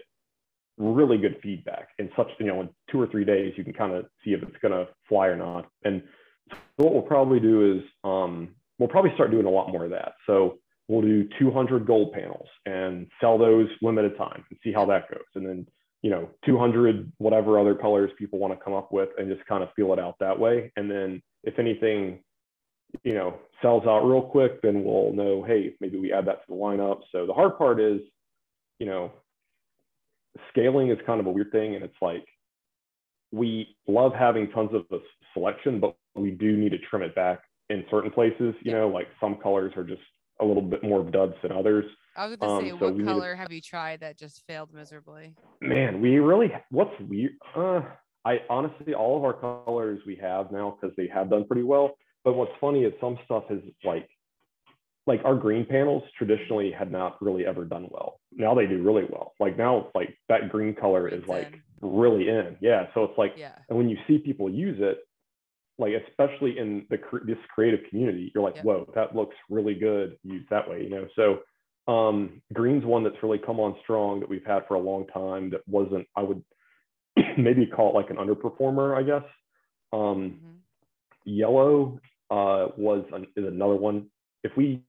really 0.77 1.17
good 1.17 1.37
feedback 1.41 1.89
in 1.99 2.09
such 2.15 2.27
you 2.39 2.47
know 2.47 2.61
in 2.61 2.69
two 2.91 2.99
or 2.99 3.07
three 3.07 3.23
days 3.23 3.53
you 3.57 3.63
can 3.63 3.73
kind 3.73 3.93
of 3.93 4.05
see 4.23 4.31
if 4.31 4.43
it's 4.43 4.57
going 4.61 4.73
to 4.73 4.87
fly 5.07 5.27
or 5.27 5.35
not. 5.35 5.67
And 5.83 6.03
so 6.51 6.85
what 6.85 6.93
we'll 6.93 7.01
probably 7.03 7.39
do 7.39 7.77
is 7.77 7.83
um 8.03 8.49
we'll 8.77 8.89
probably 8.89 9.11
start 9.13 9.31
doing 9.31 9.45
a 9.45 9.49
lot 9.49 9.71
more 9.71 9.85
of 9.85 9.91
that. 9.91 10.13
So 10.27 10.59
we'll 10.87 11.01
do 11.01 11.27
200 11.39 11.87
gold 11.87 12.11
panels 12.13 12.47
and 12.65 13.07
sell 13.21 13.37
those 13.37 13.67
limited 13.81 14.17
time 14.17 14.43
and 14.49 14.59
see 14.63 14.73
how 14.73 14.85
that 14.85 15.09
goes. 15.09 15.23
And 15.35 15.45
then 15.45 15.67
you 16.01 16.09
know 16.09 16.29
200 16.45 17.11
whatever 17.19 17.59
other 17.59 17.75
colors 17.75 18.11
people 18.17 18.39
want 18.39 18.57
to 18.57 18.63
come 18.63 18.73
up 18.73 18.91
with 18.91 19.09
and 19.17 19.33
just 19.33 19.47
kind 19.47 19.63
of 19.63 19.69
feel 19.75 19.93
it 19.93 19.99
out 19.99 20.15
that 20.19 20.37
way. 20.37 20.71
And 20.75 20.91
then 20.91 21.21
if 21.43 21.57
anything 21.57 22.19
you 23.03 23.13
know 23.13 23.35
sells 23.61 23.85
out 23.85 24.01
real 24.01 24.21
quick 24.21 24.61
then 24.61 24.83
we'll 24.83 25.13
know 25.13 25.43
hey 25.43 25.75
maybe 25.79 25.97
we 25.97 26.11
add 26.13 26.25
that 26.27 26.45
to 26.45 26.49
the 26.49 26.55
lineup. 26.55 26.99
So 27.11 27.25
the 27.25 27.33
hard 27.33 27.57
part 27.57 27.79
is 27.79 28.01
you 28.79 28.85
know 28.85 29.11
scaling 30.49 30.89
is 30.89 30.97
kind 31.05 31.19
of 31.19 31.25
a 31.25 31.31
weird 31.31 31.51
thing 31.51 31.75
and 31.75 31.83
it's 31.83 31.95
like 32.01 32.25
we 33.31 33.75
love 33.87 34.13
having 34.13 34.49
tons 34.51 34.71
of 34.73 35.01
selection 35.33 35.79
but 35.79 35.95
we 36.15 36.31
do 36.31 36.55
need 36.55 36.69
to 36.69 36.77
trim 36.89 37.01
it 37.01 37.15
back 37.15 37.39
in 37.69 37.83
certain 37.89 38.11
places 38.11 38.53
you 38.61 38.71
know 38.71 38.87
like 38.87 39.07
some 39.19 39.35
colors 39.35 39.73
are 39.75 39.83
just 39.83 40.01
a 40.41 40.45
little 40.45 40.61
bit 40.61 40.83
more 40.83 41.01
duds 41.01 41.33
than 41.41 41.53
others. 41.53 41.85
I 42.17 42.27
was 42.27 42.35
gonna 42.35 42.61
say, 42.61 42.71
um, 42.71 42.79
so 42.79 42.85
what 42.87 42.95
need 42.95 43.05
to- 43.05 43.05
color 43.05 43.35
have 43.35 43.53
you 43.53 43.61
tried 43.61 44.01
that 44.01 44.17
just 44.17 44.45
failed 44.45 44.73
miserably? 44.73 45.33
man 45.61 46.01
we 46.01 46.17
really 46.19 46.51
what's 46.69 46.93
weird 47.07 47.31
uh 47.55 47.81
i 48.25 48.39
honestly 48.49 48.93
all 48.93 49.17
of 49.17 49.23
our 49.23 49.33
colors 49.33 50.01
we 50.05 50.15
have 50.17 50.51
now 50.51 50.77
because 50.79 50.95
they 50.97 51.07
have 51.07 51.29
done 51.29 51.45
pretty 51.45 51.63
well 51.63 51.97
but 52.25 52.35
what's 52.35 52.51
funny 52.59 52.83
is 52.83 52.93
some 52.99 53.17
stuff 53.23 53.45
is 53.49 53.61
like 53.85 54.09
like 55.07 55.21
our 55.23 55.35
green 55.35 55.65
panels 55.65 56.03
traditionally 56.17 56.71
had 56.71 56.91
not 56.91 57.21
really 57.21 57.45
ever 57.45 57.63
done 57.63 57.87
well 57.91 58.19
now 58.33 58.53
they 58.53 58.65
do 58.65 58.81
really 58.83 59.05
well 59.09 59.33
like 59.39 59.57
now 59.57 59.77
it's 59.77 59.95
like 59.95 60.17
that 60.27 60.49
green 60.49 60.73
color 60.73 61.07
is 61.07 61.23
Green's 61.23 61.29
like 61.29 61.61
really 61.81 62.27
in 62.27 62.57
yeah 62.59 62.87
so 62.93 63.03
it's 63.05 63.17
like 63.17 63.33
Yeah. 63.37 63.53
and 63.69 63.77
when 63.77 63.87
you 63.87 63.97
see 64.07 64.17
people 64.17 64.49
use 64.49 64.77
it 64.81 64.97
like 65.77 65.93
especially 66.09 66.57
in 66.57 66.87
the 66.89 66.97
this 67.25 67.37
creative 67.53 67.81
community 67.89 68.31
you're 68.33 68.43
like 68.43 68.55
Yeah. 68.55 68.63
whoa 68.63 68.91
that 68.95 69.15
looks 69.15 69.35
really 69.49 69.75
good 69.75 70.17
used 70.23 70.49
that 70.49 70.67
way 70.67 70.83
you 70.83 70.89
know 70.89 71.07
so 71.15 71.39
um 71.87 72.41
green's 72.53 72.83
one 72.83 73.03
that's 73.03 73.21
really 73.21 73.37
come 73.37 73.59
on 73.59 73.75
strong 73.83 74.19
that 74.19 74.27
we've 74.27 74.45
had 74.45 74.65
for 74.67 74.73
a 74.73 74.79
long 74.79 75.05
time 75.07 75.51
that 75.51 75.61
wasn't 75.67 76.07
i 76.15 76.23
would 76.23 76.43
maybe 77.37 77.67
call 77.67 77.91
it 77.91 77.93
like 77.93 78.09
an 78.09 78.17
underperformer 78.17 78.97
i 78.97 79.03
guess 79.03 79.23
um 79.93 80.39
Mhm. 80.41 80.55
yellow 81.25 81.99
uh, 82.31 82.67
was 82.77 83.05
an, 83.13 83.27
is 83.35 83.45
another 83.45 83.75
one. 83.75 84.07
If 84.43 84.51
we 84.57 84.81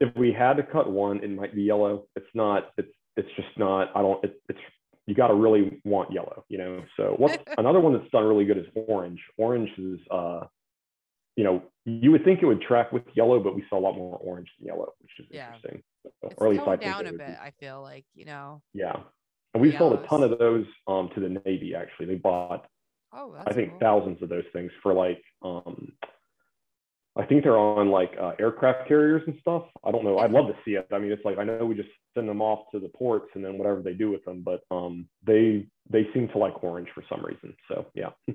if 0.00 0.14
we 0.16 0.32
had 0.32 0.54
to 0.54 0.62
cut 0.62 0.90
one, 0.90 1.22
it 1.22 1.30
might 1.30 1.54
be 1.54 1.62
yellow. 1.62 2.06
It's 2.16 2.26
not. 2.34 2.72
It's 2.78 2.92
it's 3.16 3.28
just 3.36 3.48
not. 3.56 3.90
I 3.96 4.02
don't. 4.02 4.22
It, 4.24 4.40
it's 4.48 4.58
you 5.06 5.14
got 5.14 5.28
to 5.28 5.34
really 5.34 5.80
want 5.84 6.12
yellow, 6.12 6.44
you 6.48 6.58
know. 6.58 6.82
So 6.96 7.14
what's 7.18 7.42
another 7.58 7.80
one 7.80 7.92
that's 7.92 8.10
done 8.10 8.24
really 8.24 8.44
good 8.44 8.58
is 8.58 8.66
orange. 8.74 9.20
Orange 9.36 9.70
is, 9.78 10.00
uh, 10.10 10.46
you 11.36 11.44
know, 11.44 11.62
you 11.84 12.10
would 12.10 12.24
think 12.24 12.42
it 12.42 12.46
would 12.46 12.62
track 12.62 12.90
with 12.90 13.02
yellow, 13.14 13.38
but 13.38 13.54
we 13.54 13.64
saw 13.68 13.78
a 13.78 13.80
lot 13.80 13.96
more 13.96 14.16
orange 14.16 14.48
than 14.58 14.68
yellow, 14.68 14.92
which 15.00 15.10
is 15.18 15.26
Yeah. 15.30 15.48
interesting. 15.54 15.82
So, 16.02 16.10
It's 16.30 16.34
or 16.38 16.46
at 16.46 16.52
least 16.54 16.66
I 16.66 16.76
down 16.76 17.06
a 17.06 17.12
bit. 17.12 17.18
be. 17.18 17.24
I 17.24 17.52
feel 17.60 17.82
like 17.82 18.06
you 18.14 18.24
know. 18.24 18.62
Yeah, 18.72 18.96
and 19.52 19.62
we 19.62 19.76
sold 19.76 19.92
a 19.98 20.06
ton 20.06 20.22
of 20.22 20.38
those 20.38 20.66
um, 20.86 21.10
to 21.14 21.20
the 21.20 21.40
Navy. 21.44 21.74
Actually, 21.74 22.06
they 22.06 22.14
bought 22.16 22.66
Oh, 23.12 23.32
that's 23.32 23.46
I 23.46 23.52
think 23.52 23.70
cool. 23.70 23.78
thousands 23.80 24.22
of 24.22 24.28
those 24.28 24.44
things 24.52 24.72
for 24.82 24.92
like 24.92 25.22
um 25.42 25.92
I 27.16 27.24
think 27.24 27.44
they're 27.44 27.56
on 27.58 27.90
like 27.90 28.12
uh, 28.20 28.32
aircraft 28.40 28.88
carriers 28.88 29.22
and 29.26 29.36
stuff. 29.40 29.64
I 29.84 29.92
don't 29.92 30.04
know. 30.04 30.18
I'd 30.18 30.32
love 30.32 30.48
to 30.48 30.56
see 30.64 30.72
it. 30.72 30.88
I 30.92 30.98
mean, 30.98 31.12
it's 31.12 31.24
like 31.24 31.38
I 31.38 31.44
know 31.44 31.64
we 31.64 31.74
just 31.76 31.88
send 32.14 32.28
them 32.28 32.42
off 32.42 32.70
to 32.72 32.80
the 32.80 32.88
ports 32.88 33.28
and 33.34 33.44
then 33.44 33.56
whatever 33.58 33.82
they 33.82 33.92
do 33.92 34.10
with 34.10 34.24
them, 34.24 34.42
but 34.42 34.62
um 34.70 35.08
they 35.24 35.66
they 35.88 36.08
seem 36.12 36.28
to 36.28 36.38
like 36.38 36.62
orange 36.64 36.88
for 36.94 37.04
some 37.08 37.24
reason. 37.24 37.54
So 37.68 37.86
yeah, 37.94 38.10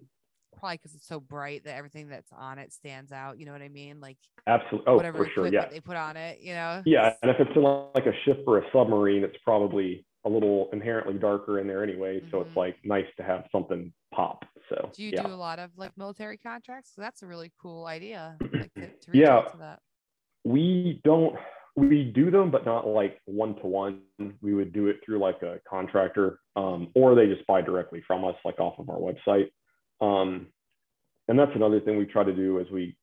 Probably 0.57 0.77
because 0.77 0.95
it's 0.95 1.07
so 1.07 1.19
bright 1.19 1.63
that 1.65 1.75
everything 1.75 2.07
that's 2.09 2.31
on 2.37 2.57
it 2.57 2.71
stands 2.73 3.11
out. 3.11 3.37
You 3.39 3.45
know 3.45 3.51
what 3.53 3.61
I 3.61 3.69
mean? 3.69 3.99
Like 3.99 4.17
absolutely. 4.47 4.85
Oh, 4.87 4.95
whatever 4.95 5.25
for 5.25 5.29
sure. 5.31 5.47
Yeah, 5.47 5.67
they 5.67 5.79
put 5.81 5.97
on 5.97 6.15
it. 6.17 6.39
You 6.41 6.53
know. 6.53 6.81
yeah. 6.85 7.13
And 7.21 7.31
if 7.31 7.37
it's 7.39 7.51
in 7.55 7.63
like 7.63 8.05
a 8.05 8.13
ship 8.25 8.43
or 8.47 8.59
a 8.59 8.63
submarine, 8.73 9.23
it's 9.23 9.37
probably 9.43 10.05
a 10.25 10.29
little 10.29 10.69
inherently 10.73 11.13
darker 11.15 11.59
in 11.59 11.67
there 11.67 11.81
anyway. 11.83 12.21
So 12.31 12.39
Mhm. 12.39 12.47
it's 12.47 12.55
like 12.57 12.75
nice 12.83 13.05
to 13.17 13.23
have 13.23 13.45
something 13.53 13.93
pop. 14.13 14.43
So 14.69 14.91
Do 14.93 15.03
you 15.03 15.11
yeah. 15.11 15.23
do 15.23 15.33
a 15.33 15.35
lot 15.35 15.59
of 15.59 15.77
like 15.77 15.97
military 15.97 16.37
contracts? 16.37 16.91
'Cause 16.91 17.01
that's 17.03 17.23
a 17.23 17.27
really 17.27 17.51
cool 17.61 17.85
idea. 17.85 18.37
Like 18.53 18.73
to, 18.75 18.87
to 18.87 19.17
Yeah. 19.17 19.75
we 20.45 21.01
don't 21.03 21.35
we 21.75 22.03
do 22.03 22.29
them 22.31 22.51
but 22.51 22.65
not 22.65 22.87
like 22.87 23.21
one 23.25 23.55
to 23.55 23.67
one 23.67 24.01
we 24.41 24.53
would 24.53 24.73
do 24.73 24.87
it 24.87 24.99
through 25.05 25.19
like 25.19 25.41
a 25.43 25.59
contractor 25.69 26.39
um, 26.55 26.89
or 26.95 27.15
they 27.15 27.27
just 27.27 27.45
buy 27.47 27.61
directly 27.61 28.01
from 28.05 28.25
us 28.25 28.35
like 28.43 28.59
off 28.59 28.79
of 28.79 28.89
our 28.89 28.97
website 28.97 29.49
um, 30.01 30.47
and 31.27 31.37
that's 31.37 31.51
another 31.55 31.79
thing 31.79 31.97
we 31.97 32.05
try 32.05 32.23
to 32.23 32.33
do 32.33 32.59
as 32.59 32.69
we 32.71 32.97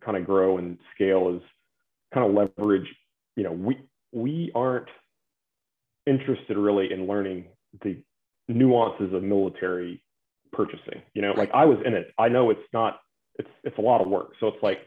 kind 0.00 0.16
of 0.16 0.24
grow 0.24 0.58
and 0.58 0.78
scale 0.94 1.34
is 1.34 1.42
kind 2.14 2.26
of 2.26 2.32
leverage 2.34 2.88
you 3.36 3.42
know 3.42 3.52
we 3.52 3.78
we 4.12 4.50
aren't 4.54 4.88
interested 6.06 6.56
really 6.56 6.92
in 6.92 7.06
learning 7.06 7.46
the 7.82 8.02
nuances 8.48 9.12
of 9.12 9.22
military 9.22 10.03
purchasing 10.54 11.02
you 11.14 11.22
know 11.22 11.32
like 11.32 11.50
i 11.52 11.64
was 11.64 11.78
in 11.84 11.94
it. 11.94 12.12
I 12.18 12.28
know 12.28 12.50
it's 12.50 12.68
not 12.72 13.00
it's 13.38 13.48
it's 13.64 13.78
a 13.78 13.80
lot 13.80 14.00
of 14.00 14.08
work. 14.08 14.32
So 14.40 14.46
it's 14.48 14.62
like 14.62 14.78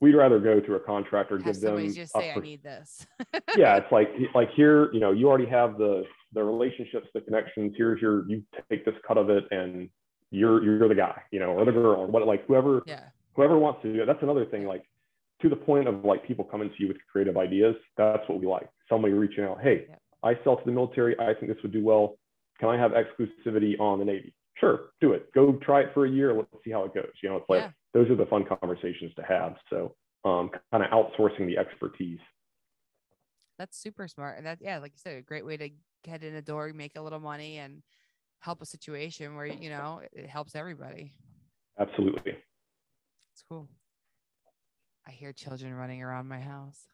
we'd 0.00 0.14
rather 0.14 0.40
go 0.40 0.60
through 0.60 0.76
a 0.76 0.80
contractor 0.80 1.38
give 1.38 1.60
them 1.60 1.92
just 1.92 2.12
say, 2.12 2.32
"I 2.32 2.38
need 2.40 2.62
this." 2.62 3.06
yeah 3.56 3.76
it's 3.76 3.90
like 3.92 4.08
like 4.34 4.50
here 4.54 4.92
you 4.92 5.00
know 5.00 5.12
you 5.12 5.28
already 5.28 5.46
have 5.46 5.78
the 5.78 6.04
the 6.32 6.42
relationships 6.42 7.06
the 7.14 7.20
connections. 7.20 7.74
Here's 7.76 8.00
your 8.00 8.28
you 8.28 8.42
take 8.70 8.84
this 8.84 8.94
cut 9.06 9.18
of 9.18 9.30
it 9.30 9.44
and 9.50 9.88
you're 10.30 10.62
you're 10.64 10.88
the 10.88 10.94
guy 10.94 11.20
you 11.30 11.38
know 11.38 11.50
or 11.50 11.64
the 11.64 11.72
girl 11.72 12.00
or 12.00 12.06
what 12.06 12.26
like 12.26 12.46
whoever 12.46 12.82
yeah. 12.86 13.04
whoever 13.34 13.58
wants 13.58 13.82
to 13.82 13.92
do 13.92 14.02
it. 14.02 14.06
That's 14.06 14.22
another 14.22 14.46
thing 14.46 14.66
like 14.66 14.84
to 15.42 15.48
the 15.48 15.56
point 15.56 15.88
of 15.88 16.04
like 16.04 16.26
people 16.26 16.44
coming 16.44 16.68
to 16.68 16.74
you 16.78 16.88
with 16.88 16.96
creative 17.10 17.36
ideas 17.36 17.76
that's 17.96 18.28
what 18.28 18.40
we 18.40 18.46
like. 18.46 18.68
Somebody 18.88 19.14
reaching 19.14 19.44
out 19.44 19.60
hey 19.62 19.86
Yeah. 19.88 19.96
i 20.22 20.34
sell 20.42 20.56
to 20.56 20.62
the 20.64 20.72
military. 20.72 21.18
I 21.20 21.34
think 21.34 21.52
this 21.52 21.62
would 21.62 21.72
do 21.72 21.84
well. 21.84 22.16
Can 22.58 22.68
i 22.68 22.76
have 22.76 22.92
exclusivity 22.92 23.78
on 23.78 23.98
the 23.98 24.04
navy 24.04 24.34
sure 24.62 24.90
do 25.00 25.12
it 25.12 25.32
go 25.34 25.52
try 25.54 25.80
it 25.80 25.90
for 25.92 26.06
a 26.06 26.10
year 26.10 26.32
let's 26.34 26.48
see 26.64 26.70
how 26.70 26.84
it 26.84 26.94
goes 26.94 27.10
you 27.22 27.28
know 27.28 27.36
it's 27.36 27.48
like 27.48 27.62
Yeah. 27.62 27.70
those 27.94 28.08
are 28.10 28.14
the 28.16 28.26
fun 28.26 28.44
conversations 28.44 29.12
to 29.16 29.22
have 29.22 29.56
so 29.68 29.94
um, 30.24 30.50
kind 30.70 30.84
of 30.84 30.90
outsourcing 30.92 31.46
the 31.46 31.58
expertise 31.58 32.20
That's 33.58 33.76
super 33.76 34.06
smart. 34.08 34.38
And 34.38 34.46
that, 34.46 34.58
yeah, 34.60 34.78
like 34.78 34.92
you 34.92 34.98
said, 34.98 35.16
a 35.18 35.22
great 35.22 35.44
way 35.44 35.56
to 35.56 35.68
get 36.04 36.22
in 36.22 36.32
the 36.34 36.42
door, 36.42 36.72
make 36.72 36.96
a 36.96 37.00
little 37.02 37.20
money, 37.20 37.58
and 37.58 37.82
help 38.40 38.62
a 38.62 38.66
situation 38.66 39.34
where 39.36 39.46
you 39.46 39.68
know 39.68 40.00
it- 40.12 40.26
helps 40.28 40.54
everybody. 40.54 41.12
absolutely 41.78 42.32
It's 43.32 43.42
cool. 43.48 43.68
I 45.06 45.10
hear 45.10 45.32
children 45.32 45.74
running 45.74 46.02
around 46.02 46.28
my 46.28 46.40
house. 46.40 46.86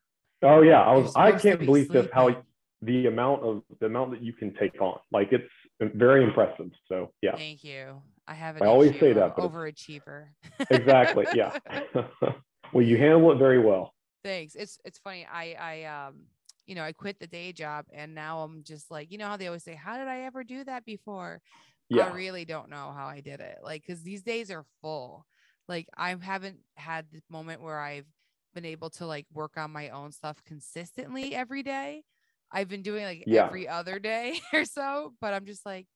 Oh 0.43 0.63
yeah, 0.63 0.81
I 0.83 0.93
was. 0.97 1.15
I 1.17 1.33
can't 1.33 1.61
be 1.61 1.67
believe 1.67 1.89
this 1.89 2.09
how 2.13 2.43
the 2.83 3.07
amount 3.07 3.43
of 3.43 3.63
the 3.81 3.87
amount 3.87 4.11
that 4.13 4.23
you 4.23 4.33
can 4.33 4.55
take 4.55 4.81
on. 4.81 4.99
Like 5.13 5.29
it's 5.33 5.53
very 5.81 6.25
impressive. 6.25 6.71
So 6.89 7.13
yeah, 7.23 7.37
Thank 7.37 7.65
you. 7.65 8.03
I 8.27 8.35
have 8.35 8.57
an 8.57 8.63
I 8.63 8.67
always 8.67 8.99
say 8.99 9.13
that, 9.13 9.37
but 9.37 9.51
overachiever. 9.51 10.27
exactly. 10.71 11.27
Yeah. 11.35 11.57
well, 12.73 12.85
you 12.85 12.97
handle 12.99 13.33
it 13.33 13.39
very 13.39 13.59
well. 13.59 13.95
Thanks. 14.25 14.55
It's 14.55 14.79
it's 14.85 14.99
funny. 14.99 15.27
I 15.31 15.55
I 15.59 16.07
um 16.07 16.25
you 16.67 16.75
know 16.75 16.83
I 16.83 16.93
quit 16.93 17.19
the 17.19 17.27
day 17.27 17.53
job 17.53 17.87
and 17.93 18.15
now 18.15 18.41
I'm 18.41 18.63
just 18.65 18.91
like 18.91 19.11
you 19.11 19.19
know 19.19 19.27
how 19.27 19.37
they 19.37 19.47
always 19.47 19.65
say 19.65 19.75
how 19.75 19.97
did 19.97 20.09
I 20.09 20.23
ever 20.23 20.45
do 20.45 20.65
that 20.65 20.85
before? 20.85 21.41
Yeah. 21.89 22.07
I 22.07 22.13
really 22.13 22.45
don't 22.45 22.69
know 22.69 22.93
how 22.95 23.07
I 23.07 23.21
did 23.21 23.41
it. 23.41 23.59
Like 23.63 23.83
because 23.87 24.03
these 24.03 24.23
days 24.23 24.51
are 24.51 24.65
full. 24.83 25.25
Like 25.69 25.89
I 25.97 26.15
haven't 26.21 26.59
had 26.77 27.07
the 27.13 27.23
moment 27.31 27.63
where 27.63 27.79
I've 27.79 28.07
been 28.55 28.65
able 28.65 28.91
to 28.91 29.07
like 29.07 29.27
work 29.33 29.57
on 29.57 29.71
my 29.71 29.91
own 29.91 30.13
stuff 30.13 30.43
consistently 30.45 31.35
every 31.35 31.63
day. 31.63 32.03
I've 32.51 32.69
been 32.69 32.83
doing 32.83 33.05
like 33.05 33.25
Yeah. 33.27 33.47
every 33.47 33.69
other 33.69 33.99
day 33.99 34.41
or 34.53 34.65
so, 34.65 35.15
but 35.21 35.35
I'm 35.35 35.47
just 35.47 35.65
like 35.67 35.87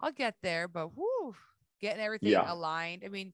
I'll 0.00 0.12
get 0.12 0.34
there. 0.42 0.66
But 0.68 0.96
whoo, 0.96 1.34
getting 1.80 2.02
everything 2.02 2.30
Yeah. 2.32 2.50
aligned. 2.52 3.02
I 3.04 3.08
mean, 3.08 3.32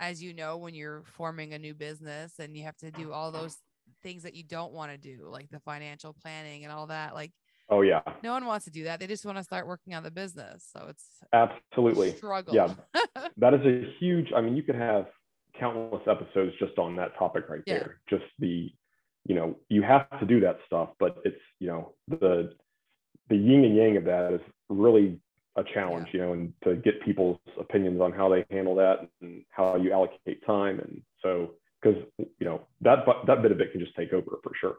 as 0.00 0.22
you 0.22 0.32
know, 0.34 0.56
when 0.58 0.74
you're 0.74 1.02
forming 1.04 1.54
a 1.54 1.58
new 1.58 1.74
business 1.74 2.38
and 2.38 2.56
you 2.56 2.64
have 2.64 2.76
to 2.78 2.90
do 2.90 3.12
all 3.12 3.30
those 3.32 3.56
things 4.02 4.22
that 4.24 4.34
you 4.34 4.42
don't 4.42 4.72
want 4.72 4.92
to 4.92 4.98
do, 4.98 5.28
like 5.28 5.48
the 5.50 5.60
financial 5.60 6.14
planning 6.14 6.64
and 6.64 6.72
all 6.72 6.86
that, 6.88 7.14
like 7.14 7.32
Oh 7.68 7.82
yeah. 7.82 8.02
no 8.22 8.32
one 8.32 8.46
wants 8.46 8.64
to 8.66 8.70
do 8.70 8.84
that. 8.84 9.00
They 9.00 9.06
just 9.06 9.24
want 9.26 9.38
to 9.38 9.44
start 9.44 9.66
working 9.66 9.94
on 9.94 10.02
the 10.02 10.10
business. 10.10 10.68
So 10.72 10.86
it's 10.88 11.04
Absolutely. 11.32 12.10
a 12.10 12.16
struggle. 12.16 12.54
Yeah. 12.54 12.74
That 13.38 13.52
is 13.52 13.60
a 13.66 13.92
huge. 13.98 14.32
I 14.34 14.40
mean, 14.40 14.56
you 14.56 14.62
could 14.62 14.76
have 14.76 15.08
countless 15.58 16.02
episodes 16.06 16.52
just 16.58 16.78
on 16.78 16.96
that 16.96 17.16
topic 17.18 17.48
right 17.50 17.60
Yeah. 17.66 17.74
there. 17.80 18.00
Just 18.08 18.24
the, 18.38 18.72
you 19.28 19.34
know, 19.34 19.56
you 19.68 19.82
have 19.82 20.08
to 20.20 20.26
do 20.26 20.40
that 20.40 20.58
stuff, 20.66 20.90
but 20.98 21.18
it's 21.24 21.40
you 21.58 21.68
know 21.68 21.94
the 22.08 22.54
the 23.28 23.36
yin 23.36 23.64
and 23.64 23.76
yang 23.76 23.96
of 23.96 24.04
that 24.04 24.32
is 24.32 24.40
really 24.68 25.18
a 25.56 25.64
challenge, 25.64 26.08
you 26.12 26.20
know, 26.20 26.32
and 26.32 26.52
to 26.64 26.76
get 26.76 27.02
people's 27.02 27.40
opinions 27.58 28.00
on 28.00 28.12
how 28.12 28.28
they 28.28 28.44
handle 28.50 28.74
that 28.74 29.08
and 29.20 29.42
how 29.50 29.76
you 29.76 29.92
allocate 29.92 30.44
time, 30.46 30.78
and 30.80 31.02
so 31.22 31.54
because 31.80 32.02
you 32.18 32.46
know 32.46 32.60
that 32.82 33.04
that 33.26 33.42
bit 33.42 33.52
of 33.52 33.60
it 33.60 33.72
can 33.72 33.80
just 33.80 33.94
take 33.96 34.12
over 34.12 34.38
for 34.42 34.52
sure. 34.60 34.76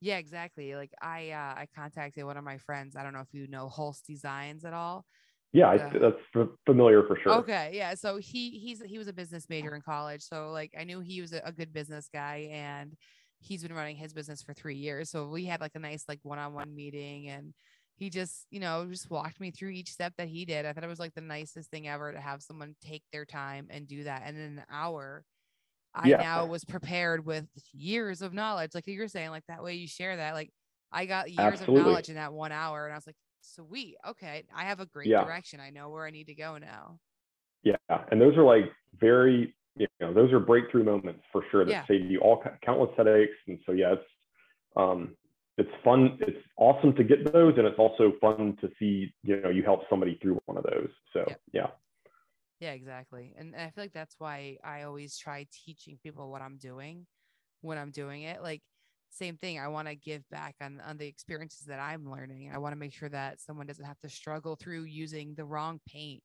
Yeah, 0.00 0.18
exactly. 0.18 0.74
Like 0.74 0.92
I 1.00 1.30
uh 1.30 1.54
I 1.60 1.66
contacted 1.74 2.24
one 2.24 2.36
of 2.36 2.44
my 2.44 2.58
friends. 2.58 2.96
I 2.96 3.02
don't 3.02 3.12
know 3.12 3.20
if 3.20 3.32
you 3.32 3.46
know 3.48 3.68
Hulse 3.68 4.02
Designs 4.06 4.64
at 4.64 4.74
all. 4.74 5.06
Yeah, 5.52 5.68
I, 5.70 5.78
that's 5.98 6.50
familiar 6.66 7.04
for 7.06 7.18
sure. 7.22 7.32
Okay, 7.38 7.70
yeah. 7.72 7.94
So 7.94 8.18
he 8.18 8.50
he's 8.58 8.82
he 8.82 8.98
was 8.98 9.08
a 9.08 9.12
business 9.12 9.48
major 9.48 9.74
in 9.74 9.80
college. 9.80 10.22
So 10.22 10.50
like 10.50 10.74
I 10.78 10.84
knew 10.84 11.00
he 11.00 11.22
was 11.22 11.32
a, 11.32 11.40
a 11.44 11.52
good 11.52 11.72
business 11.72 12.10
guy 12.12 12.48
and 12.52 12.94
he's 13.46 13.62
been 13.62 13.74
running 13.74 13.96
his 13.96 14.12
business 14.12 14.42
for 14.42 14.52
3 14.52 14.74
years. 14.74 15.10
So 15.10 15.28
we 15.28 15.44
had 15.44 15.60
like 15.60 15.74
a 15.74 15.78
nice 15.78 16.04
like 16.08 16.20
one-on-one 16.22 16.74
meeting 16.74 17.28
and 17.28 17.54
he 17.96 18.10
just, 18.10 18.46
you 18.50 18.60
know, 18.60 18.86
just 18.90 19.10
walked 19.10 19.40
me 19.40 19.50
through 19.50 19.70
each 19.70 19.90
step 19.90 20.12
that 20.18 20.28
he 20.28 20.44
did. 20.44 20.66
I 20.66 20.72
thought 20.72 20.84
it 20.84 20.88
was 20.88 20.98
like 20.98 21.14
the 21.14 21.20
nicest 21.20 21.70
thing 21.70 21.88
ever 21.88 22.12
to 22.12 22.20
have 22.20 22.42
someone 22.42 22.74
take 22.82 23.02
their 23.12 23.24
time 23.24 23.68
and 23.70 23.86
do 23.86 24.04
that. 24.04 24.22
And 24.26 24.36
in 24.36 24.58
an 24.58 24.64
hour, 24.70 25.24
I 25.94 26.08
Yeah. 26.08 26.18
now 26.18 26.44
was 26.46 26.64
prepared 26.64 27.24
with 27.24 27.46
years 27.72 28.20
of 28.20 28.34
knowledge. 28.34 28.74
Like 28.74 28.86
you're 28.86 29.08
saying, 29.08 29.30
like 29.30 29.46
that 29.48 29.62
way 29.62 29.74
you 29.76 29.88
share 29.88 30.16
that. 30.16 30.34
Like 30.34 30.50
I 30.92 31.06
got 31.06 31.30
years 31.30 31.60
Absolutely. 31.60 31.80
of 31.80 31.86
knowledge 31.86 32.08
in 32.10 32.16
that 32.16 32.32
one 32.32 32.52
hour. 32.52 32.84
And 32.84 32.92
I 32.92 32.96
was 32.96 33.06
like, 33.06 33.16
sweet. 33.40 33.96
Okay. 34.06 34.44
I 34.54 34.64
have 34.64 34.80
a 34.80 34.86
great 34.86 35.08
Yeah. 35.08 35.24
direction. 35.24 35.60
I 35.60 35.70
know 35.70 35.88
where 35.88 36.04
I 36.04 36.10
need 36.10 36.26
to 36.26 36.34
go 36.34 36.58
now. 36.58 36.98
Yeah, 37.62 37.76
and 38.10 38.20
those 38.20 38.36
are 38.36 38.44
like 38.44 38.70
very, 39.00 39.56
you 39.76 39.86
know, 40.00 40.12
those 40.14 40.32
are 40.32 40.40
breakthrough 40.40 40.84
moments 40.84 41.22
for 41.32 41.44
sure 41.50 41.64
that 41.64 41.76
Yeah. 41.76 41.86
save 41.88 42.10
you 42.10 42.20
all 42.20 42.42
countless 42.64 42.90
headaches. 42.96 43.36
And 43.46 43.58
so 43.66 43.72
yeah, 43.72 43.94
it's 43.94 44.10
um, 44.76 45.16
it's 45.58 45.70
fun. 45.84 46.18
It's 46.20 46.44
awesome 46.58 46.94
to 46.96 47.04
get 47.04 47.32
those, 47.32 47.54
and 47.58 47.66
it's 47.66 47.78
also 47.78 48.12
fun 48.20 48.56
to 48.60 48.70
see, 48.78 49.14
you 49.22 49.40
know, 49.40 49.50
you 49.50 49.62
help 49.62 49.82
somebody 49.90 50.18
through 50.22 50.38
one 50.46 50.58
of 50.58 50.64
those. 50.64 50.90
So 51.12 51.24
Yeah. 51.26 51.36
yeah, 51.52 51.68
Yeah, 52.60 52.72
exactly. 52.72 53.34
And 53.36 53.54
I 53.54 53.70
feel 53.70 53.84
like 53.84 53.92
that's 53.92 54.16
why 54.18 54.58
I 54.64 54.82
always 54.82 55.16
try 55.18 55.46
teaching 55.52 55.98
people 56.02 56.30
what 56.30 56.42
I'm 56.42 56.56
doing 56.56 57.06
when 57.62 57.78
I'm 57.78 57.90
doing 57.90 58.22
it. 58.22 58.42
Like 58.42 58.62
same 59.10 59.36
thing. 59.38 59.58
I 59.58 59.68
want 59.68 59.88
to 59.88 59.96
give 59.96 60.28
back 60.30 60.56
on 60.60 60.80
on 60.80 60.96
the 60.98 61.06
experiences 61.06 61.66
that 61.66 61.80
I'm 61.80 62.10
learning. 62.10 62.52
I 62.52 62.58
want 62.58 62.72
to 62.72 62.78
make 62.78 62.94
sure 62.94 63.10
that 63.10 63.40
someone 63.40 63.66
doesn't 63.66 63.84
have 63.84 64.00
to 64.00 64.08
struggle 64.10 64.56
through 64.56 64.84
using 64.84 65.34
the 65.34 65.44
wrong 65.44 65.80
paint. 65.88 66.22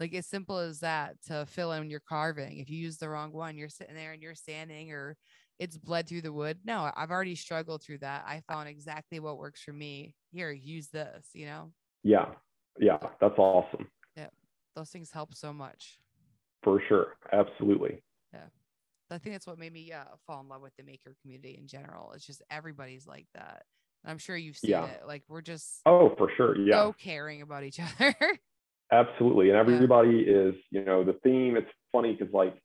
Like 0.00 0.12
as 0.14 0.26
simple 0.26 0.58
as 0.58 0.80
that 0.80 1.16
to 1.28 1.46
fill 1.46 1.72
in 1.72 1.88
your 1.90 2.00
carving. 2.00 2.58
If 2.58 2.68
you 2.68 2.76
use 2.78 2.96
the 2.98 3.08
wrong 3.08 3.32
one, 3.32 3.56
you're 3.56 3.68
sitting 3.68 3.94
there 3.94 4.12
and 4.12 4.22
you're 4.22 4.34
sanding 4.34 4.90
or 4.92 5.16
it's 5.60 5.78
bled 5.78 6.08
through 6.08 6.22
the 6.22 6.32
wood. 6.32 6.58
No, 6.64 6.90
I've 6.96 7.12
already 7.12 7.36
struggled 7.36 7.82
through 7.82 7.98
that. 7.98 8.24
I 8.26 8.42
found 8.48 8.68
exactly 8.68 9.20
what 9.20 9.38
works 9.38 9.62
for 9.62 9.72
me. 9.72 10.16
Here, 10.32 10.50
use 10.50 10.88
this, 10.88 11.28
you 11.32 11.46
know. 11.46 11.72
yeah, 12.02 12.26
yeah, 12.80 12.98
that's 13.20 13.38
awesome 13.38 13.86
Yeah. 14.16 14.30
Those 14.74 14.90
things 14.90 15.12
help 15.12 15.32
so 15.34 15.52
much. 15.52 15.98
for 16.64 16.82
sure. 16.88 17.14
Absolutely. 17.32 18.02
Yeah. 18.32 18.46
I 19.10 19.18
think 19.18 19.34
that's 19.36 19.46
what 19.46 19.58
made 19.60 19.72
me 19.72 19.92
uh, 19.92 20.04
fall 20.26 20.40
in 20.40 20.48
love 20.48 20.62
with 20.62 20.74
the 20.76 20.82
maker 20.82 21.14
community 21.22 21.56
in 21.56 21.68
general. 21.68 22.12
It's 22.14 22.26
just 22.26 22.42
everybody's 22.50 23.06
like 23.06 23.26
that. 23.34 23.62
And 24.02 24.10
I'm 24.10 24.18
sure 24.18 24.36
you've 24.36 24.56
seen 24.58 24.70
Yeah. 24.72 24.86
it. 24.86 25.02
Like 25.06 25.22
we're 25.28 25.40
just 25.42 25.82
Oh, 25.86 26.12
for 26.18 26.28
sure. 26.36 26.58
Yeah. 26.58 26.82
so 26.82 26.94
caring 26.98 27.42
about 27.42 27.62
each 27.62 27.78
other. 28.00 28.16
Absolutely. 28.94 29.48
And 29.50 29.58
everybody 29.58 30.20
is, 30.20 30.54
you 30.70 30.84
know, 30.84 31.02
the 31.04 31.14
theme, 31.24 31.56
it's 31.56 31.70
funny 31.92 32.12
because 32.14 32.32
like 32.32 32.56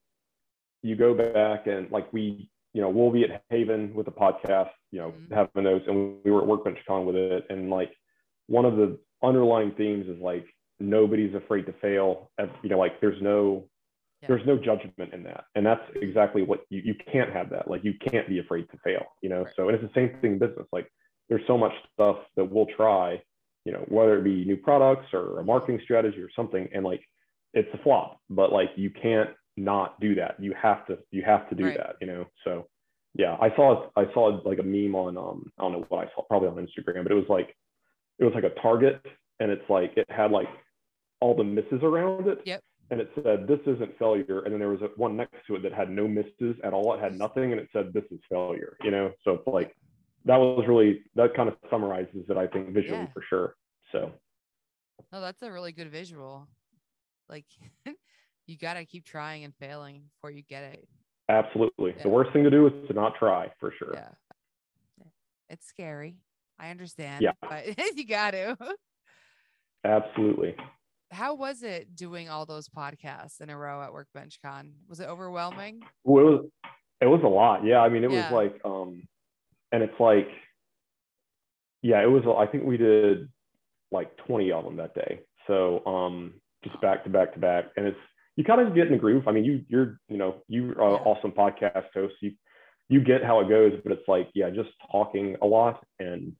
you 0.84 0.96
go 0.96 1.14
back 1.14 1.68
and 1.68 1.90
like 1.92 2.12
we, 2.14 2.50
you 2.74 2.82
know, 2.82 2.90
we'll 2.90 3.12
be 3.12 3.24
at 3.24 3.44
Haven 3.50 3.94
with 3.96 4.06
the 4.06 4.12
podcast, 4.12 4.70
you 4.92 5.00
know, 5.00 5.12
Mhm. 5.12 5.32
having 5.34 5.64
those 5.64 5.82
and 5.88 6.24
we 6.24 6.32
were 6.32 6.42
at 6.42 6.48
Workbench 6.48 6.80
Con 6.88 7.06
with 7.06 7.16
it. 7.16 7.46
And 7.50 7.70
like 7.70 7.92
one 8.48 8.66
of 8.66 8.78
the 8.78 9.00
underlying 9.24 9.72
themes 9.72 10.08
is 10.08 10.20
like 10.22 10.46
nobody's 10.80 11.34
afraid 11.34 11.66
to 11.66 11.74
fail. 11.74 12.32
You 12.64 12.70
know, 12.70 12.78
like 12.80 13.00
there's 13.02 13.22
no 13.22 13.68
Yeah. 14.22 14.28
there's 14.30 14.46
no 14.46 14.58
judgment 14.58 15.14
in 15.14 15.24
that. 15.24 15.46
And 15.56 15.66
that's 15.66 15.84
exactly 15.96 16.44
what 16.44 16.66
you, 16.70 16.82
you 16.82 16.96
can't 16.96 17.32
have 17.32 17.50
that. 17.50 17.70
Like 17.72 17.84
you 17.84 17.94
can't 17.96 18.28
be 18.28 18.40
afraid 18.40 18.70
to 18.70 18.78
fail, 18.84 19.06
you 19.22 19.30
know. 19.30 19.44
Right. 19.44 19.56
So 19.56 19.68
and 19.68 19.76
it's 19.76 19.84
the 19.94 20.00
same 20.00 20.10
thing 20.20 20.34
in 20.34 20.40
business. 20.40 20.68
Like 20.72 20.88
there's 21.28 21.46
so 21.48 21.58
much 21.58 21.74
stuff 21.94 22.18
that 22.36 22.46
we'll 22.46 22.66
try 22.68 23.22
you 23.66 23.72
know, 23.72 23.86
whether 23.90 24.18
it 24.18 24.24
be 24.24 24.46
new 24.46 24.58
products 24.58 25.08
or 25.14 25.40
a 25.40 25.44
marketing 25.44 25.80
strategy 25.84 26.20
or 26.22 26.30
something, 26.36 26.68
and 26.74 26.84
like 26.84 27.02
it's 27.54 27.70
a 27.74 27.84
flop, 27.84 28.20
but 28.30 28.52
like 28.52 28.70
you 28.76 28.90
can't 28.90 29.30
not 29.58 30.00
do 30.00 30.16
that. 30.16 30.36
You 30.40 30.54
have 30.62 30.86
to, 30.88 30.98
you 31.12 31.24
have 31.24 31.50
to 31.50 31.56
do 31.56 31.66
Right. 31.66 31.78
that, 31.78 31.96
you 32.00 32.08
know. 32.08 32.26
So 32.44 32.68
yeah, 33.16 33.38
I 33.42 33.54
saw 33.56 33.90
I 33.96 34.06
saw 34.14 34.40
like 34.46 34.60
a 34.60 34.64
meme 34.64 34.96
on 34.96 35.18
um 35.18 35.52
I 35.58 35.64
don't 35.64 35.74
know 35.74 35.86
what 35.90 36.08
I 36.08 36.12
saw, 36.16 36.22
probably 36.24 36.50
on 36.50 36.56
Instagram, 36.56 37.04
but 37.04 37.12
it 37.12 37.16
was 37.16 37.30
like 37.30 37.56
it 38.20 38.26
was 38.26 38.34
like 38.34 38.44
a 38.44 38.62
target 38.62 39.02
and 39.40 39.52
it's 39.52 39.68
like 39.70 39.94
it 39.98 40.06
had 40.10 40.32
like 40.32 40.48
all 41.20 41.36
the 41.36 41.44
misses 41.44 41.82
around 41.84 42.28
it. 42.28 42.40
Yep. 42.46 42.62
And 42.92 43.02
it 43.02 43.12
said 43.16 43.48
this 43.48 43.60
isn't 43.68 43.98
failure. 44.00 44.42
And 44.42 44.54
then 44.54 44.60
there 44.60 44.70
was 44.70 44.80
one 44.96 45.16
next 45.16 45.46
to 45.48 45.56
it 45.56 45.64
that 45.64 45.74
had 45.74 45.90
no 45.90 46.08
misses 46.08 46.56
at 46.64 46.74
all. 46.74 46.94
It 46.94 47.02
had 47.02 47.18
nothing 47.18 47.52
and 47.52 47.60
it 47.60 47.70
said 47.74 47.92
this 47.94 48.06
is 48.12 48.20
failure, 48.30 48.78
you 48.84 48.92
know. 48.92 49.12
So 49.24 49.34
it's 49.34 49.48
like 49.48 49.76
that 50.26 50.38
was 50.38 50.66
really 50.68 51.02
that 51.16 51.34
kind 51.36 51.50
of 51.50 51.56
summarizes 51.70 52.26
it, 52.30 52.38
I 52.38 52.48
think, 52.48 52.70
visually 52.74 53.02
Yeah. 53.04 53.14
for 53.14 53.24
sure. 53.30 53.56
So 53.92 54.12
no, 55.12 55.22
that's 55.22 55.42
a 55.42 55.52
really 55.52 55.72
good 55.72 55.90
visual. 55.92 56.48
Like 57.30 57.46
you 58.48 58.58
got 58.58 58.74
to 58.76 58.86
keep 58.86 59.06
trying 59.06 59.44
and 59.44 59.54
failing 59.56 60.04
before 60.16 60.32
you 60.32 60.42
get 60.44 60.64
it. 60.64 60.88
absolutely. 61.30 61.94
Yeah. 61.98 62.04
The 62.04 62.10
worst 62.10 62.32
thing 62.34 62.44
to 62.44 62.50
do 62.50 62.68
is 62.68 62.74
to 62.88 62.94
not 62.94 63.14
try 63.18 63.52
for 63.60 63.72
sure. 63.78 63.92
Yeah. 63.94 64.10
It's 65.50 65.66
scary. 65.68 66.18
I 66.60 66.70
understand. 66.70 67.22
Yeah. 67.24 67.32
But 67.42 67.66
you 67.96 68.06
got 68.06 68.32
to. 68.32 68.58
Absolutely. 69.84 70.56
How 71.12 71.34
was 71.34 71.64
it 71.64 71.96
doing 71.96 72.30
all 72.30 72.46
those 72.46 72.68
podcasts 72.70 73.42
in 73.42 73.50
a 73.50 73.58
row 73.58 73.82
at 73.82 73.92
Workbench 73.94 74.40
Con? 74.44 74.74
Was 74.88 75.00
it 75.00 75.08
overwhelming? 75.08 75.82
Well, 76.04 76.24
it 76.24 76.30
was 76.30 76.46
it 77.02 77.06
was 77.08 77.22
a 77.24 77.28
lot. 77.28 77.64
Yeah. 77.66 77.80
I 77.80 77.90
mean, 77.90 78.04
it 78.04 78.12
Yeah. 78.12 78.32
was 78.32 78.32
like 78.52 78.62
um 78.66 79.08
and 79.72 79.84
it's 79.84 80.00
like 80.00 80.30
yeah, 81.82 82.02
it 82.02 82.10
was 82.12 82.24
I 82.38 82.46
think 82.52 82.66
we 82.66 82.78
did 82.78 83.30
like 83.92 84.16
20 84.28 84.52
of 84.52 84.66
them 84.66 84.78
that 84.78 84.94
day. 84.94 85.22
So 85.48 85.86
um 85.86 86.34
just 86.64 86.80
back 86.82 87.04
to 87.06 87.10
back 87.10 87.34
to 87.34 87.40
back. 87.40 87.66
And 87.78 87.88
it's 87.88 87.98
you 88.36 88.44
kind 88.44 88.62
of 88.62 88.76
get 88.76 88.88
in 88.88 88.94
the 88.94 88.98
groove. 89.00 89.28
I 89.28 89.32
mean, 89.32 89.44
you 89.44 89.64
you're, 89.68 90.00
you 90.08 90.18
know, 90.18 90.44
you're 90.48 90.72
an 90.72 91.02
awesome 91.06 91.32
podcast 91.32 91.86
host. 91.94 92.16
You 92.22 92.34
you 92.90 93.02
get 93.02 93.24
how 93.24 93.40
it 93.40 93.50
goes, 93.50 93.74
but 93.84 93.92
it's 93.92 94.08
like, 94.08 94.30
yeah, 94.34 94.50
just 94.50 94.70
talking 94.92 95.36
a 95.42 95.46
lot 95.46 95.84
and 96.00 96.34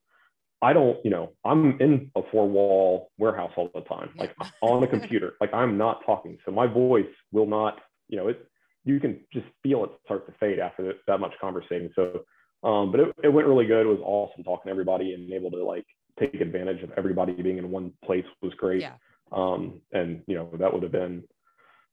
I 0.62 0.72
don't, 0.74 0.98
you 1.04 1.10
know, 1.10 1.32
I'm 1.44 1.80
in 1.80 2.10
a 2.16 2.20
four 2.30 2.46
wall 2.46 3.10
warehouse 3.16 3.52
all 3.56 3.70
the 3.74 3.80
time, 3.82 4.10
like 4.16 4.34
on 4.60 4.82
a 4.82 4.86
computer. 4.86 5.34
Like 5.40 5.54
I'm 5.54 5.78
not 5.78 6.04
talking. 6.04 6.36
So 6.44 6.52
my 6.52 6.66
voice 6.66 7.06
will 7.32 7.46
not, 7.46 7.80
you 8.08 8.18
know, 8.18 8.28
it, 8.28 8.46
you 8.84 9.00
can 9.00 9.20
just 9.32 9.46
feel 9.62 9.84
it 9.84 9.90
start 10.04 10.26
to 10.26 10.34
fade 10.38 10.58
after 10.58 10.82
that, 10.84 10.96
that 11.06 11.18
much 11.18 11.32
conversating. 11.40 11.90
So, 11.94 12.24
um, 12.62 12.90
but 12.90 13.00
it, 13.00 13.14
it 13.24 13.28
went 13.28 13.46
really 13.48 13.66
good. 13.66 13.86
It 13.86 13.88
was 13.88 14.00
awesome 14.02 14.44
talking 14.44 14.66
to 14.66 14.70
everybody 14.70 15.14
and 15.14 15.32
able 15.32 15.50
to 15.50 15.64
like 15.64 15.86
take 16.18 16.34
advantage 16.40 16.82
of 16.82 16.90
everybody 16.96 17.32
being 17.32 17.58
in 17.58 17.70
one 17.70 17.92
place 18.04 18.24
was 18.42 18.52
great. 18.54 18.80
Yeah. 18.80 18.94
Um, 19.32 19.80
and, 19.92 20.22
you 20.26 20.34
know, 20.34 20.50
that 20.58 20.72
would 20.72 20.82
have 20.82 20.92
been 20.92 21.24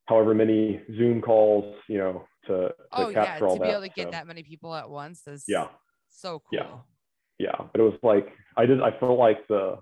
however 0.06 0.34
many 0.34 0.82
Zoom 0.98 1.22
calls, 1.22 1.76
you 1.88 1.98
know, 2.00 2.26
to, 2.48 2.54
to 2.54 2.74
Oh 2.92 3.10
yeah, 3.10 3.40
all 3.42 3.58
to 3.58 3.62
be 3.62 3.70
able 3.70 3.82
to 3.82 3.90
get 3.90 4.08
So, 4.08 4.12
that 4.12 4.28
many 4.28 4.44
people 4.44 4.74
at 4.74 4.90
once 4.90 5.28
is 5.28 5.44
Yeah. 5.48 5.68
so 6.10 6.40
cool. 6.40 6.86
Yeah. 7.40 7.50
yeah, 7.60 7.68
but 7.72 7.80
it 7.80 7.84
was 7.84 7.98
like 8.04 8.28
I 8.56 8.66
did. 8.66 8.82
I 8.82 8.92
felt 9.00 9.20
like 9.20 9.48
the 9.48 9.78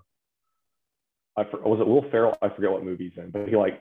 I 1.36 1.42
was 1.64 1.80
it 1.80 1.86
Will 1.86 2.08
Ferrell? 2.10 2.36
I 2.42 2.48
forget 2.48 2.70
what 2.70 2.84
movie 2.84 3.08
he's 3.08 3.22
in, 3.22 3.30
but 3.30 3.48
he 3.48 3.56
like 3.56 3.80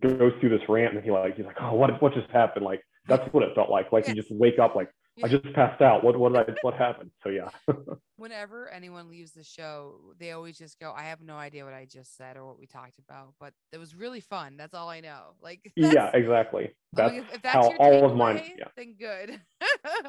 goes 0.00 0.32
through 0.40 0.50
this 0.50 0.68
rant 0.68 0.94
and 0.94 1.04
he 1.04 1.10
like 1.10 1.36
he's 1.36 1.46
like, 1.46 1.56
oh, 1.60 1.74
what 1.74 2.00
what 2.02 2.14
just 2.14 2.30
happened? 2.30 2.64
Like 2.64 2.82
that's 3.08 3.26
what 3.32 3.42
it 3.42 3.54
felt 3.54 3.70
like. 3.70 3.92
Like 3.92 4.08
you 4.08 4.14
just 4.14 4.30
wake 4.30 4.58
up 4.58 4.74
like 4.74 4.90
I 5.22 5.28
just 5.28 5.52
passed 5.54 5.80
out. 5.80 6.02
What 6.02 6.18
what 6.18 6.32
did 6.32 6.50
I 6.50 6.54
what 6.62 6.74
happened? 6.78 7.10
So 7.22 7.28
yeah, 7.28 7.48
Whenever 8.16 8.68
anyone 8.68 9.08
leaves 9.08 9.32
the 9.32 9.44
show, 9.44 10.14
they 10.18 10.32
always 10.32 10.58
just 10.58 10.78
go, 10.80 10.92
"I 10.96 11.04
have 11.04 11.20
no 11.20 11.36
idea 11.36 11.64
what 11.64 11.74
I 11.74 11.84
just 11.84 12.16
said 12.16 12.36
or 12.36 12.46
what 12.46 12.58
we 12.58 12.66
talked 12.66 12.98
about, 12.98 13.34
but 13.38 13.52
it 13.72 13.78
was 13.78 13.94
really 13.94 14.20
fun." 14.20 14.56
That's 14.56 14.74
all 14.74 14.88
I 14.88 15.00
know. 15.00 15.34
Like 15.40 15.72
yeah, 15.76 16.10
exactly. 16.14 16.70
Oh, 16.70 16.72
that's, 16.94 17.12
like, 17.12 17.22
if, 17.22 17.34
if 17.34 17.42
that's 17.42 17.54
how 17.54 17.76
all 17.78 18.10
of 18.10 18.16
mine. 18.16 18.42
Yeah, 18.58 18.64
then 18.76 18.96
good. 18.98 19.40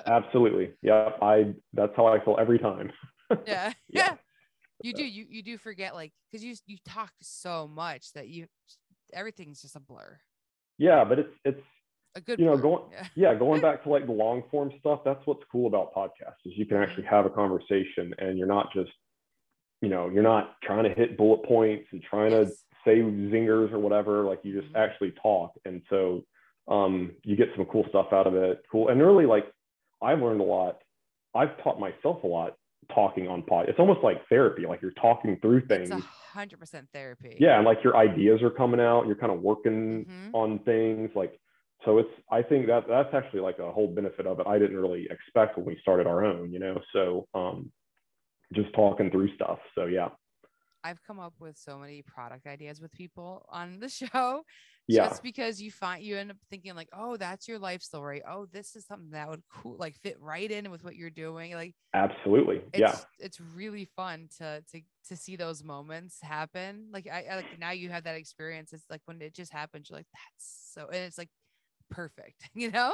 absolutely. 0.07 0.73
Yeah, 0.81 1.09
I 1.21 1.53
that's 1.73 1.93
how 1.95 2.07
I 2.07 2.23
feel 2.23 2.37
every 2.39 2.59
time. 2.59 2.91
yeah, 3.45 3.73
Yeah. 3.89 4.15
You 4.83 4.93
do. 4.93 5.05
You 5.05 5.25
you 5.29 5.41
do 5.41 5.57
forget 5.57 5.95
like 5.95 6.11
because 6.31 6.43
you 6.43 6.55
you 6.65 6.77
talk 6.85 7.11
so 7.21 7.67
much 7.67 8.11
that 8.13 8.27
you 8.27 8.47
everything's 9.13 9.61
just 9.61 9.75
a 9.75 9.79
blur. 9.79 10.19
Yeah, 10.77 11.05
but 11.05 11.19
it's 11.19 11.33
it's 11.43 11.61
A 12.15 12.21
good. 12.21 12.39
You 12.39 12.45
know, 12.45 12.57
going- 12.57 12.83
Yeah. 12.91 13.05
yeah, 13.15 13.35
going 13.35 13.61
back 13.61 13.83
to 13.83 13.89
like 13.89 14.05
the 14.05 14.11
long 14.13 14.43
form 14.49 14.71
stuff, 14.79 15.01
that's 15.03 15.25
what's 15.25 15.43
cool 15.51 15.67
about 15.67 15.93
podcasts 15.93 16.39
is 16.45 16.53
you 16.57 16.65
can 16.65 16.77
actually 16.77 17.03
have 17.03 17.25
a 17.25 17.29
conversation 17.29 18.13
and 18.19 18.37
you're 18.37 18.47
not 18.47 18.71
just, 18.73 18.91
you 19.81 19.89
know, 19.89 20.09
you're 20.09 20.23
not 20.23 20.55
trying 20.63 20.85
to 20.85 20.93
hit 20.93 21.17
bullet 21.17 21.43
points 21.45 21.87
and 21.91 22.01
trying 22.01 22.31
to 22.31 22.43
Yes. 22.43 22.63
say 22.85 22.99
zingers 23.01 23.71
or 23.73 23.79
whatever. 23.79 24.23
Like 24.23 24.39
you 24.43 24.59
just 24.61 24.71
Mhm. 24.73 24.79
actually 24.79 25.11
talk. 25.21 25.51
And 25.65 25.81
so 25.89 26.25
um, 26.67 27.11
you 27.23 27.35
get 27.35 27.49
some 27.55 27.65
cool 27.65 27.85
stuff 27.89 28.07
out 28.11 28.25
of 28.25 28.33
it. 28.35 28.63
Cool. 28.71 28.87
And 28.89 28.99
really 28.99 29.25
like 29.27 29.45
I've 30.01 30.19
learned 30.21 30.41
a 30.41 30.45
lot. 30.45 30.81
I've 31.35 31.61
taught 31.63 31.79
myself 31.79 32.23
a 32.23 32.27
lot 32.27 32.55
talking 32.93 33.27
on 33.27 33.43
pod. 33.43 33.67
It's 33.69 33.77
almost 33.79 34.01
like 34.03 34.27
therapy. 34.29 34.65
Like 34.65 34.81
you're 34.81 34.91
talking 34.91 35.37
through 35.41 35.67
things. 35.67 35.91
It's 35.91 36.05
hundred 36.05 36.59
percent 36.59 36.87
therapy. 36.93 37.35
Yeah. 37.39 37.57
And 37.57 37.65
like 37.65 37.83
your 37.83 37.97
ideas 37.97 38.41
are 38.41 38.49
coming 38.49 38.79
out. 38.79 39.05
You're 39.05 39.15
kind 39.15 39.31
of 39.31 39.41
working 39.41 40.05
Mhm. 40.05 40.29
on 40.33 40.59
things 40.59 41.11
like 41.15 41.39
so 41.85 41.97
it's 41.97 42.09
i 42.31 42.41
think 42.41 42.67
that 42.67 42.83
that's 42.87 43.13
actually 43.13 43.39
like 43.39 43.59
a 43.59 43.71
whole 43.71 43.87
benefit 43.87 44.27
of 44.27 44.39
it 44.39 44.47
i 44.47 44.59
didn't 44.59 44.77
really 44.77 45.07
expect 45.09 45.57
when 45.57 45.65
we 45.65 45.77
started 45.81 46.07
our 46.07 46.25
own 46.25 46.51
you 46.51 46.59
know 46.59 46.79
so 46.93 47.27
um 47.33 47.71
just 48.53 48.73
talking 48.73 49.09
through 49.11 49.33
stuff 49.35 49.59
so 49.75 49.85
yeah 49.85 50.09
I've 50.85 51.01
come 51.01 51.19
up 51.19 51.33
with 51.39 51.57
so 51.57 51.79
many 51.79 52.03
product 52.03 52.45
ideas 52.45 52.79
with 52.79 52.91
people 52.91 53.43
on 53.49 53.79
the 53.79 53.89
show 54.01 54.43
yeah 54.87 55.09
just 55.09 55.23
because 55.23 55.59
you 55.59 55.71
find 55.71 56.03
you 56.03 56.15
end 56.15 56.29
up 56.29 56.37
thinking 56.51 56.75
like, 56.75 56.89
oh, 56.93 57.17
that's 57.17 57.47
your 57.47 57.57
life 57.57 57.81
story. 57.81 58.21
Oh, 58.29 58.45
this 58.51 58.75
is 58.75 58.85
something 58.85 59.09
that 59.11 59.27
would 59.27 59.41
cool 59.51 59.77
like 59.79 59.95
fit 59.95 60.15
right 60.21 60.49
in 60.49 60.69
with 60.69 60.83
what 60.83 60.95
you're 60.95 61.09
doing. 61.09 61.55
Like 61.55 61.73
absolutely 61.95 62.61
it's 62.71 62.79
yeah 62.79 62.95
it's 63.17 63.39
really 63.55 63.85
fun 63.95 64.29
to 64.37 64.63
to 64.71 64.81
to 65.07 65.17
see 65.17 65.35
those 65.35 65.63
moments 65.63 66.19
happen. 66.21 66.89
Like 66.91 67.07
I, 67.11 67.25
I 67.31 67.35
like 67.37 67.59
now 67.59 67.71
you 67.71 67.89
have 67.89 68.03
that 68.03 68.15
experience. 68.15 68.71
It's 68.71 68.85
like 68.87 69.01
when 69.05 69.19
it 69.23 69.33
just 69.33 69.51
happens, 69.51 69.89
you're 69.89 69.97
like, 69.97 70.07
that's 70.13 70.71
so 70.75 70.87
and 70.87 70.97
it's 70.97 71.17
like 71.17 71.29
perfect, 71.89 72.49
you 72.53 72.71
know? 72.71 72.93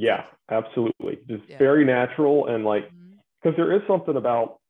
yeah 0.00 0.26
absolutely 0.50 1.18
just 1.28 1.42
Yeah. 1.48 1.58
very 1.58 1.84
natural 1.84 2.46
and 2.46 2.64
like 2.64 2.84
mm-hmm. 2.86 3.16
because 3.42 3.56
there 3.56 3.72
is 3.72 3.82
something 3.88 4.16
about 4.16 4.60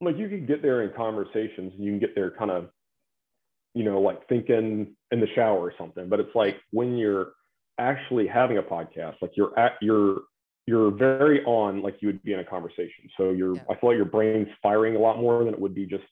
like 0.00 0.16
you 0.16 0.26
can 0.28 0.46
get 0.46 0.62
there 0.62 0.82
in 0.82 0.90
conversations 0.96 1.72
and 1.74 1.84
you 1.84 1.92
can 1.92 1.98
get 1.98 2.14
there 2.14 2.30
kind 2.30 2.50
of 2.50 2.70
you 3.74 3.84
know 3.84 4.00
like 4.00 4.26
thinking 4.28 4.96
in 5.10 5.20
the 5.20 5.26
shower 5.34 5.58
or 5.58 5.74
something 5.76 6.08
but 6.08 6.18
it's 6.18 6.34
like 6.34 6.56
when 6.70 6.96
you're 6.96 7.32
actually 7.78 8.26
having 8.26 8.56
a 8.56 8.62
podcast 8.62 9.16
like 9.20 9.32
you're 9.36 9.56
at 9.58 9.72
you're 9.82 10.22
you're 10.66 10.90
very 10.90 11.44
on 11.44 11.82
like 11.82 11.96
you 12.00 12.08
would 12.08 12.22
be 12.22 12.32
in 12.32 12.40
a 12.40 12.44
conversation 12.44 13.04
so 13.18 13.32
you're 13.32 13.56
Yeah. 13.56 13.62
i 13.70 13.74
feel 13.74 13.90
like 13.90 13.96
your 13.96 14.06
brain's 14.06 14.48
firing 14.62 14.96
a 14.96 14.98
lot 14.98 15.18
more 15.18 15.44
than 15.44 15.52
it 15.52 15.60
would 15.60 15.74
be 15.74 15.84
just 15.84 16.04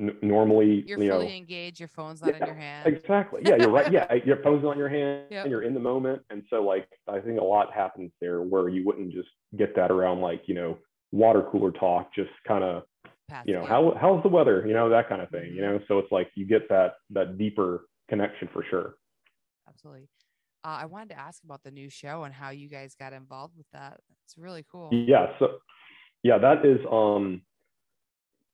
n- 0.00 0.16
normally 0.22 0.82
You're 0.86 0.98
you 1.02 1.08
know 1.08 1.20
fully 1.20 1.36
engaged, 1.36 1.78
your 1.78 1.88
phone's 1.88 2.22
not 2.22 2.34
in 2.34 2.44
your 2.46 2.54
hand. 2.54 2.86
exactly 2.96 3.42
yeah 3.44 3.56
you're 3.56 3.70
right 3.70 3.92
yeah 3.92 4.12
your 4.24 4.38
phone's 4.42 4.64
on 4.64 4.78
your 4.78 4.88
hand 4.88 5.26
Yep. 5.30 5.44
and 5.44 5.50
you're 5.50 5.62
in 5.62 5.74
the 5.74 5.80
moment 5.80 6.22
and 6.30 6.42
so 6.50 6.62
like 6.62 6.88
i 7.08 7.18
think 7.20 7.38
a 7.40 7.44
lot 7.44 7.72
happens 7.72 8.10
there 8.20 8.42
where 8.42 8.68
you 8.68 8.84
wouldn't 8.84 9.12
just 9.12 9.28
get 9.56 9.74
that 9.76 9.90
around 9.90 10.20
like 10.20 10.42
you 10.46 10.54
know 10.54 10.78
water 11.12 11.42
cooler 11.50 11.70
talk 11.72 12.12
just 12.14 12.30
kind 12.46 12.64
of 12.64 12.82
you 13.44 13.52
know 13.54 13.64
how 13.64 13.94
how's 14.00 14.22
the 14.22 14.28
weather 14.28 14.64
you 14.66 14.72
know 14.72 14.88
that 14.88 15.08
kind 15.08 15.20
of 15.22 15.28
thing 15.30 15.52
you 15.54 15.60
Mhm. 15.62 15.72
know 15.72 15.80
so 15.88 15.98
it's 15.98 16.10
like 16.10 16.30
you 16.34 16.46
get 16.46 16.68
that 16.68 16.94
that 17.10 17.36
deeper 17.38 17.86
connection 18.08 18.48
for 18.52 18.64
sure 18.70 18.96
absolutely. 19.68 20.08
Uh, 20.64 20.76
I 20.82 20.86
wanted 20.86 21.10
to 21.10 21.18
ask 21.18 21.42
about 21.42 21.62
the 21.62 21.70
new 21.70 21.88
show 21.88 22.24
and 22.24 22.34
how 22.34 22.50
you 22.50 22.68
guys 22.68 22.94
got 22.94 23.14
involved 23.14 23.56
with 23.56 23.68
that. 23.72 24.00
It's 24.24 24.36
really 24.36 24.64
cool. 24.70 24.90
yeah 24.92 25.26
so 25.38 25.58
yeah 26.22 26.36
that 26.38 26.66
is 26.66 26.78
um 26.90 27.42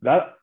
that 0.03 0.35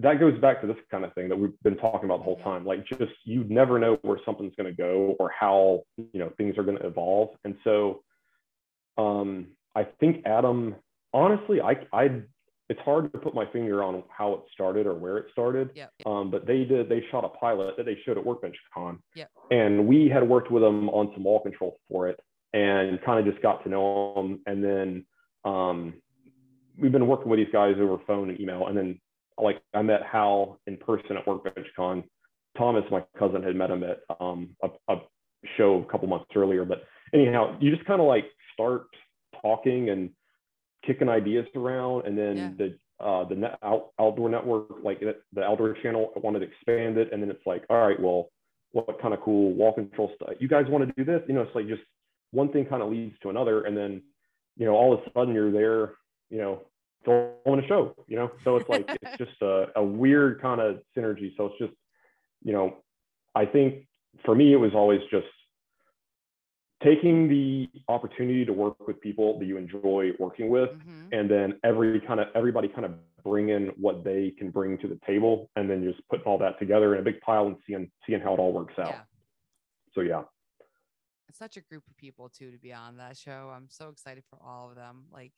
that 0.00 0.20
goes 0.20 0.38
back 0.40 0.60
to 0.60 0.66
this 0.66 0.76
kind 0.90 1.04
of 1.04 1.12
thing 1.14 1.28
that 1.28 1.36
we've 1.36 1.60
been 1.62 1.76
talking 1.76 2.04
about 2.04 2.18
the 2.18 2.24
whole 2.24 2.36
Mhm. 2.38 2.44
time 2.44 2.64
like 2.64 2.84
just 2.86 3.12
you 3.24 3.44
never 3.48 3.78
know 3.78 3.98
where 4.02 4.18
something's 4.24 4.54
going 4.56 4.72
to 4.72 4.76
go 4.76 5.16
or 5.18 5.28
how 5.30 5.82
you 5.96 6.20
know 6.20 6.30
things 6.36 6.56
are 6.56 6.62
going 6.62 6.78
to 6.78 6.86
evolve 6.86 7.30
and 7.44 7.56
so 7.64 8.02
um, 8.98 9.46
I 9.74 9.84
think 10.00 10.26
Adam, 10.26 10.74
honestly, 11.14 11.60
I, 11.60 11.76
I, 11.92 12.22
it's 12.68 12.80
hard 12.80 13.12
to 13.12 13.18
put 13.18 13.34
my 13.34 13.46
finger 13.46 13.82
on 13.82 14.02
how 14.08 14.34
it 14.34 14.40
started 14.52 14.86
or 14.86 14.94
where 14.94 15.16
it 15.18 15.26
started. 15.32 15.70
Yep. 15.74 15.92
Um, 16.04 16.30
but 16.30 16.46
they 16.46 16.64
did, 16.64 16.88
they 16.88 17.04
shot 17.10 17.24
a 17.24 17.28
pilot 17.28 17.76
that 17.76 17.86
they 17.86 17.96
showed 18.04 18.18
at 18.18 18.26
Workbench 18.26 18.56
Con. 18.74 18.98
Yep. 19.14 19.30
And 19.52 19.86
we 19.86 20.08
had 20.08 20.28
worked 20.28 20.50
with 20.50 20.62
them 20.62 20.88
on 20.90 21.12
some 21.14 21.24
wall 21.24 21.40
control 21.40 21.78
for 21.88 22.08
it 22.08 22.18
and 22.52 23.00
kind 23.02 23.20
of 23.20 23.32
just 23.32 23.42
got 23.42 23.62
to 23.62 23.70
know 23.70 24.12
them. 24.16 24.40
And 24.46 24.64
then 24.64 25.06
um, 25.44 25.94
we've 26.76 26.92
been 26.92 27.06
working 27.06 27.28
with 27.30 27.38
these 27.38 27.52
guys 27.52 27.76
over 27.78 27.98
phone 28.06 28.30
and 28.30 28.40
email. 28.40 28.66
And 28.66 28.76
then 28.76 29.00
like 29.42 29.60
I 29.74 29.82
met 29.82 30.02
Hal 30.02 30.58
in 30.66 30.76
person 30.76 31.16
at 31.16 31.26
Workbench 31.26 31.66
Con. 31.76 32.04
Thomas, 32.56 32.84
my 32.90 33.04
cousin, 33.18 33.42
had 33.42 33.54
met 33.54 33.70
him 33.70 33.84
at 33.84 34.00
um, 34.20 34.50
a, 34.62 34.68
a 34.92 34.96
show 35.56 35.84
a 35.86 35.90
couple 35.92 36.08
months 36.08 36.26
earlier. 36.34 36.64
But 36.64 36.82
anyhow, 37.14 37.56
you 37.60 37.74
just 37.74 37.86
kind 37.86 38.00
of 38.00 38.06
like 38.06 38.24
start 38.54 38.86
talking 39.40 39.90
and 39.90 40.10
kicking 40.84 41.08
ideas 41.08 41.46
around, 41.54 42.06
and 42.06 42.16
then 42.18 42.36
Yeah. 42.36 42.50
the 42.56 42.78
uh, 43.00 43.22
the 43.28 43.36
net, 43.36 43.56
out, 43.62 43.92
outdoor 44.00 44.28
network, 44.28 44.82
like 44.82 44.98
the 44.98 45.42
outdoor 45.44 45.72
channel, 45.84 46.10
I 46.16 46.18
wanted 46.18 46.40
to 46.40 46.46
expand 46.46 46.98
it, 46.98 47.12
and 47.12 47.22
then 47.22 47.30
it's 47.30 47.46
like, 47.46 47.62
all 47.70 47.86
right, 47.86 48.00
well, 48.00 48.28
what 48.72 49.00
kind 49.00 49.14
of 49.14 49.20
cool 49.20 49.52
wall 49.54 49.72
control 49.72 50.10
stuff? 50.16 50.30
You 50.40 50.48
guys 50.48 50.64
want 50.68 50.84
to 50.84 50.92
do 50.96 51.04
this? 51.04 51.22
You 51.28 51.34
know, 51.34 51.42
it's 51.42 51.54
like 51.54 51.68
just 51.68 51.82
one 52.32 52.50
thing 52.50 52.66
kind 52.66 52.82
of 52.82 52.90
leads 52.90 53.16
to 53.20 53.30
another, 53.30 53.62
and 53.66 53.76
then 53.76 54.02
you 54.56 54.66
know, 54.66 54.72
all 54.72 54.92
of 54.92 55.00
a 55.00 55.10
sudden 55.14 55.32
you're 55.32 55.52
there, 55.52 55.92
you 56.30 56.38
know, 56.38 56.62
filming 57.04 57.64
a 57.64 57.66
show, 57.68 57.94
you 58.06 58.16
know. 58.16 58.30
So 58.44 58.56
it's 58.56 58.68
like 58.68 58.84
it's 59.02 59.16
just 59.24 59.40
a, 59.42 59.66
a 59.76 59.82
weird 59.84 60.40
kind 60.40 60.60
of 60.60 60.80
synergy. 60.96 61.36
So 61.36 61.46
it's 61.46 61.58
just, 61.58 61.72
you 62.42 62.52
know, 62.52 62.82
I 63.34 63.46
think 63.46 63.86
for 64.24 64.34
me 64.34 64.52
it 64.52 64.56
was 64.56 64.72
always 64.74 65.00
just 65.10 65.26
taking 66.82 67.28
the 67.28 67.68
opportunity 67.88 68.44
to 68.44 68.52
work 68.52 68.86
with 68.86 69.00
people 69.00 69.38
that 69.38 69.46
you 69.46 69.56
enjoy 69.56 70.10
working 70.18 70.48
with 70.48 70.70
Mhm. 70.70 71.08
and 71.12 71.28
then 71.30 71.58
every 71.64 72.00
kind 72.00 72.20
of 72.20 72.28
everybody 72.36 72.68
kind 72.68 72.84
of 72.84 72.94
bring 73.24 73.48
in 73.48 73.68
what 73.70 74.04
they 74.04 74.30
can 74.38 74.50
bring 74.50 74.78
to 74.78 74.86
the 74.86 74.98
table 75.04 75.50
and 75.56 75.68
then 75.68 75.82
just 75.82 76.06
putting 76.08 76.24
all 76.24 76.38
that 76.38 76.56
together 76.60 76.94
in 76.94 77.00
a 77.00 77.02
big 77.02 77.20
pile 77.20 77.48
and 77.48 77.56
seeing 77.66 77.90
seeing 78.06 78.20
how 78.20 78.32
it 78.32 78.38
all 78.38 78.52
works 78.52 78.78
out 78.78 78.90
Yeah. 78.92 79.02
so 79.92 80.00
yeah 80.02 80.22
It's 81.28 81.38
such 81.38 81.56
a 81.56 81.60
group 81.60 81.84
of 81.88 81.96
people 81.96 82.28
too 82.28 82.52
to 82.52 82.58
be 82.58 82.72
on 82.72 82.96
that 82.98 83.16
show. 83.16 83.50
I'm 83.54 83.68
so 83.68 83.88
excited 83.90 84.24
for 84.24 84.38
all 84.42 84.70
of 84.70 84.76
them. 84.76 85.08
Like 85.12 85.32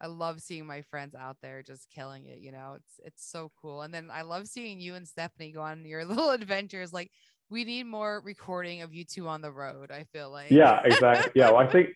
I 0.00 0.08
love 0.08 0.40
seeing 0.40 0.66
my 0.66 0.82
friends 0.82 1.14
out 1.14 1.38
there 1.42 1.62
just 1.62 1.88
killing 1.90 2.26
it, 2.26 2.38
you 2.38 2.52
know. 2.52 2.74
It's 2.76 3.00
it's 3.04 3.30
so 3.30 3.50
cool. 3.60 3.82
And 3.82 3.92
then 3.92 4.10
I 4.12 4.22
love 4.22 4.46
seeing 4.46 4.80
you 4.80 4.94
and 4.94 5.06
Stephanie 5.08 5.52
go 5.52 5.62
on 5.62 5.84
your 5.84 6.04
little 6.06 6.30
adventures. 6.30 6.92
Like 6.92 7.10
we 7.50 7.64
need 7.64 7.84
more 7.84 8.20
recording 8.24 8.82
of 8.82 8.92
you 8.92 9.04
two 9.04 9.28
on 9.28 9.40
the 9.40 9.52
road, 9.52 9.90
I 9.90 10.04
feel 10.12 10.30
like. 10.30 10.50
yeah 10.50 10.80
exactly 10.84 11.32
yeah 11.34 11.50
well, 11.50 11.58
i 11.58 11.66
think 11.70 11.88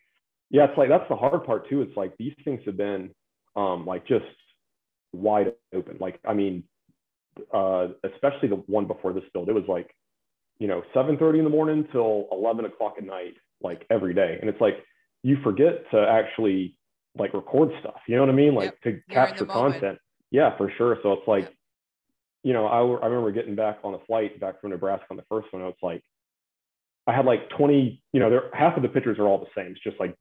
yeah 0.51 0.64
it's 0.64 0.78
like 0.78 0.88
that's 0.88 1.09
the 1.09 1.16
hard 1.16 1.44
part 1.44 1.68
too 1.68 1.82
it's 1.82 1.96
like 1.96 2.16
these 2.18 2.34
things 2.44 2.61
have 2.64 2.76
been 2.76 3.11
um 3.57 3.84
like 3.86 4.07
just 4.07 4.24
wide 5.12 5.53
open 5.74 5.96
like 6.01 6.20
i 6.26 6.32
mean 6.34 6.62
uh 7.53 7.88
especially 8.05 8.48
the 8.48 8.62
one 8.66 8.86
before 8.86 9.12
this 9.12 9.24
build 9.32 9.48
it 9.48 9.53
was 9.53 9.64
like 9.68 9.90
you 10.59 10.68
know 10.68 10.82
7:30 10.94 11.38
in 11.38 11.44
the 11.44 11.51
morning 11.51 11.86
till 11.92 12.28
11 12.32 12.64
o'clock 12.64 12.94
at 12.98 13.05
night 13.05 13.34
like 13.62 13.86
every 13.90 14.14
day 14.14 14.38
and 14.40 14.48
it's 14.48 14.61
like 14.61 14.84
you 15.22 15.36
forget 15.42 15.84
to 15.90 15.98
actually 15.98 16.76
like 17.18 17.34
record 17.34 17.70
stuff 17.80 18.00
you 18.06 18.14
know 18.16 18.22
what 18.22 18.30
i 18.30 18.32
mean 18.32 18.54
like 18.54 18.72
Yep. 18.72 18.80
to 18.82 18.90
You're 18.90 19.02
capture 19.11 19.46
content 19.46 19.98
yeah 20.30 20.56
for 20.56 20.70
sure 20.76 20.98
so 21.02 21.12
it's 21.12 21.26
like 21.26 21.44
Yep. 21.44 21.54
you 22.44 22.52
know 22.52 22.66
I, 22.66 22.78
I 22.78 23.06
remember 23.06 23.32
getting 23.32 23.56
back 23.56 23.78
on 23.82 23.94
a 23.94 23.98
flight 24.06 24.38
back 24.40 24.61
from 24.61 24.70
nebraska 24.70 25.06
on 25.11 25.16
the 25.16 25.24
first 25.28 25.52
one 25.52 25.62
it's 25.62 25.82
like 25.82 26.02
I 27.06 27.14
had 27.16 27.24
like 27.24 27.48
20, 27.50 28.00
you 28.12 28.20
know, 28.20 28.30
there 28.30 28.50
half 28.52 28.76
of 28.76 28.82
the 28.82 28.88
pictures 28.88 29.18
are 29.18 29.26
all 29.26 29.38
the 29.38 29.46
same. 29.56 29.72
It's 29.72 29.80
just 29.82 29.98
like, 29.98 30.14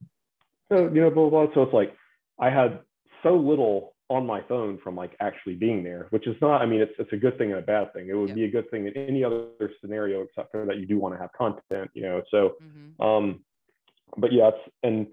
uh, 0.72 0.90
you 0.90 1.02
know, 1.02 1.10
blah, 1.10 1.28
blah, 1.28 1.46
blah. 1.46 1.54
So 1.54 1.62
it's 1.62 1.74
like 1.74 1.94
I 2.40 2.50
had 2.50 2.80
so 3.22 3.36
little 3.36 3.94
on 4.08 4.26
my 4.26 4.40
phone 4.48 4.78
from 4.82 4.96
like 4.96 5.14
actually 5.20 5.54
being 5.54 5.84
there, 5.84 6.08
which 6.10 6.26
is 6.26 6.34
not, 6.40 6.62
I 6.62 6.66
mean, 6.66 6.80
it's, 6.80 6.92
it's 6.98 7.12
a 7.12 7.16
good 7.16 7.38
thing 7.38 7.50
and 7.50 7.60
a 7.60 7.62
bad 7.62 7.92
thing. 7.92 8.08
It 8.08 8.14
would 8.14 8.28
Yep. 8.30 8.34
be 8.34 8.44
a 8.44 8.50
good 8.50 8.70
thing 8.70 8.86
in 8.88 8.96
any 8.96 9.22
other 9.22 9.50
scenario 9.80 10.22
except 10.22 10.50
for 10.50 10.64
that 10.66 10.78
you 10.78 10.86
do 10.86 10.98
want 10.98 11.14
to 11.14 11.20
have 11.20 11.30
content, 11.34 11.90
you 11.94 12.02
know. 12.02 12.22
So, 12.30 12.56
Mhm. 12.60 13.04
um, 13.04 13.44
but 14.16 14.32
yeah, 14.32 14.48
it's, 14.48 14.72
and, 14.82 15.06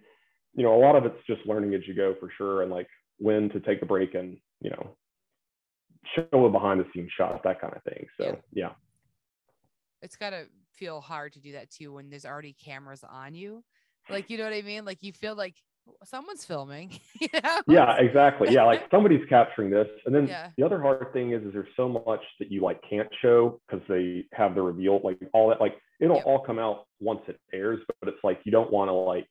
you 0.57 0.63
know, 0.63 0.75
a 0.75 0.81
lot 0.83 0.95
of 0.97 1.05
it's 1.05 1.25
just 1.25 1.45
learning 1.45 1.73
as 1.75 1.87
you 1.87 1.93
go 1.93 2.15
for 2.19 2.29
sure. 2.37 2.63
And 2.63 2.71
like 2.71 2.87
when 3.19 3.49
to 3.51 3.59
take 3.61 3.81
a 3.81 3.85
break 3.85 4.15
and, 4.15 4.37
you 4.59 4.71
know, 4.71 4.97
show 6.15 6.45
a 6.45 6.49
behind 6.49 6.79
the 6.81 6.85
scenes 6.93 7.11
shot, 7.17 7.41
that 7.43 7.61
kind 7.61 7.73
of 7.75 7.83
thing. 7.83 8.05
So, 8.19 8.37
yeah. 8.51 8.71
It's 10.01 10.15
gotta 10.15 10.45
feel 10.73 11.01
hard 11.01 11.33
to 11.33 11.39
do 11.39 11.53
that 11.53 11.69
too 11.71 11.93
when 11.93 12.09
there's 12.09 12.25
already 12.25 12.53
cameras 12.53 13.03
on 13.07 13.33
you. 13.33 13.63
Like 14.09 14.29
you 14.29 14.37
know 14.37 14.43
what 14.43 14.53
I 14.53 14.61
mean? 14.61 14.85
Like 14.85 15.01
you 15.01 15.11
feel 15.11 15.35
like 15.35 15.55
someone's 16.03 16.45
filming, 16.45 16.99
you 17.21 17.29
know? 17.33 17.61
yeah 17.67 17.95
exactly 17.97 18.53
yeah 18.53 18.63
like 18.63 18.83
somebody's 18.91 19.25
capturing 19.29 19.69
this 19.69 19.87
and 20.05 20.13
then 20.13 20.27
Yeah. 20.27 20.49
the 20.57 20.63
other 20.65 20.81
hard 20.81 21.13
thing 21.13 21.31
is 21.31 21.41
is 21.43 21.53
there's 21.53 21.67
so 21.77 21.87
much 21.87 22.21
that 22.39 22.51
you 22.51 22.61
like 22.61 22.79
can't 22.89 23.07
show 23.21 23.61
because 23.67 23.85
they 23.87 24.25
have 24.33 24.53
the 24.53 24.61
reveal 24.61 24.99
like 25.03 25.17
all 25.33 25.47
that 25.49 25.61
like 25.61 25.81
it'll 26.01 26.17
Yep. 26.17 26.25
all 26.25 26.39
come 26.39 26.59
out 26.59 26.87
once 26.99 27.21
it 27.29 27.39
airs 27.53 27.79
but 28.01 28.09
it's 28.09 28.21
like 28.23 28.41
you 28.43 28.51
don't 28.51 28.69
want 28.71 28.89
to 28.89 28.93
like 28.93 29.27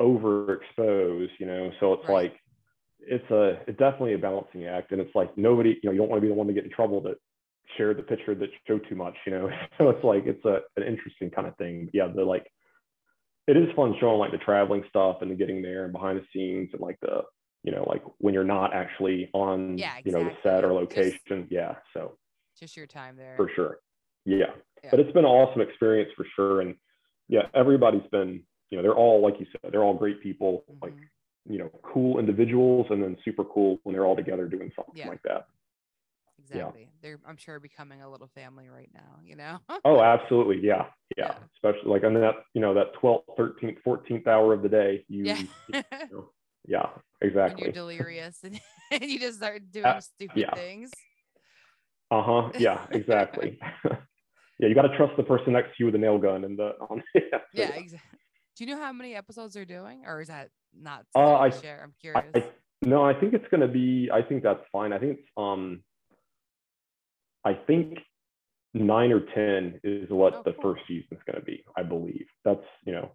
overexpose 0.00 1.28
you 1.38 1.46
know 1.46 1.70
so 1.80 1.92
it's 1.94 2.08
Right. 2.08 2.32
like 2.32 2.40
it's 3.00 3.30
a 3.30 3.60
it's 3.66 3.78
definitely 3.78 4.14
a 4.14 4.18
balancing 4.18 4.66
act 4.66 4.92
and 4.92 5.00
it's 5.00 5.14
like 5.14 5.36
nobody 5.36 5.70
you 5.70 5.80
know 5.84 5.92
you 5.92 5.98
don't 5.98 6.08
want 6.08 6.18
to 6.18 6.22
be 6.22 6.28
the 6.28 6.34
one 6.34 6.46
to 6.46 6.52
get 6.52 6.64
in 6.64 6.70
trouble 6.70 7.00
that 7.02 7.16
shared 7.76 7.96
the 7.98 8.02
picture 8.02 8.34
that 8.34 8.48
show 8.66 8.78
too 8.78 8.94
much 8.96 9.14
you 9.26 9.32
know 9.32 9.48
so 9.78 9.90
it's 9.90 10.04
like 10.04 10.24
it's 10.26 10.44
a 10.44 10.60
an 10.76 10.82
interesting 10.86 11.30
kind 11.30 11.46
of 11.46 11.56
thing 11.56 11.88
yeah 11.92 12.08
the 12.14 12.22
like 12.24 12.46
it 13.46 13.56
is 13.56 13.68
fun 13.74 13.94
showing 14.00 14.18
like 14.18 14.32
the 14.32 14.38
traveling 14.38 14.84
stuff 14.88 15.18
and 15.22 15.30
the 15.30 15.34
getting 15.34 15.62
there 15.62 15.84
and 15.84 15.92
behind 15.92 16.18
the 16.18 16.24
scenes 16.32 16.68
and 16.72 16.80
like 16.80 16.98
the 17.00 17.22
you 17.62 17.72
know 17.72 17.84
like 17.88 18.02
when 18.18 18.32
you're 18.34 18.44
not 18.44 18.74
actually 18.74 19.28
on 19.34 19.76
Yeah, 19.78 19.94
you 20.04 20.12
know 20.12 20.24
the 20.24 20.32
set 20.42 20.64
or 20.64 20.72
exactly. 20.82 21.10
location 21.10 21.48
yeah 21.50 21.76
so 21.94 22.16
Just 22.58 22.76
your 22.76 22.86
time 22.86 23.16
there. 23.16 23.34
for 23.36 23.50
sure 23.54 23.78
yeah. 24.26 24.36
Yeah. 24.84 24.90
but 24.90 25.00
it's 25.00 25.12
been 25.12 25.24
an 25.24 25.30
awesome 25.30 25.62
experience 25.62 26.10
for 26.16 26.26
sure 26.36 26.60
and 26.60 26.74
yeah 27.28 27.42
everybody's 27.54 28.06
been 28.12 28.42
you 28.70 28.76
know 28.76 28.82
they're 28.82 28.94
all 28.94 29.20
like 29.20 29.38
you 29.40 29.46
said 29.52 29.72
they're 29.72 29.82
all 29.84 29.94
great 29.94 30.22
people 30.22 30.64
like 30.82 30.92
Mhm. 30.94 31.08
you 31.48 31.58
know 31.58 31.68
cool 31.82 32.18
individuals 32.18 32.86
and 32.90 33.02
then 33.02 33.16
super 33.24 33.44
cool 33.44 33.78
when 33.82 33.92
they're 33.94 34.06
all 34.06 34.16
together 34.16 34.46
doing 34.46 34.70
something 34.76 34.94
Yeah. 34.96 35.08
like 35.08 35.22
that 35.24 35.46
Exactly. 36.38 36.82
Yeah. 36.84 36.88
They're 37.02 37.18
I'm 37.26 37.36
sure 37.36 37.60
becoming 37.60 38.00
a 38.00 38.08
little 38.10 38.28
family 38.28 38.70
right 38.70 38.88
now, 38.94 39.18
you 39.22 39.36
know? 39.36 39.58
oh 39.84 40.00
absolutely 40.02 40.58
yeah, 40.62 40.86
yeah 41.16 41.26
Yeah. 41.32 41.38
especially 41.54 41.90
like 41.90 42.02
on 42.04 42.14
that 42.14 42.36
you 42.54 42.60
know 42.62 42.72
that 42.74 42.94
12th 42.94 43.24
13th 43.36 43.78
14th 43.86 44.26
hour 44.26 44.54
of 44.54 44.62
the 44.62 44.68
day 44.68 45.04
you 45.08 45.24
yeah. 45.24 45.36
you 45.68 45.82
know, 46.10 46.30
yeah 46.66 46.88
exactly 47.20 47.64
you're 47.64 47.72
delirious 47.72 48.42
and, 48.44 48.58
and 48.90 49.04
you 49.04 49.18
just 49.18 49.36
start 49.38 49.70
doing 49.70 49.86
Uh, 49.86 50.00
stupid 50.00 50.38
yeah. 50.38 50.54
things. 50.54 50.90
Uh 52.10 52.22
huh. 52.22 52.50
Yeah, 52.58 52.86
exactly. 52.90 53.58
yeah, 54.58 54.66
you 54.68 54.74
got 54.74 54.82
to 54.82 54.96
trust 54.96 55.16
the 55.16 55.22
person 55.22 55.52
next 55.52 55.68
to 55.68 55.74
you 55.78 55.86
with 55.86 55.94
a 55.94 55.98
nail 55.98 56.18
gun 56.18 56.44
and 56.44 56.58
the. 56.58 56.72
On, 56.88 57.02
yeah. 57.14 57.20
so, 57.32 57.38
Yeah, 57.52 57.70
exactly. 57.74 58.18
Do 58.60 58.66
you 58.66 58.76
know 58.76 58.82
how 58.82 58.92
many 58.92 59.14
episodes 59.14 59.54
they're 59.54 59.64
doing, 59.64 60.02
or 60.04 60.20
is 60.20 60.28
that 60.28 60.50
not? 60.78 61.06
Uh, 61.16 61.36
I- 61.36 61.48
to 61.48 61.60
share. 61.62 61.80
I'm 61.82 61.94
curious. 61.98 62.26
I, 62.34 62.44
no, 62.82 63.02
I 63.02 63.18
think 63.18 63.32
it's 63.32 63.46
gonna 63.50 63.66
be. 63.66 64.10
I 64.12 64.20
think 64.20 64.42
that's 64.42 64.60
fine. 64.70 64.92
I 64.92 64.98
think 64.98 65.20
it's 65.20 65.28
um. 65.38 65.82
I 67.42 67.54
think 67.54 68.00
nine 68.74 69.12
or 69.12 69.20
ten 69.34 69.80
is 69.82 70.10
what 70.10 70.34
Oh, 70.34 70.42
the 70.44 70.52
cool. 70.52 70.74
first 70.74 70.82
is 70.90 71.04
gonna 71.26 71.40
be. 71.42 71.64
I 71.74 71.82
believe 71.82 72.26
that's 72.44 72.60
you 72.84 72.92
know, 72.92 73.12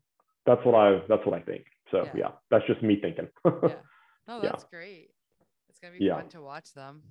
that's 0.47 0.65
what 0.65 0.73
I 0.73 1.03
that's 1.07 1.23
what 1.27 1.39
I 1.39 1.43
think. 1.43 1.65
So 1.91 2.05
Yeah. 2.05 2.11
yeah, 2.15 2.31
that's 2.49 2.65
just 2.65 2.81
me 2.81 2.99
thinking. 2.99 3.27
yeah. 3.45 3.51
Yeah. 4.27 4.39
that's 4.41 4.63
great. 4.63 5.11
It's 5.69 5.77
gonna 5.77 5.93
be 5.99 6.05
Yeah. 6.05 6.15
fun 6.15 6.29
to 6.29 6.41
watch 6.41 6.73
them. 6.73 7.03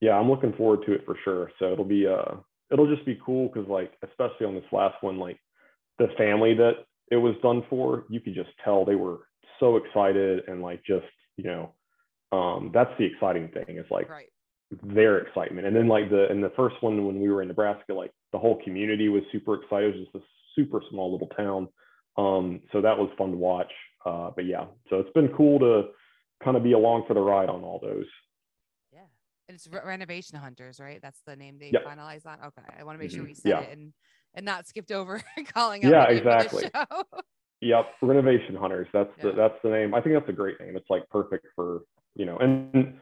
yeah, 0.00 0.12
I'm 0.16 0.30
looking 0.30 0.52
forward 0.52 0.86
to 0.86 0.92
it 0.92 1.04
for 1.04 1.16
sure. 1.24 1.50
So 1.58 1.72
it'll 1.72 1.84
be 1.84 2.06
uh 2.06 2.36
it'll 2.70 2.86
just 2.86 3.04
be 3.04 3.20
cool 3.26 3.48
because 3.48 3.68
like 3.68 3.94
especially 4.04 4.46
on 4.46 4.54
this 4.54 4.70
last 4.70 5.02
one, 5.02 5.18
like 5.18 5.40
the 5.98 6.06
family 6.16 6.54
that 6.54 6.84
it 7.12 7.16
was 7.16 7.34
done 7.42 7.62
for, 7.70 8.04
you 8.08 8.20
could 8.20 8.34
just 8.34 8.50
tell 8.64 8.84
they 8.84 8.94
were 9.06 9.18
so 9.60 9.76
excited 9.76 10.48
and 10.48 10.62
like 10.62 10.80
just, 10.84 11.06
you 11.36 11.44
know, 11.44 11.74
um 12.32 12.70
that's 12.72 12.90
the 12.98 13.04
exciting 13.04 13.48
thing. 13.48 13.76
Is 13.76 13.90
like 13.90 14.08
Right. 14.08 14.30
their 14.82 15.18
excitement. 15.18 15.66
And 15.66 15.76
then 15.76 15.88
like 15.96 16.08
the 16.10 16.30
in 16.32 16.40
the 16.40 16.52
first 16.56 16.76
one 16.80 17.06
when 17.06 17.20
we 17.20 17.28
were 17.28 17.42
in 17.42 17.48
Nebraska, 17.48 17.92
like 17.92 18.12
the 18.32 18.38
whole 18.38 18.58
community 18.64 19.08
was 19.10 19.22
super 19.30 19.54
excited. 19.60 19.94
It 19.94 19.98
was 19.98 20.06
just 20.06 20.16
a 20.24 20.26
super 20.56 20.80
small 20.90 21.12
little 21.12 21.28
town. 21.28 21.68
Um, 22.16 22.62
so 22.72 22.80
that 22.80 22.96
was 22.96 23.10
fun 23.18 23.30
to 23.32 23.36
watch. 23.36 23.72
Uh, 24.06 24.30
but 24.34 24.46
yeah, 24.46 24.64
so 24.88 24.98
it's 25.00 25.12
been 25.12 25.28
cool 25.36 25.58
to 25.60 25.90
kind 26.42 26.56
of 26.56 26.62
be 26.64 26.72
along 26.72 27.04
for 27.06 27.14
the 27.14 27.20
ride 27.20 27.48
on 27.50 27.62
all 27.62 27.78
those. 27.78 28.06
Yeah. 28.92 29.06
And 29.48 29.54
it's 29.56 29.68
Re- 29.70 29.80
Renovation 29.86 30.38
Hunters, 30.38 30.80
right? 30.80 31.00
That's 31.02 31.20
the 31.26 31.36
name 31.36 31.58
they 31.58 31.70
Yep. 31.70 31.84
finalized 31.84 32.26
on. 32.26 32.38
Okay. 32.48 32.62
I 32.78 32.82
want 32.84 32.98
to 32.98 33.02
make 33.02 33.10
sure 33.10 33.22
Mhm. 33.22 33.26
we 33.26 33.34
said 33.34 33.48
Yeah. 33.50 33.60
it 33.60 33.78
and 33.78 33.92
and 34.34 34.44
not 34.46 34.66
skipped 34.66 34.92
over 34.92 35.22
calling 35.52 35.84
out 35.84 35.92
Yeah, 35.92 36.08
exactly. 36.08 36.70
Yep, 37.60 37.86
renovation 38.02 38.56
hunters. 38.56 38.88
That's 38.92 39.10
the 39.22 39.32
that's 39.32 39.54
the 39.62 39.70
name. 39.70 39.94
I 39.94 40.00
think 40.00 40.16
that's 40.16 40.28
a 40.28 40.32
great 40.32 40.58
name. 40.60 40.76
It's 40.76 40.90
like 40.90 41.08
perfect 41.10 41.46
for 41.54 41.82
you 42.16 42.24
know, 42.26 42.36
and 42.38 43.00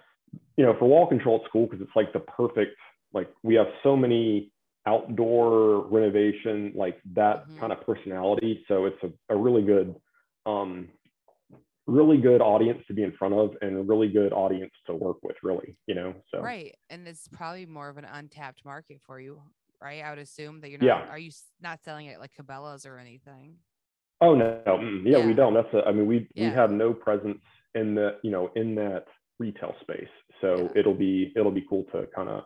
you 0.56 0.64
know, 0.64 0.74
for 0.78 0.86
wall 0.86 1.06
control, 1.08 1.36
it's 1.40 1.50
cool 1.52 1.66
because 1.66 1.80
it's 1.80 1.96
like 1.96 2.12
the 2.12 2.20
perfect. 2.20 2.76
Like 3.12 3.32
we 3.42 3.54
have 3.54 3.66
so 3.82 3.96
many 3.96 4.52
outdoor 4.86 5.86
renovation, 5.88 6.72
like 6.74 7.00
that 7.14 7.46
Mhm. 7.48 7.58
kind 7.58 7.72
of 7.72 7.80
personality. 7.82 8.64
So 8.68 8.84
it's 8.86 9.02
a, 9.02 9.34
a 9.34 9.36
really 9.36 9.62
good, 9.62 9.96
um, 10.46 10.88
really 11.86 12.18
good 12.18 12.40
audience 12.40 12.82
to 12.86 12.94
be 12.94 13.02
in 13.02 13.12
front 13.16 13.34
of 13.34 13.56
and 13.62 13.76
a 13.76 13.82
really 13.82 14.08
good 14.08 14.32
audience 14.32 14.72
to 14.86 14.94
work 14.94 15.16
with 15.22 15.36
really 15.42 15.76
you 15.86 15.94
know 15.94 16.14
so 16.32 16.40
right 16.42 16.76
and 16.88 17.08
it's 17.08 17.26
probably 17.28 17.66
more 17.66 17.88
of 17.88 17.96
an 17.96 18.04
untapped 18.04 18.64
market 18.64 19.00
for 19.00 19.18
you 19.18 19.42
right? 19.80 20.02
I 20.04 20.10
would 20.10 20.18
assume 20.18 20.60
that 20.60 20.70
you're 20.70 20.78
not 20.78 20.86
Yeah. 20.86 21.06
are 21.10 21.18
you 21.18 21.30
not 21.60 21.82
selling 21.82 22.06
it 22.06 22.20
like 22.20 22.32
cabela's 22.34 22.86
or 22.86 22.98
anything? 22.98 23.56
Oh 24.20 24.34
no, 24.34 24.62
no 24.66 24.76
mm, 24.78 25.02
yeah, 25.10 25.24
we 25.24 25.34
don't. 25.34 25.54
That's 25.54 25.72
a, 25.74 25.86
i 25.88 25.92
mean 25.92 26.06
we 26.06 26.28
Yeah. 26.34 26.50
we 26.50 26.54
have 26.54 26.70
no 26.70 26.92
presence 26.92 27.40
in 27.74 27.94
the 27.94 28.18
you 28.22 28.30
know 28.30 28.50
in 28.56 28.74
that 28.76 29.06
retail 29.38 29.74
space. 29.80 30.08
So 30.40 30.56
Yeah. 30.56 30.80
it'll 30.80 30.94
be 30.94 31.32
it'll 31.36 31.52
be 31.52 31.64
cool 31.68 31.84
to 31.92 32.06
kind 32.14 32.28
of 32.28 32.44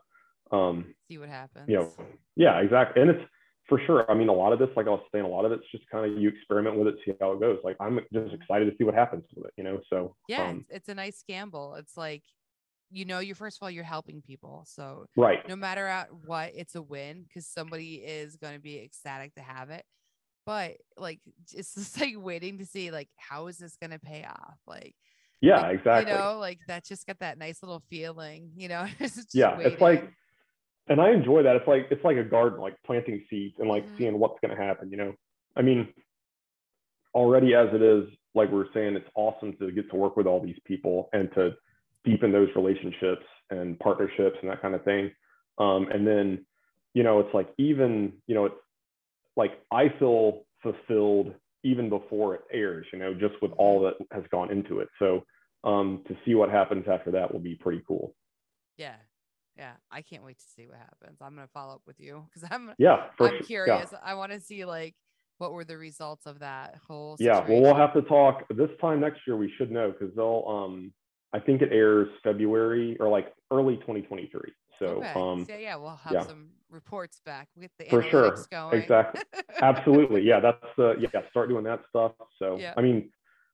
um 0.52 0.94
see 1.08 1.18
what 1.18 1.28
happens. 1.28 1.68
you 1.68 1.76
know 1.76 1.92
yeah 2.36 2.58
exactly. 2.60 3.02
And 3.02 3.10
it's 3.10 3.24
for 3.68 3.80
sure 3.86 4.08
i 4.10 4.14
mean 4.14 4.28
a 4.28 4.32
lot 4.32 4.52
of 4.52 4.58
this 4.58 4.68
like 4.76 4.86
i 4.86 4.90
was 4.90 5.00
saying 5.10 5.24
a 5.24 5.28
lot 5.28 5.46
of 5.46 5.50
it's 5.52 5.64
just 5.72 5.88
kind 5.90 6.04
of 6.04 6.20
you 6.20 6.28
experiment 6.28 6.76
with 6.76 6.86
it 6.88 6.96
see 7.04 7.12
how 7.20 7.32
it 7.32 7.40
goes. 7.40 7.58
Like 7.64 7.76
i'm 7.80 7.98
just 8.12 8.34
excited 8.34 8.66
to 8.70 8.76
see 8.76 8.84
what 8.84 8.94
happens 8.94 9.24
with 9.34 9.46
it 9.46 9.52
you 9.56 9.64
know? 9.64 9.80
So 9.90 10.14
yeah 10.28 10.50
um, 10.50 10.58
it's, 10.68 10.76
it's 10.78 10.88
a 10.90 10.94
nice 10.94 11.24
gamble. 11.26 11.74
It's 11.76 11.96
like 11.96 12.22
you 12.90 13.04
know 13.04 13.18
you're 13.18 13.34
first 13.34 13.58
of 13.58 13.62
all 13.62 13.70
you're 13.70 13.84
helping 13.84 14.22
people 14.22 14.64
so 14.66 15.06
right. 15.16 15.48
no 15.48 15.56
matter 15.56 15.86
at 15.86 16.08
what 16.26 16.52
it's 16.54 16.74
a 16.74 16.82
win 16.82 17.22
because 17.22 17.46
somebody 17.46 17.96
is 17.96 18.36
going 18.36 18.54
to 18.54 18.60
be 18.60 18.78
ecstatic 18.78 19.34
to 19.34 19.42
have 19.42 19.70
it 19.70 19.84
but 20.46 20.76
like 20.96 21.20
it's 21.54 21.74
just 21.74 22.00
like 22.00 22.14
waiting 22.16 22.58
to 22.58 22.66
see 22.66 22.90
like 22.90 23.08
how 23.16 23.46
is 23.46 23.58
this 23.58 23.76
going 23.76 23.90
to 23.90 23.98
pay 23.98 24.24
off? 24.24 24.58
Like 24.66 24.94
yeah 25.40 25.62
like, 25.62 25.78
exactly. 25.78 26.12
you 26.12 26.18
know 26.18 26.38
like 26.38 26.58
that 26.68 26.84
just 26.84 27.06
got 27.06 27.18
that 27.18 27.38
nice 27.38 27.62
little 27.62 27.82
feeling 27.90 28.50
you 28.56 28.68
know 28.68 28.86
it's 29.00 29.34
yeah 29.34 29.58
it's 29.58 29.80
like 29.80 30.08
and 30.88 31.00
i 31.00 31.10
enjoy 31.10 31.42
that 31.42 31.56
it's 31.56 31.66
like 31.66 31.86
it's 31.90 32.04
like 32.04 32.16
a 32.16 32.24
garden 32.24 32.60
like 32.60 32.76
planting 32.86 33.22
seeds 33.28 33.54
and 33.58 33.68
like 33.68 33.84
Mhm. 33.84 33.98
seeing 33.98 34.18
what's 34.18 34.38
going 34.40 34.56
to 34.56 34.62
happen 34.62 34.90
you 34.90 34.96
know? 34.96 35.12
I 35.56 35.62
mean 35.62 35.88
already 37.14 37.54
as 37.54 37.68
it 37.72 37.82
is 37.82 38.04
like 38.34 38.50
we 38.50 38.58
are 38.58 38.68
saying 38.74 38.96
it's 38.96 39.08
awesome 39.14 39.54
to 39.58 39.70
get 39.70 39.88
to 39.90 39.96
work 39.96 40.16
with 40.16 40.26
all 40.26 40.40
these 40.40 40.58
people 40.64 41.08
and 41.12 41.30
to 41.34 41.52
deepen 42.04 42.32
those 42.32 42.48
relationships 42.54 43.24
and 43.50 43.78
partnerships 43.78 44.36
and 44.42 44.50
that 44.50 44.60
kind 44.62 44.74
of 44.74 44.84
thing 44.84 45.10
um, 45.58 45.88
and 45.92 46.06
then 46.06 46.44
you 46.94 47.02
know 47.02 47.20
it's 47.20 47.34
like 47.34 47.48
even 47.58 48.12
you 48.26 48.34
know 48.34 48.46
it's 48.46 48.54
like 49.36 49.60
i 49.72 49.88
feel 49.98 50.44
fulfilled 50.62 51.34
even 51.62 51.88
before 51.88 52.34
it 52.34 52.42
airs 52.52 52.86
you 52.92 52.98
know 52.98 53.14
just 53.14 53.34
with 53.42 53.52
all 53.58 53.80
that 53.80 53.94
has 54.12 54.24
gone 54.30 54.50
into 54.50 54.80
it 54.80 54.88
so 54.98 55.24
um, 55.64 56.02
to 56.06 56.16
see 56.26 56.34
what 56.34 56.50
happens 56.50 56.84
after 56.90 57.10
that 57.10 57.32
will 57.32 57.40
be 57.40 57.54
pretty 57.54 57.82
cool 57.86 58.14
yeah 58.76 58.96
yeah 59.56 59.72
i 59.90 60.02
can't 60.02 60.24
wait 60.24 60.38
to 60.38 60.44
see 60.56 60.66
what 60.66 60.78
happens 60.78 61.18
i'm 61.20 61.34
going 61.34 61.46
to 61.46 61.52
follow 61.52 61.74
up 61.74 61.82
with 61.86 61.98
you 61.98 62.24
because 62.32 62.48
i'm 62.50 62.72
yeah 62.78 63.06
i'm 63.20 63.30
sure. 63.30 63.42
curious 63.42 63.88
yeah. 63.92 63.98
i 64.04 64.14
want 64.14 64.32
to 64.32 64.40
see 64.40 64.64
like 64.64 64.94
what 65.38 65.52
were 65.52 65.64
the 65.64 65.76
results 65.76 66.26
of 66.26 66.38
that 66.40 66.76
whole 66.86 67.16
Yeah, 67.18 67.44
well, 67.48 67.60
we'll 67.60 67.74
have 67.74 67.92
to 67.94 68.02
talk 68.02 68.44
this 68.50 68.70
time 68.80 69.00
next 69.00 69.20
year. 69.26 69.36
We 69.36 69.52
should 69.56 69.70
know 69.70 69.92
because 69.92 70.14
they'll. 70.14 70.44
Um, 70.46 70.92
I 71.34 71.40
think 71.40 71.62
it 71.62 71.70
airs 71.72 72.08
February 72.22 72.96
or 73.00 73.08
like 73.08 73.34
early 73.50 73.76
2023. 73.78 74.40
So, 74.78 74.86
okay. 74.86 75.12
um, 75.14 75.44
so 75.44 75.56
yeah 75.56 75.76
we'll 75.76 75.96
have 75.96 76.12
yeah. 76.12 76.22
some 76.22 76.48
reports 76.70 77.20
back 77.24 77.48
get 77.60 77.70
the 77.78 77.84
For 77.86 78.02
sure. 78.02 78.36
going 78.50 78.82
Exactly. 78.82 79.22
absolutely, 79.60 80.22
yeah, 80.22 80.40
that's 80.40 80.64
the 80.76 80.94
yeah. 80.98 81.20
Start 81.30 81.48
doing 81.48 81.64
that 81.64 81.80
stuff. 81.88 82.12
So, 82.38 82.56
Yeah. 82.58 82.74
I 82.76 82.82
mean, 82.82 83.10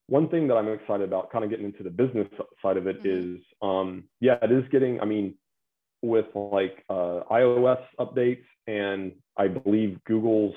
one 0.06 0.28
thing 0.28 0.48
that 0.48 0.56
I'm 0.56 0.68
excited 0.68 1.04
about, 1.04 1.30
kind 1.30 1.44
of 1.44 1.50
getting 1.50 1.66
into 1.66 1.82
the 1.82 1.90
business 1.90 2.28
side 2.62 2.76
of 2.76 2.86
it, 2.86 3.04
is, 3.04 3.38
Mhm. 3.62 3.66
um, 3.68 4.04
yeah, 4.20 4.38
it 4.42 4.50
is 4.50 4.64
getting. 4.70 5.00
I 5.00 5.04
mean, 5.04 5.34
with 6.02 6.26
like 6.34 6.84
uh, 6.88 7.20
iOS 7.30 7.82
updates, 7.98 8.44
and 8.66 9.12
I 9.36 9.48
believe 9.48 10.02
Google's. 10.04 10.54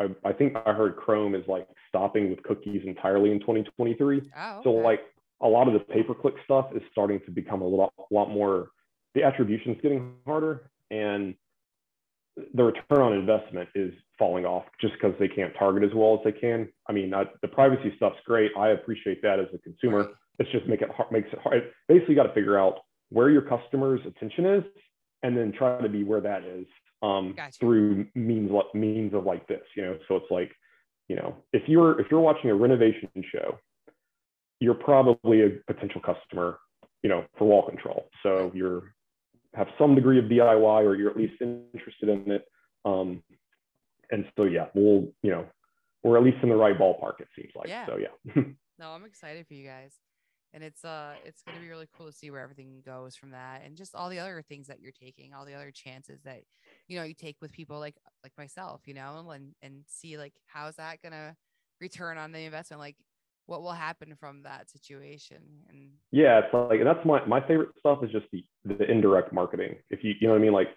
I, 0.00 0.08
I 0.24 0.32
think 0.32 0.54
I 0.64 0.72
heard 0.72 0.96
Chrome 0.96 1.34
is 1.34 1.46
like 1.48 1.66
stopping 1.88 2.30
with 2.30 2.42
cookies 2.44 2.82
entirely 2.86 3.32
in 3.32 3.40
2023. 3.40 4.22
oh, 4.36 4.60
So 4.62 4.70
like 4.70 5.00
a 5.42 5.48
lot 5.48 5.68
of 5.68 5.74
the 5.74 5.80
pay 5.80 6.02
per 6.02 6.14
click 6.14 6.34
stuff 6.44 6.66
is 6.74 6.82
starting 6.90 7.20
to 7.26 7.30
become 7.30 7.62
a 7.62 7.66
lot, 7.66 7.92
lot 8.10 8.30
more. 8.30 8.68
The 9.14 9.22
attribution 9.24 9.72
is 9.72 9.80
getting 9.82 10.14
harder, 10.26 10.70
and 10.90 11.34
the 12.54 12.64
return 12.64 13.00
on 13.00 13.12
investment 13.12 13.68
is 13.74 13.92
falling 14.18 14.44
off 14.44 14.64
just 14.80 14.94
because 14.94 15.14
they 15.18 15.28
can't 15.28 15.52
target 15.58 15.82
as 15.82 15.94
well 15.94 16.14
as 16.14 16.20
they 16.24 16.38
can. 16.38 16.68
I 16.88 16.92
mean, 16.92 17.14
I, 17.14 17.24
the 17.42 17.48
privacy 17.48 17.92
stuff's 17.96 18.18
great. 18.26 18.52
I 18.56 18.70
appreciate 18.70 19.22
that 19.22 19.40
as 19.40 19.46
a 19.54 19.58
consumer. 19.58 20.10
It's 20.38 20.50
just 20.50 20.66
make 20.66 20.82
it 20.82 20.90
hard, 20.90 21.10
makes 21.10 21.28
it 21.32 21.38
hard. 21.40 21.70
Basically, 21.88 22.14
got 22.14 22.24
to 22.24 22.34
figure 22.34 22.58
out 22.58 22.80
where 23.10 23.30
your 23.30 23.42
customer's 23.42 24.00
attention 24.06 24.46
is, 24.46 24.64
and 25.22 25.36
then 25.36 25.52
try 25.52 25.80
to 25.80 25.88
be 25.88 26.04
where 26.04 26.20
that 26.20 26.44
is 26.44 26.66
um, 27.02 27.34
Gotcha. 27.36 27.58
through 27.58 28.06
means 28.14 28.50
like 28.50 28.74
means 28.74 29.14
of 29.14 29.24
like 29.24 29.46
this. 29.46 29.62
You 29.76 29.82
know, 29.84 29.98
so 30.08 30.16
it's 30.16 30.30
like, 30.30 30.52
you 31.08 31.16
know, 31.16 31.34
if 31.52 31.62
you're 31.66 32.00
if 32.00 32.06
you're 32.10 32.20
watching 32.20 32.50
a 32.50 32.54
renovation 32.54 33.08
show, 33.32 33.58
you're 34.60 34.74
probably 34.74 35.42
a 35.42 35.50
potential 35.72 36.00
customer, 36.00 36.58
you 37.02 37.08
know, 37.08 37.24
for 37.36 37.46
wall 37.46 37.68
control. 37.68 38.08
So 38.22 38.50
you're 38.54 38.94
have 39.54 39.68
some 39.78 39.94
degree 39.94 40.18
of 40.18 40.26
DIY 40.26 40.84
or 40.84 40.94
you're 40.94 41.10
at 41.10 41.16
least 41.16 41.40
interested 41.40 42.08
in 42.08 42.30
it. 42.30 42.44
Um, 42.84 43.22
and 44.10 44.24
so 44.36 44.44
yeah, 44.44 44.66
we'll 44.74 45.08
you 45.22 45.30
know 45.30 45.46
we're 46.02 46.16
at 46.16 46.24
least 46.24 46.38
in 46.42 46.48
the 46.48 46.56
right 46.56 46.78
ballpark. 46.78 47.20
It 47.20 47.28
seems 47.36 47.52
like. 47.54 47.68
Yeah. 47.68 47.86
So 47.86 47.96
yeah. 47.96 48.42
no 48.78 48.90
i'm 48.90 49.04
excited 49.04 49.46
for 49.46 49.54
you 49.54 49.66
guys 49.66 49.94
and 50.54 50.62
it's 50.62 50.84
uh 50.84 51.12
it's 51.24 51.42
going 51.42 51.56
to 51.56 51.62
be 51.62 51.68
really 51.68 51.88
cool 51.96 52.06
to 52.06 52.12
see 52.12 52.30
where 52.30 52.40
everything 52.40 52.82
goes 52.84 53.14
from 53.14 53.30
that 53.30 53.62
and 53.64 53.76
just 53.76 53.94
all 53.94 54.08
the 54.08 54.18
other 54.18 54.42
things 54.48 54.66
that 54.66 54.80
you're 54.80 54.92
taking 54.92 55.34
all 55.34 55.44
the 55.44 55.54
other 55.54 55.70
chances 55.70 56.20
that 56.24 56.40
you 56.86 56.96
know 56.96 57.04
you 57.04 57.14
take 57.14 57.36
with 57.40 57.52
people 57.52 57.78
like 57.78 57.96
like 58.22 58.32
myself 58.38 58.80
you 58.86 58.94
know 58.94 59.30
and 59.30 59.54
and 59.62 59.82
see 59.86 60.16
like 60.16 60.32
how's 60.46 60.76
that 60.76 61.02
going 61.02 61.12
to 61.12 61.34
return 61.80 62.16
on 62.16 62.32
the 62.32 62.40
investment 62.40 62.80
like 62.80 62.96
what 63.48 63.62
will 63.62 63.72
happen 63.72 64.14
from 64.14 64.42
that 64.42 64.70
situation 64.70 65.38
and 65.70 65.88
Yeah, 66.12 66.40
it's 66.40 66.52
like 66.52 66.80
and 66.80 66.86
that's 66.86 67.04
my 67.04 67.24
my 67.26 67.40
favorite 67.48 67.70
stuff 67.78 68.04
is 68.04 68.10
just 68.10 68.26
the 68.30 68.44
the 68.64 68.88
indirect 68.90 69.32
marketing. 69.32 69.76
If 69.90 70.04
you 70.04 70.14
you 70.20 70.28
know 70.28 70.34
what 70.34 70.40
I 70.40 70.42
mean, 70.42 70.52
like 70.52 70.68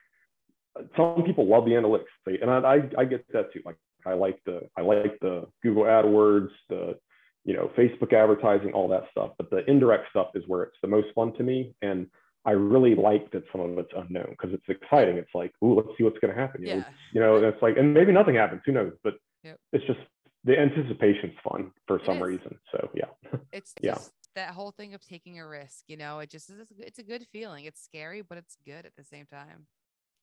some 0.96 1.24
people 1.26 1.46
love 1.48 1.66
the 1.66 1.72
analytics, 1.72 2.42
and 2.42 2.50
I, 2.50 2.58
I 2.76 3.02
I 3.02 3.06
get 3.06 3.26
that 3.34 3.52
too. 3.54 3.62
Like 3.66 3.76
I 4.06 4.14
like 4.14 4.40
the 4.46 4.62
I 4.78 4.82
like 4.82 5.20
the 5.22 5.48
Google 5.62 5.84
AdWords, 5.84 6.50
the 6.70 6.98
you 7.44 7.54
know 7.54 7.70
Facebook 7.78 8.14
advertising, 8.14 8.72
all 8.74 8.88
that 8.88 9.04
stuff. 9.12 9.32
But 9.38 9.50
the 9.50 9.70
indirect 9.70 10.10
stuff 10.10 10.30
is 10.34 10.44
where 10.48 10.64
it's 10.64 10.78
the 10.82 10.88
most 10.88 11.08
fun 11.14 11.34
to 11.34 11.44
me, 11.44 11.76
and 11.82 12.08
I 12.46 12.52
really 12.52 12.96
like 12.96 13.30
that 13.32 13.44
some 13.52 13.62
of 13.62 13.78
it's 13.78 13.92
unknown 13.96 14.28
because 14.32 14.54
it's 14.54 14.70
exciting. 14.70 15.18
It's 15.18 15.36
like, 15.36 15.52
ooh, 15.64 15.76
let's 15.76 15.90
see 15.98 16.04
what's 16.06 16.20
going 16.20 16.34
to 16.34 16.40
happen. 16.40 16.62
You 16.64 16.70
know, 16.70 16.76
yeah 16.78 16.94
you 17.14 17.20
know, 17.22 17.36
and 17.36 17.46
it's 17.46 17.62
like, 17.62 17.78
and 17.78 17.94
maybe 17.94 18.14
nothing 18.14 18.36
happens. 18.36 18.62
Who 18.66 18.72
knows? 18.72 18.94
But 19.04 19.16
Yep. 19.44 19.58
it's 19.74 19.86
just 19.86 20.00
the 20.44 20.58
anticipation's 20.60 21.34
fun 21.48 21.72
for 21.88 22.00
some 22.06 22.22
reason. 22.22 22.58
So 22.72 22.90
yeah. 22.94 23.06
it's 23.52 23.74
Yeah. 23.82 23.98
that 24.36 24.54
whole 24.54 24.72
thing 24.72 24.94
of 24.94 25.02
taking 25.02 25.40
a 25.40 25.48
risk 25.48 25.84
you 25.88 25.98
know 25.98 26.20
it 26.20 26.30
just 26.30 26.50
is 26.50 26.66
it's 26.78 27.00
a 27.00 27.04
good 27.04 27.28
feeling 27.34 27.66
it's 27.66 27.84
scary 27.84 28.22
but 28.22 28.38
it's 28.38 28.56
good 28.66 28.86
at 28.86 28.96
the 28.96 29.04
same 29.04 29.26
time 29.26 29.68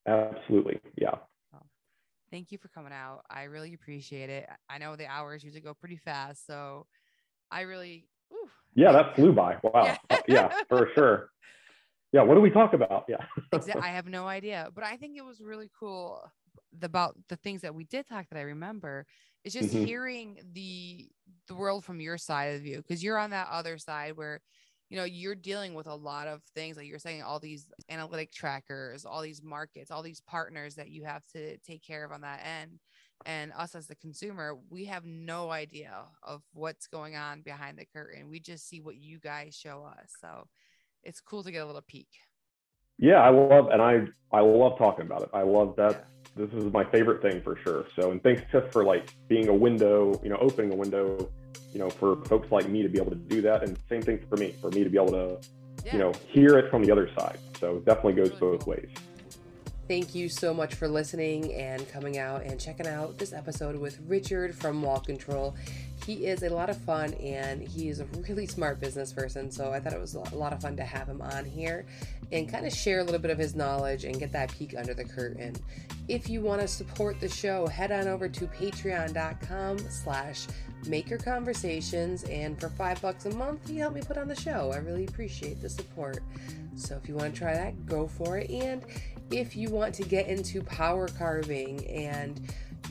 Absolutely. 0.06 0.80
Yeah. 0.96 1.16
thank 2.30 2.50
you 2.52 2.58
for 2.58 2.68
coming 2.68 2.92
out. 2.92 3.22
I 3.30 3.44
really 3.44 3.74
appreciate 3.74 4.30
it. 4.30 4.48
I 4.68 4.78
know 4.78 4.96
the 4.96 5.06
hours 5.06 5.42
usually 5.44 5.60
go 5.60 5.74
pretty 5.74 5.96
fast, 5.96 6.46
so 6.46 6.86
I 7.50 7.62
really, 7.62 8.08
ooh, 8.32 8.48
Yeah, 8.74 8.92
that 8.92 9.14
flew 9.14 9.32
by. 9.32 9.56
Wow. 9.62 9.96
Yeah. 10.10 10.18
Yeah, 10.28 10.52
for 10.68 10.88
sure. 10.94 11.30
Yeah, 12.12 12.22
what 12.22 12.34
do 12.34 12.40
we 12.40 12.50
talk 12.50 12.72
about? 12.74 13.04
Yeah. 13.08 13.24
I 13.82 13.88
have 13.88 14.06
no 14.06 14.26
idea, 14.26 14.68
but 14.74 14.84
I 14.84 14.96
think 14.96 15.16
it 15.16 15.24
was 15.24 15.40
really 15.40 15.70
cool 15.78 16.22
about 16.82 17.16
the 17.28 17.36
things 17.36 17.62
that 17.62 17.74
we 17.74 17.84
did 17.84 18.06
talk 18.06 18.26
that 18.30 18.38
I 18.38 18.42
remember. 18.42 19.06
It's 19.48 19.54
just 19.54 19.74
Mhm. 19.74 19.86
hearing 19.86 20.40
the 20.52 21.10
the 21.46 21.54
world 21.54 21.82
from 21.82 22.02
your 22.02 22.18
side 22.18 22.52
of 22.52 22.58
the 22.58 22.68
view 22.68 22.76
because 22.76 23.02
you're 23.02 23.16
on 23.16 23.30
that 23.30 23.48
other 23.48 23.78
side 23.78 24.14
where 24.14 24.42
you 24.90 24.98
know 24.98 25.04
you're 25.04 25.34
dealing 25.34 25.72
with 25.72 25.86
a 25.86 25.94
lot 25.94 26.28
of 26.28 26.42
things 26.54 26.76
like 26.76 26.86
you're 26.86 26.98
saying 26.98 27.22
all 27.22 27.40
these 27.40 27.70
analytic 27.88 28.30
trackers 28.30 29.06
all 29.06 29.22
these 29.22 29.42
markets 29.42 29.90
all 29.90 30.02
these 30.02 30.20
partners 30.20 30.74
that 30.74 30.90
you 30.90 31.02
have 31.04 31.24
to 31.28 31.56
take 31.60 31.82
care 31.82 32.04
of 32.04 32.12
on 32.12 32.20
that 32.20 32.44
end 32.44 32.78
and 33.24 33.50
us 33.56 33.74
as 33.74 33.86
the 33.86 33.96
consumer 33.96 34.54
we 34.68 34.84
have 34.84 35.06
no 35.06 35.50
idea 35.50 36.04
of 36.22 36.42
what's 36.52 36.86
going 36.86 37.16
on 37.16 37.40
behind 37.40 37.78
the 37.78 37.86
curtain 37.86 38.28
we 38.28 38.38
just 38.38 38.68
see 38.68 38.82
what 38.82 38.96
you 38.96 39.18
guys 39.18 39.54
show 39.54 39.82
us 39.82 40.12
so 40.20 40.46
it's 41.02 41.22
cool 41.22 41.42
to 41.42 41.50
get 41.50 41.62
a 41.62 41.66
little 41.66 41.80
peek 41.88 42.08
yeah, 42.98 43.22
I 43.22 43.30
love 43.30 43.68
and 43.68 43.80
I 43.80 44.08
I 44.36 44.40
love 44.40 44.76
talking 44.76 45.06
about 45.06 45.22
it. 45.22 45.30
I 45.32 45.42
love 45.42 45.76
that. 45.76 45.92
Yeah. 45.92 46.17
This 46.38 46.52
is 46.52 46.72
my 46.72 46.84
favorite 46.84 47.20
thing 47.20 47.42
for 47.42 47.56
sure. 47.64 47.84
So 47.96 48.12
and 48.12 48.22
thanks 48.22 48.42
Tiff 48.52 48.70
for 48.72 48.84
like 48.84 49.12
being 49.26 49.48
a 49.48 49.54
window, 49.54 50.20
you 50.22 50.30
know, 50.30 50.36
opening 50.36 50.72
a 50.72 50.76
window, 50.76 51.28
you 51.72 51.80
know, 51.80 51.90
for 51.90 52.16
folks 52.26 52.52
like 52.52 52.68
me 52.68 52.82
to 52.82 52.88
be 52.88 52.98
able 52.98 53.10
to 53.10 53.16
do 53.16 53.42
that. 53.42 53.64
And 53.64 53.76
same 53.88 54.02
thing 54.02 54.24
for 54.28 54.36
me, 54.36 54.54
for 54.60 54.70
me 54.70 54.84
to 54.84 54.90
be 54.90 54.96
able 54.96 55.12
to, 55.12 55.40
yeah 55.84 55.92
you 55.92 55.98
know, 55.98 56.12
hear 56.28 56.58
it 56.58 56.70
from 56.70 56.84
the 56.84 56.92
other 56.92 57.10
side. 57.18 57.38
So 57.58 57.76
it 57.76 57.84
definitely 57.84 58.14
goes 58.14 58.30
Really 58.30 58.40
both 58.40 58.64
cool. 58.64 58.74
ways. 58.74 58.88
Thank 59.88 60.14
you 60.14 60.28
so 60.28 60.52
much 60.52 60.74
for 60.74 60.86
listening 60.86 61.54
and 61.54 61.90
coming 61.90 62.18
out 62.18 62.42
and 62.42 62.60
checking 62.60 62.86
out 62.86 63.16
this 63.16 63.32
episode 63.32 63.74
with 63.74 63.98
Richard 64.06 64.54
from 64.54 64.82
Wall 64.82 65.00
Control. 65.00 65.56
He 66.04 66.26
is 66.26 66.42
a 66.42 66.50
lot 66.50 66.68
of 66.68 66.76
fun 66.76 67.14
and 67.14 67.62
he 67.62 67.88
is 67.88 68.00
a 68.00 68.04
really 68.28 68.46
smart 68.46 68.80
business 68.80 69.14
person. 69.14 69.50
So 69.50 69.72
I 69.72 69.80
thought 69.80 69.94
it 69.94 70.00
was 70.00 70.12
a 70.12 70.34
lot 70.34 70.52
of 70.52 70.60
fun 70.60 70.76
to 70.76 70.84
have 70.84 71.08
him 71.08 71.22
on 71.22 71.46
here 71.46 71.86
and 72.32 72.46
kind 72.46 72.66
of 72.66 72.74
share 72.74 73.00
a 73.00 73.02
little 73.02 73.18
bit 73.18 73.30
of 73.30 73.38
his 73.38 73.54
knowledge 73.54 74.04
and 74.04 74.18
get 74.18 74.30
that 74.32 74.52
peek 74.52 74.74
under 74.76 74.92
the 74.92 75.04
curtain. 75.04 75.56
If 76.06 76.28
you 76.28 76.42
want 76.42 76.60
to 76.60 76.68
support 76.68 77.18
the 77.18 77.28
show, 77.30 77.66
head 77.66 77.90
on 77.90 78.08
over 78.08 78.28
to 78.28 78.46
patreon.com 78.46 79.78
slash 79.78 80.46
maker 80.86 81.16
conversations 81.16 82.24
and 82.24 82.60
for 82.60 82.68
five 82.68 83.00
bucks 83.00 83.24
a 83.26 83.30
month 83.34 83.68
you 83.68 83.80
help 83.80 83.94
me 83.94 84.02
put 84.02 84.18
on 84.18 84.28
the 84.28 84.36
show. 84.36 84.70
I 84.70 84.76
really 84.76 85.06
appreciate 85.06 85.62
the 85.62 85.70
support. 85.70 86.18
So 86.76 86.94
if 87.02 87.08
you 87.08 87.14
want 87.14 87.32
to 87.32 87.38
try 87.38 87.54
that, 87.54 87.86
go 87.86 88.06
for 88.06 88.38
it. 88.38 88.50
And 88.50 88.84
if 89.30 89.56
you 89.56 89.70
want 89.70 89.94
to 89.96 90.02
get 90.02 90.28
into 90.28 90.62
power 90.62 91.08
carving 91.08 91.86
and 91.86 92.40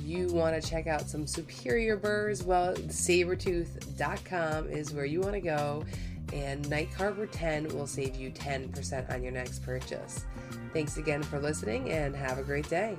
you 0.02 0.28
want 0.28 0.62
to 0.62 0.70
check 0.70 0.88
out 0.88 1.10
some 1.10 1.26
superior 1.26 1.98
burrs, 1.98 2.44
well, 2.44 2.74
saburrtooth.com 2.76 4.70
is 4.70 4.94
where 4.94 5.06
you 5.06 5.22
want 5.22 5.34
to 5.34 5.42
go. 5.42 5.84
And 6.34 6.70
Night 6.70 6.90
Carver 6.96 7.26
10 7.26 7.70
will 7.70 7.88
save 7.88 8.16
you 8.16 8.32
10% 8.32 9.14
on 9.14 9.24
your 9.24 9.32
next 9.32 9.64
purchase. 9.64 10.26
Thanks 10.74 10.98
again 10.98 11.24
for 11.24 11.40
listening 11.40 11.90
and 11.92 12.16
have 12.16 12.38
a 12.38 12.44
great 12.44 12.70
day. 12.70 12.98